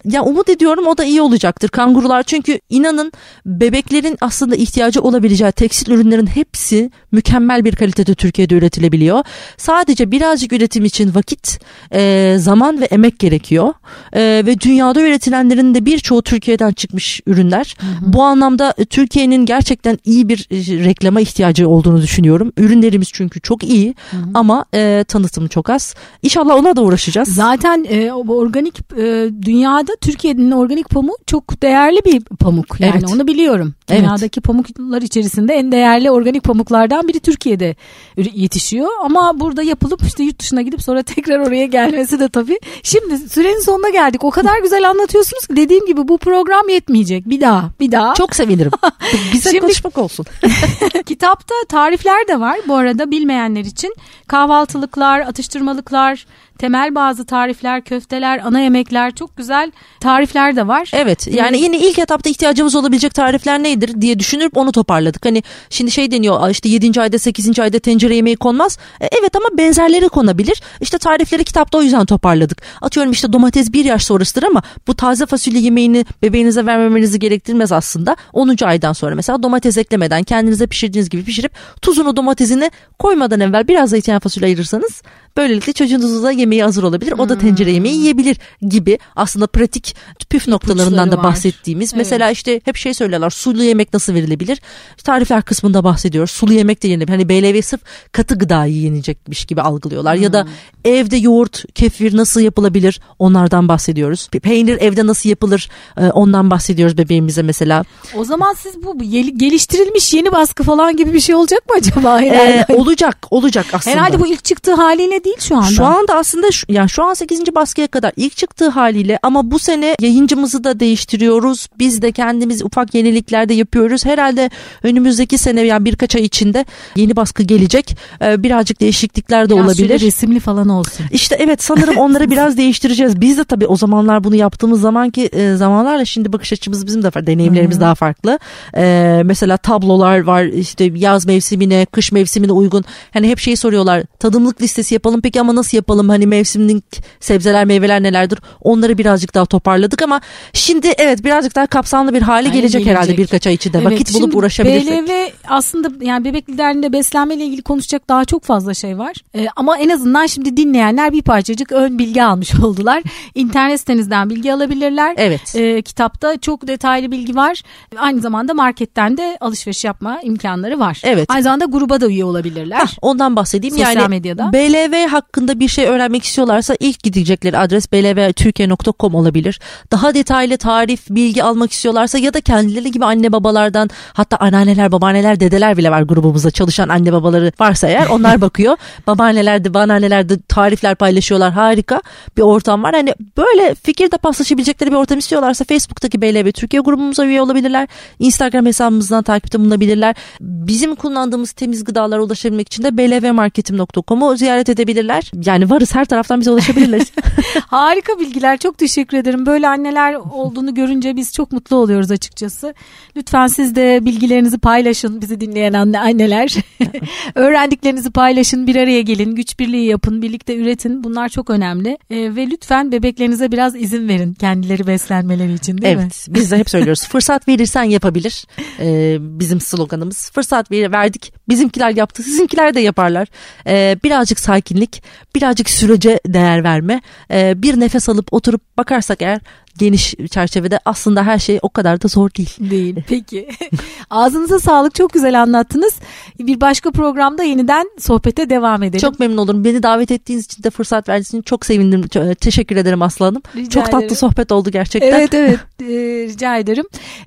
Ya 0.04 0.22
umut 0.22 0.48
ediyorum 0.48 0.86
o 0.86 0.98
da 0.98 1.04
iyi 1.04 1.22
olacaktır. 1.22 1.68
Kangurular 1.68 2.22
çünkü 2.22 2.60
inanın 2.70 3.12
bebeklerin 3.46 4.16
aslında 4.20 4.56
ihtiyacı 4.56 5.02
olabileceği 5.02 5.52
tekstil 5.52 5.92
ürünlerin 5.92 6.26
hepsi 6.26 6.90
mükemmel 7.12 7.64
bir 7.64 7.76
kalitede 7.76 8.14
Türkiye'de 8.14 8.54
üretilebiliyor. 8.54 9.24
Sadece 9.56 10.10
birazcık 10.10 10.52
üretim 10.52 10.84
için 10.84 11.14
vakit, 11.14 11.60
e, 11.92 12.34
zaman 12.38 12.80
ve 12.80 12.84
emek 12.84 13.18
gerekiyor. 13.18 13.74
E, 14.12 14.42
ve 14.46 14.60
dünyada 14.60 15.00
üretilenlerin 15.02 15.74
de 15.74 15.84
birçoğu 15.84 16.22
Türkiye'den 16.22 16.72
çıkmış 16.72 17.20
ürünler. 17.26 17.74
Hı 17.80 17.86
hı. 17.86 18.12
Bu 18.12 18.22
anlamda 18.22 18.74
Türkiye'nin 18.90 19.46
gerçekten 19.46 19.98
iyi 20.04 20.28
bir 20.28 20.46
e, 20.50 20.84
reklama 20.84 21.20
ihtiyacı 21.20 21.68
olduğunu 21.68 22.02
düşünüyorum. 22.02 22.52
Ürünlerimiz 22.56 23.08
çünkü 23.12 23.40
çok 23.40 23.64
iyi 23.64 23.94
hı 24.10 24.16
hı. 24.16 24.20
ama 24.34 24.64
e, 24.74 25.04
tanıtımı 25.08 25.48
çok 25.48 25.70
az. 25.70 25.94
İnşallah 26.22 26.54
ona 26.54 26.76
da 26.76 26.82
uğraşacağız. 26.82 27.28
Zaten 27.34 27.86
e, 27.88 28.12
organik 28.12 28.80
e, 28.96 29.30
dünyada 29.42 29.91
Türkiye'nin 30.00 30.50
organik 30.50 30.90
pamuğu 30.90 31.16
çok 31.26 31.62
değerli 31.62 32.00
bir 32.04 32.20
pamuk. 32.20 32.80
Yani 32.80 32.92
evet. 32.98 33.10
onu 33.14 33.26
biliyorum. 33.26 33.74
Dünyadaki 33.88 34.40
evet. 34.40 34.44
pamuklar 34.44 35.02
içerisinde 35.02 35.54
en 35.54 35.72
değerli 35.72 36.10
organik 36.10 36.42
pamuklardan 36.44 37.08
biri 37.08 37.20
Türkiye'de 37.20 37.76
yetişiyor. 38.16 38.88
Ama 39.02 39.40
burada 39.40 39.62
yapılıp 39.62 40.02
işte 40.02 40.22
yurt 40.22 40.40
dışına 40.40 40.62
gidip 40.62 40.82
sonra 40.82 41.02
tekrar 41.14 41.38
oraya 41.38 41.66
gelmesi 41.66 42.20
de 42.20 42.28
tabii. 42.28 42.58
Şimdi 42.82 43.18
sürenin 43.18 43.60
sonuna 43.60 43.88
geldik. 43.88 44.24
O 44.24 44.30
kadar 44.30 44.58
güzel 44.62 44.90
anlatıyorsunuz 44.90 45.46
ki 45.46 45.56
dediğim 45.56 45.86
gibi 45.86 46.08
bu 46.08 46.18
program 46.18 46.68
yetmeyecek. 46.68 47.28
Bir 47.28 47.40
daha, 47.40 47.70
bir 47.80 47.92
daha. 47.92 48.14
Çok 48.14 48.36
sevinirim. 48.36 48.72
Bize 49.32 49.50
Şimdi, 49.50 49.60
konuşmak 49.60 49.98
olsun. 49.98 50.26
kitapta 51.06 51.54
tarifler 51.68 52.28
de 52.28 52.40
var 52.40 52.58
bu 52.68 52.74
arada 52.74 53.10
bilmeyenler 53.10 53.64
için. 53.64 53.94
Kahvaltılıklar, 54.26 55.20
atıştırmalıklar, 55.20 56.26
temel 56.62 56.94
bazı 56.94 57.26
tarifler, 57.26 57.84
köfteler, 57.84 58.40
ana 58.44 58.60
yemekler 58.60 59.14
çok 59.14 59.36
güzel 59.36 59.72
tarifler 60.00 60.56
de 60.56 60.68
var. 60.68 60.90
Evet 60.92 61.26
yani 61.26 61.60
yine 61.60 61.78
ilk 61.78 61.98
etapta 61.98 62.30
ihtiyacımız 62.30 62.74
olabilecek 62.74 63.14
tarifler 63.14 63.62
nedir 63.62 64.00
diye 64.00 64.18
düşünüp 64.18 64.56
onu 64.56 64.72
toparladık. 64.72 65.26
Hani 65.26 65.42
şimdi 65.70 65.90
şey 65.90 66.10
deniyor 66.10 66.50
işte 66.50 66.68
7. 66.68 67.00
ayda 67.00 67.18
8. 67.18 67.58
ayda 67.58 67.78
tencere 67.78 68.16
yemeği 68.16 68.36
konmaz. 68.36 68.78
E, 69.00 69.08
evet 69.20 69.36
ama 69.36 69.58
benzerleri 69.58 70.08
konabilir. 70.08 70.62
İşte 70.80 70.98
tarifleri 70.98 71.44
kitapta 71.44 71.78
o 71.78 71.82
yüzden 71.82 72.06
toparladık. 72.06 72.62
Atıyorum 72.80 73.12
işte 73.12 73.32
domates 73.32 73.72
bir 73.72 73.84
yaş 73.84 74.04
sonrasıdır 74.04 74.42
ama 74.42 74.62
bu 74.86 74.94
taze 74.94 75.26
fasulye 75.26 75.60
yemeğini 75.60 76.06
bebeğinize 76.22 76.66
vermemenizi 76.66 77.18
gerektirmez 77.18 77.72
aslında. 77.72 78.16
10. 78.32 78.56
aydan 78.64 78.92
sonra 78.92 79.14
mesela 79.14 79.42
domates 79.42 79.78
eklemeden 79.78 80.22
kendinize 80.22 80.66
pişirdiğiniz 80.66 81.10
gibi 81.10 81.24
pişirip 81.24 81.52
tuzunu 81.82 82.16
domatesini 82.16 82.70
koymadan 82.98 83.40
evvel 83.40 83.68
biraz 83.68 83.90
zeytinyağı 83.90 84.20
fasulye 84.20 84.46
ayırırsanız 84.46 85.02
Böylelikle 85.36 85.72
çocuğunuz 85.72 86.22
da 86.22 86.30
yemeği 86.32 86.51
hazır 86.60 86.82
olabilir. 86.82 87.14
O 87.18 87.28
da 87.28 87.38
tencere 87.38 87.68
hmm. 87.68 87.74
yemeği 87.74 87.96
yiyebilir 87.96 88.36
gibi 88.68 88.98
aslında 89.16 89.46
pratik 89.46 89.96
püf 90.30 90.48
noktalarından 90.48 91.12
da 91.12 91.22
bahsettiğimiz. 91.22 91.92
Evet. 91.92 91.98
Mesela 91.98 92.30
işte 92.30 92.60
hep 92.64 92.76
şey 92.76 92.94
söylerler 92.94 93.30
sulu 93.30 93.62
yemek 93.62 93.92
nasıl 93.92 94.14
verilebilir? 94.14 94.62
Tarifler 95.04 95.42
kısmında 95.42 95.84
bahsediyoruz. 95.84 96.30
Sulu 96.30 96.52
yemek 96.52 96.82
de 96.82 96.88
yenilebilir. 96.88 97.18
Hani 97.18 97.28
BLV 97.28 97.62
sırf 97.62 97.80
katı 98.12 98.38
gıdayı 98.38 98.76
yenecekmiş 98.76 99.44
gibi 99.44 99.62
algılıyorlar. 99.62 100.16
Hmm. 100.16 100.22
Ya 100.22 100.32
da 100.32 100.42
hmm. 100.42 100.50
evde 100.84 101.16
yoğurt, 101.16 101.74
kefir 101.74 102.16
nasıl 102.16 102.40
yapılabilir? 102.40 103.00
Onlardan 103.18 103.68
bahsediyoruz. 103.68 104.28
Peynir 104.28 104.78
evde 104.80 105.06
nasıl 105.06 105.28
yapılır? 105.28 105.68
Ee, 105.96 106.06
ondan 106.06 106.50
bahsediyoruz 106.50 106.98
bebeğimize 106.98 107.42
mesela. 107.42 107.84
O 108.16 108.24
zaman 108.24 108.54
siz 108.54 108.82
bu 108.82 108.98
geliştirilmiş 109.36 110.14
yeni 110.14 110.32
baskı 110.32 110.62
falan 110.62 110.96
gibi 110.96 111.12
bir 111.12 111.20
şey 111.20 111.34
olacak 111.34 111.68
mı 111.70 111.76
acaba? 111.78 112.22
Ee, 112.32 112.66
olacak, 112.68 113.18
olacak 113.30 113.66
aslında. 113.72 113.96
Herhalde 113.96 114.20
bu 114.20 114.26
ilk 114.26 114.44
çıktığı 114.44 114.74
haliyle 114.74 115.24
değil 115.24 115.36
şu 115.40 115.56
anda. 115.56 115.70
Şu 115.70 115.84
anda 115.84 116.14
aslında 116.14 116.41
şu, 116.50 116.66
yani 116.68 116.88
şu 116.88 117.04
an 117.04 117.14
8. 117.14 117.54
baskıya 117.54 117.86
kadar 117.86 118.12
ilk 118.16 118.36
çıktığı 118.36 118.68
haliyle 118.68 119.18
ama 119.22 119.50
bu 119.50 119.58
sene 119.58 119.94
yayıncımızı 120.00 120.64
da 120.64 120.80
değiştiriyoruz. 120.80 121.68
Biz 121.78 122.02
de 122.02 122.12
kendimiz 122.12 122.62
ufak 122.62 122.94
yenilikler 122.94 123.48
de 123.48 123.54
yapıyoruz. 123.54 124.04
Herhalde 124.04 124.50
önümüzdeki 124.82 125.38
sene 125.38 125.60
yani 125.60 125.84
birkaç 125.84 126.16
ay 126.16 126.22
içinde 126.22 126.64
yeni 126.96 127.16
baskı 127.16 127.42
gelecek. 127.42 127.96
Ee, 128.22 128.42
birazcık 128.42 128.80
değişiklikler 128.80 129.50
de 129.50 129.54
biraz 129.54 129.66
olabilir. 129.66 130.00
resimli 130.00 130.40
falan 130.40 130.68
olsun. 130.68 131.06
İşte 131.10 131.36
evet 131.40 131.62
sanırım 131.62 131.96
onları 131.96 132.30
biraz 132.30 132.56
değiştireceğiz. 132.56 133.20
Biz 133.20 133.38
de 133.38 133.44
tabii 133.44 133.66
o 133.66 133.76
zamanlar 133.76 134.24
bunu 134.24 134.36
yaptığımız 134.36 134.80
zamanki 134.80 135.22
e, 135.26 135.54
zamanlarla 135.54 136.04
şimdi 136.04 136.32
bakış 136.32 136.52
açımız 136.52 136.86
bizim 136.86 137.02
de. 137.02 137.12
Deneyimlerimiz 137.26 137.76
hmm. 137.76 137.80
daha 137.80 137.94
farklı. 137.94 138.38
Ee, 138.76 139.22
mesela 139.24 139.56
tablolar 139.56 140.22
var 140.22 140.44
işte 140.44 140.92
yaz 140.94 141.26
mevsimine, 141.26 141.86
kış 141.86 142.12
mevsimine 142.12 142.52
uygun. 142.52 142.84
Hani 143.12 143.28
hep 143.28 143.38
şeyi 143.38 143.56
soruyorlar. 143.56 144.02
Tadımlık 144.18 144.62
listesi 144.62 144.94
yapalım 144.94 145.20
peki 145.20 145.40
ama 145.40 145.54
nasıl 145.54 145.76
yapalım 145.76 146.08
hani 146.08 146.21
mevsimlik 146.26 146.84
sebzeler 147.20 147.64
meyveler 147.64 148.02
nelerdir 148.02 148.38
onları 148.60 148.98
birazcık 148.98 149.34
daha 149.34 149.46
toparladık 149.46 150.02
ama 150.02 150.20
şimdi 150.52 150.86
evet 150.98 151.24
birazcık 151.24 151.56
daha 151.56 151.66
kapsamlı 151.66 152.14
bir 152.14 152.22
hale 152.22 152.48
gelecek, 152.48 152.62
gelecek 152.62 152.86
herhalde 152.86 153.16
birkaç 153.16 153.46
ay 153.46 153.54
içinde 153.54 153.78
evet, 153.78 153.92
vakit 153.92 154.14
bulup 154.14 154.36
uğraşabilirsek. 154.36 155.08
BLV 155.08 155.30
aslında 155.48 156.04
yani 156.04 156.24
bebek 156.24 156.48
liderliğinde 156.48 156.92
beslenme 156.92 157.34
ile 157.34 157.44
ilgili 157.44 157.62
konuşacak 157.62 158.08
daha 158.08 158.24
çok 158.24 158.44
fazla 158.44 158.74
şey 158.74 158.98
var 158.98 159.14
ee, 159.34 159.46
ama 159.56 159.78
en 159.78 159.88
azından 159.88 160.26
şimdi 160.26 160.56
dinleyenler 160.56 161.12
bir 161.12 161.22
parçacık 161.22 161.72
ön 161.72 161.98
bilgi 161.98 162.24
almış 162.24 162.54
oldular. 162.62 163.02
İnternet 163.34 163.80
sitenizden 163.80 164.30
bilgi 164.30 164.52
alabilirler. 164.52 165.14
Evet. 165.18 165.56
Ee, 165.56 165.82
kitapta 165.82 166.40
çok 166.40 166.66
detaylı 166.66 167.10
bilgi 167.10 167.36
var. 167.36 167.62
Aynı 167.96 168.20
zamanda 168.20 168.54
marketten 168.54 169.16
de 169.16 169.38
alışveriş 169.40 169.84
yapma 169.84 170.20
imkanları 170.22 170.78
var. 170.78 171.00
Evet. 171.04 171.30
Aynı 171.30 171.42
zamanda 171.42 171.64
gruba 171.64 172.00
da 172.00 172.06
üye 172.06 172.24
olabilirler. 172.24 172.78
Hah, 172.78 172.92
ondan 173.02 173.36
bahsedeyim. 173.36 173.76
Sosyal 173.76 173.96
yani 173.96 174.08
medyada. 174.08 174.52
BLV 174.52 175.08
hakkında 175.08 175.60
bir 175.60 175.68
şey 175.68 175.86
öğrenmek 175.86 176.11
istiyorlarsa 176.20 176.76
ilk 176.80 177.02
gidecekleri 177.02 177.58
adres 177.58 177.92
blvtürkiye.com 177.92 179.14
olabilir. 179.14 179.60
Daha 179.90 180.14
detaylı 180.14 180.56
tarif, 180.56 181.10
bilgi 181.10 181.42
almak 181.42 181.72
istiyorlarsa 181.72 182.18
ya 182.18 182.34
da 182.34 182.40
kendileri 182.40 182.90
gibi 182.90 183.04
anne 183.04 183.32
babalardan 183.32 183.90
hatta 184.12 184.36
anneanneler, 184.36 184.92
babaanneler, 184.92 185.40
dedeler 185.40 185.76
bile 185.76 185.90
var 185.90 186.02
grubumuzda 186.02 186.50
çalışan 186.50 186.88
anne 186.88 187.12
babaları 187.12 187.52
varsa 187.60 187.88
eğer 187.88 188.06
onlar 188.06 188.40
bakıyor. 188.40 188.76
Babaanneler 189.06 189.64
de, 189.64 189.74
babaanneler 189.74 190.28
de 190.28 190.38
tarifler 190.48 190.94
paylaşıyorlar. 190.94 191.52
Harika 191.52 192.02
bir 192.36 192.42
ortam 192.42 192.82
var. 192.82 192.94
Hani 192.94 193.14
böyle 193.36 193.74
fikir 193.74 194.10
de 194.10 194.16
paslaşabilecekleri 194.16 194.90
bir 194.90 194.96
ortam 194.96 195.18
istiyorlarsa 195.18 195.64
Facebook'taki 195.64 196.22
BLV 196.22 196.52
Türkiye 196.52 196.82
grubumuza 196.82 197.24
üye 197.24 197.42
olabilirler. 197.42 197.88
Instagram 198.18 198.66
hesabımızdan 198.66 199.22
takipte 199.22 199.60
bulunabilirler. 199.60 200.16
Bizim 200.40 200.94
kullandığımız 200.94 201.52
temiz 201.52 201.84
gıdalara 201.84 202.22
ulaşabilmek 202.22 202.66
için 202.66 202.82
de 202.82 202.98
blvmarketim.com'u 202.98 204.36
ziyaret 204.36 204.68
edebilirler. 204.68 205.30
Yani 205.44 205.70
varız 205.70 205.94
her 205.94 206.01
taraftan 206.04 206.40
bize 206.40 206.50
ulaşabilirler. 206.50 207.00
Harika 207.66 208.18
bilgiler 208.18 208.58
çok 208.58 208.78
teşekkür 208.78 209.16
ederim. 209.16 209.46
Böyle 209.46 209.68
anneler 209.68 210.14
olduğunu 210.14 210.74
görünce 210.74 211.16
biz 211.16 211.32
çok 211.32 211.52
mutlu 211.52 211.76
oluyoruz 211.76 212.10
açıkçası. 212.10 212.74
Lütfen 213.16 213.46
siz 213.46 213.74
de 213.74 214.04
bilgilerinizi 214.04 214.58
paylaşın 214.58 215.20
bizi 215.20 215.40
dinleyen 215.40 215.72
anne 215.72 216.00
anneler. 216.00 216.56
Öğrendiklerinizi 217.34 218.10
paylaşın 218.10 218.66
bir 218.66 218.76
araya 218.76 219.00
gelin 219.00 219.34
güç 219.34 219.58
birliği 219.58 219.86
yapın 219.86 220.22
birlikte 220.22 220.56
üretin 220.56 221.04
bunlar 221.04 221.28
çok 221.28 221.50
önemli. 221.50 221.98
E, 222.10 222.36
ve 222.36 222.46
lütfen 222.46 222.92
bebeklerinize 222.92 223.52
biraz 223.52 223.76
izin 223.76 224.08
verin 224.08 224.34
kendileri 224.34 224.86
beslenmeleri 224.86 225.54
için 225.54 225.78
değil 225.78 225.94
evet, 225.94 225.96
mi? 225.96 226.02
Evet 226.02 226.26
biz 226.28 226.50
de 226.50 226.58
hep 226.58 226.70
söylüyoruz 226.76 227.08
fırsat 227.08 227.48
verirsen 227.48 227.82
yapabilir 227.82 228.44
ee, 228.80 229.16
bizim 229.20 229.60
sloganımız. 229.60 230.30
Fırsat 230.30 230.70
verdik 230.70 231.32
bizimkiler 231.48 231.90
yaptı 231.90 232.22
sizinkiler 232.22 232.74
de 232.74 232.80
yaparlar. 232.80 233.28
Ee, 233.66 233.96
birazcık 234.04 234.40
sakinlik 234.40 235.02
birazcık 235.34 235.70
sürece 235.92 236.20
değer 236.26 236.64
verme, 236.64 237.00
e, 237.30 237.62
bir 237.62 237.80
nefes 237.80 238.08
alıp 238.08 238.32
oturup 238.32 238.76
bakarsak 238.78 239.22
eğer 239.22 239.40
geniş 239.78 240.14
çerçevede 240.30 240.80
aslında 240.84 241.22
her 241.26 241.38
şey 241.38 241.58
o 241.62 241.68
kadar 241.68 242.02
da 242.02 242.08
zor 242.08 242.30
değil. 242.30 242.70
Değil. 242.70 242.96
Peki. 243.08 243.48
Ağzınıza 244.10 244.58
sağlık. 244.58 244.94
Çok 244.94 245.12
güzel 245.12 245.42
anlattınız. 245.42 245.94
Bir 246.38 246.60
başka 246.60 246.90
programda 246.90 247.42
yeniden 247.42 247.90
sohbete 247.98 248.50
devam 248.50 248.82
edelim. 248.82 249.00
Çok 249.00 249.20
memnun 249.20 249.36
olurum. 249.36 249.64
Beni 249.64 249.82
davet 249.82 250.10
ettiğiniz 250.10 250.44
için 250.44 250.62
de 250.62 250.70
fırsat 250.70 251.08
verdiğiniz 251.08 251.28
için 251.28 251.42
çok 251.42 251.66
sevindim. 251.66 252.08
Çok, 252.08 252.40
teşekkür 252.40 252.76
ederim 252.76 253.02
Aslı 253.02 253.24
Hanım. 253.24 253.42
Rica 253.56 253.70
çok 253.70 253.88
ederim. 253.88 254.00
tatlı 254.00 254.16
sohbet 254.16 254.52
oldu 254.52 254.70
gerçekten. 254.70 255.12
Evet 255.12 255.34
evet. 255.34 255.58
Ee, 255.80 255.84
rica 256.28 256.56
ederim. 256.56 256.84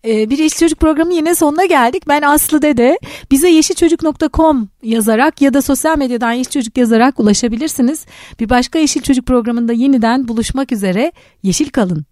Ee, 0.07 0.29
bir 0.29 0.37
Yeşil 0.37 0.57
Çocuk 0.57 0.79
programı 0.79 1.13
yine 1.13 1.35
sonuna 1.35 1.65
geldik. 1.65 2.03
Ben 2.07 2.21
Aslı 2.21 2.61
Dede. 2.61 2.99
Bize 3.31 3.49
yeşilçocuk.com 3.49 4.69
yazarak 4.83 5.41
ya 5.41 5.53
da 5.53 5.61
sosyal 5.61 5.97
medyadan 5.97 6.31
Yeşil 6.31 6.51
Çocuk 6.51 6.77
yazarak 6.77 7.19
ulaşabilirsiniz. 7.19 8.05
Bir 8.39 8.49
başka 8.49 8.79
Yeşil 8.79 9.01
Çocuk 9.01 9.25
programında 9.25 9.73
yeniden 9.73 10.27
buluşmak 10.27 10.71
üzere. 10.71 11.11
Yeşil 11.43 11.69
kalın. 11.69 12.05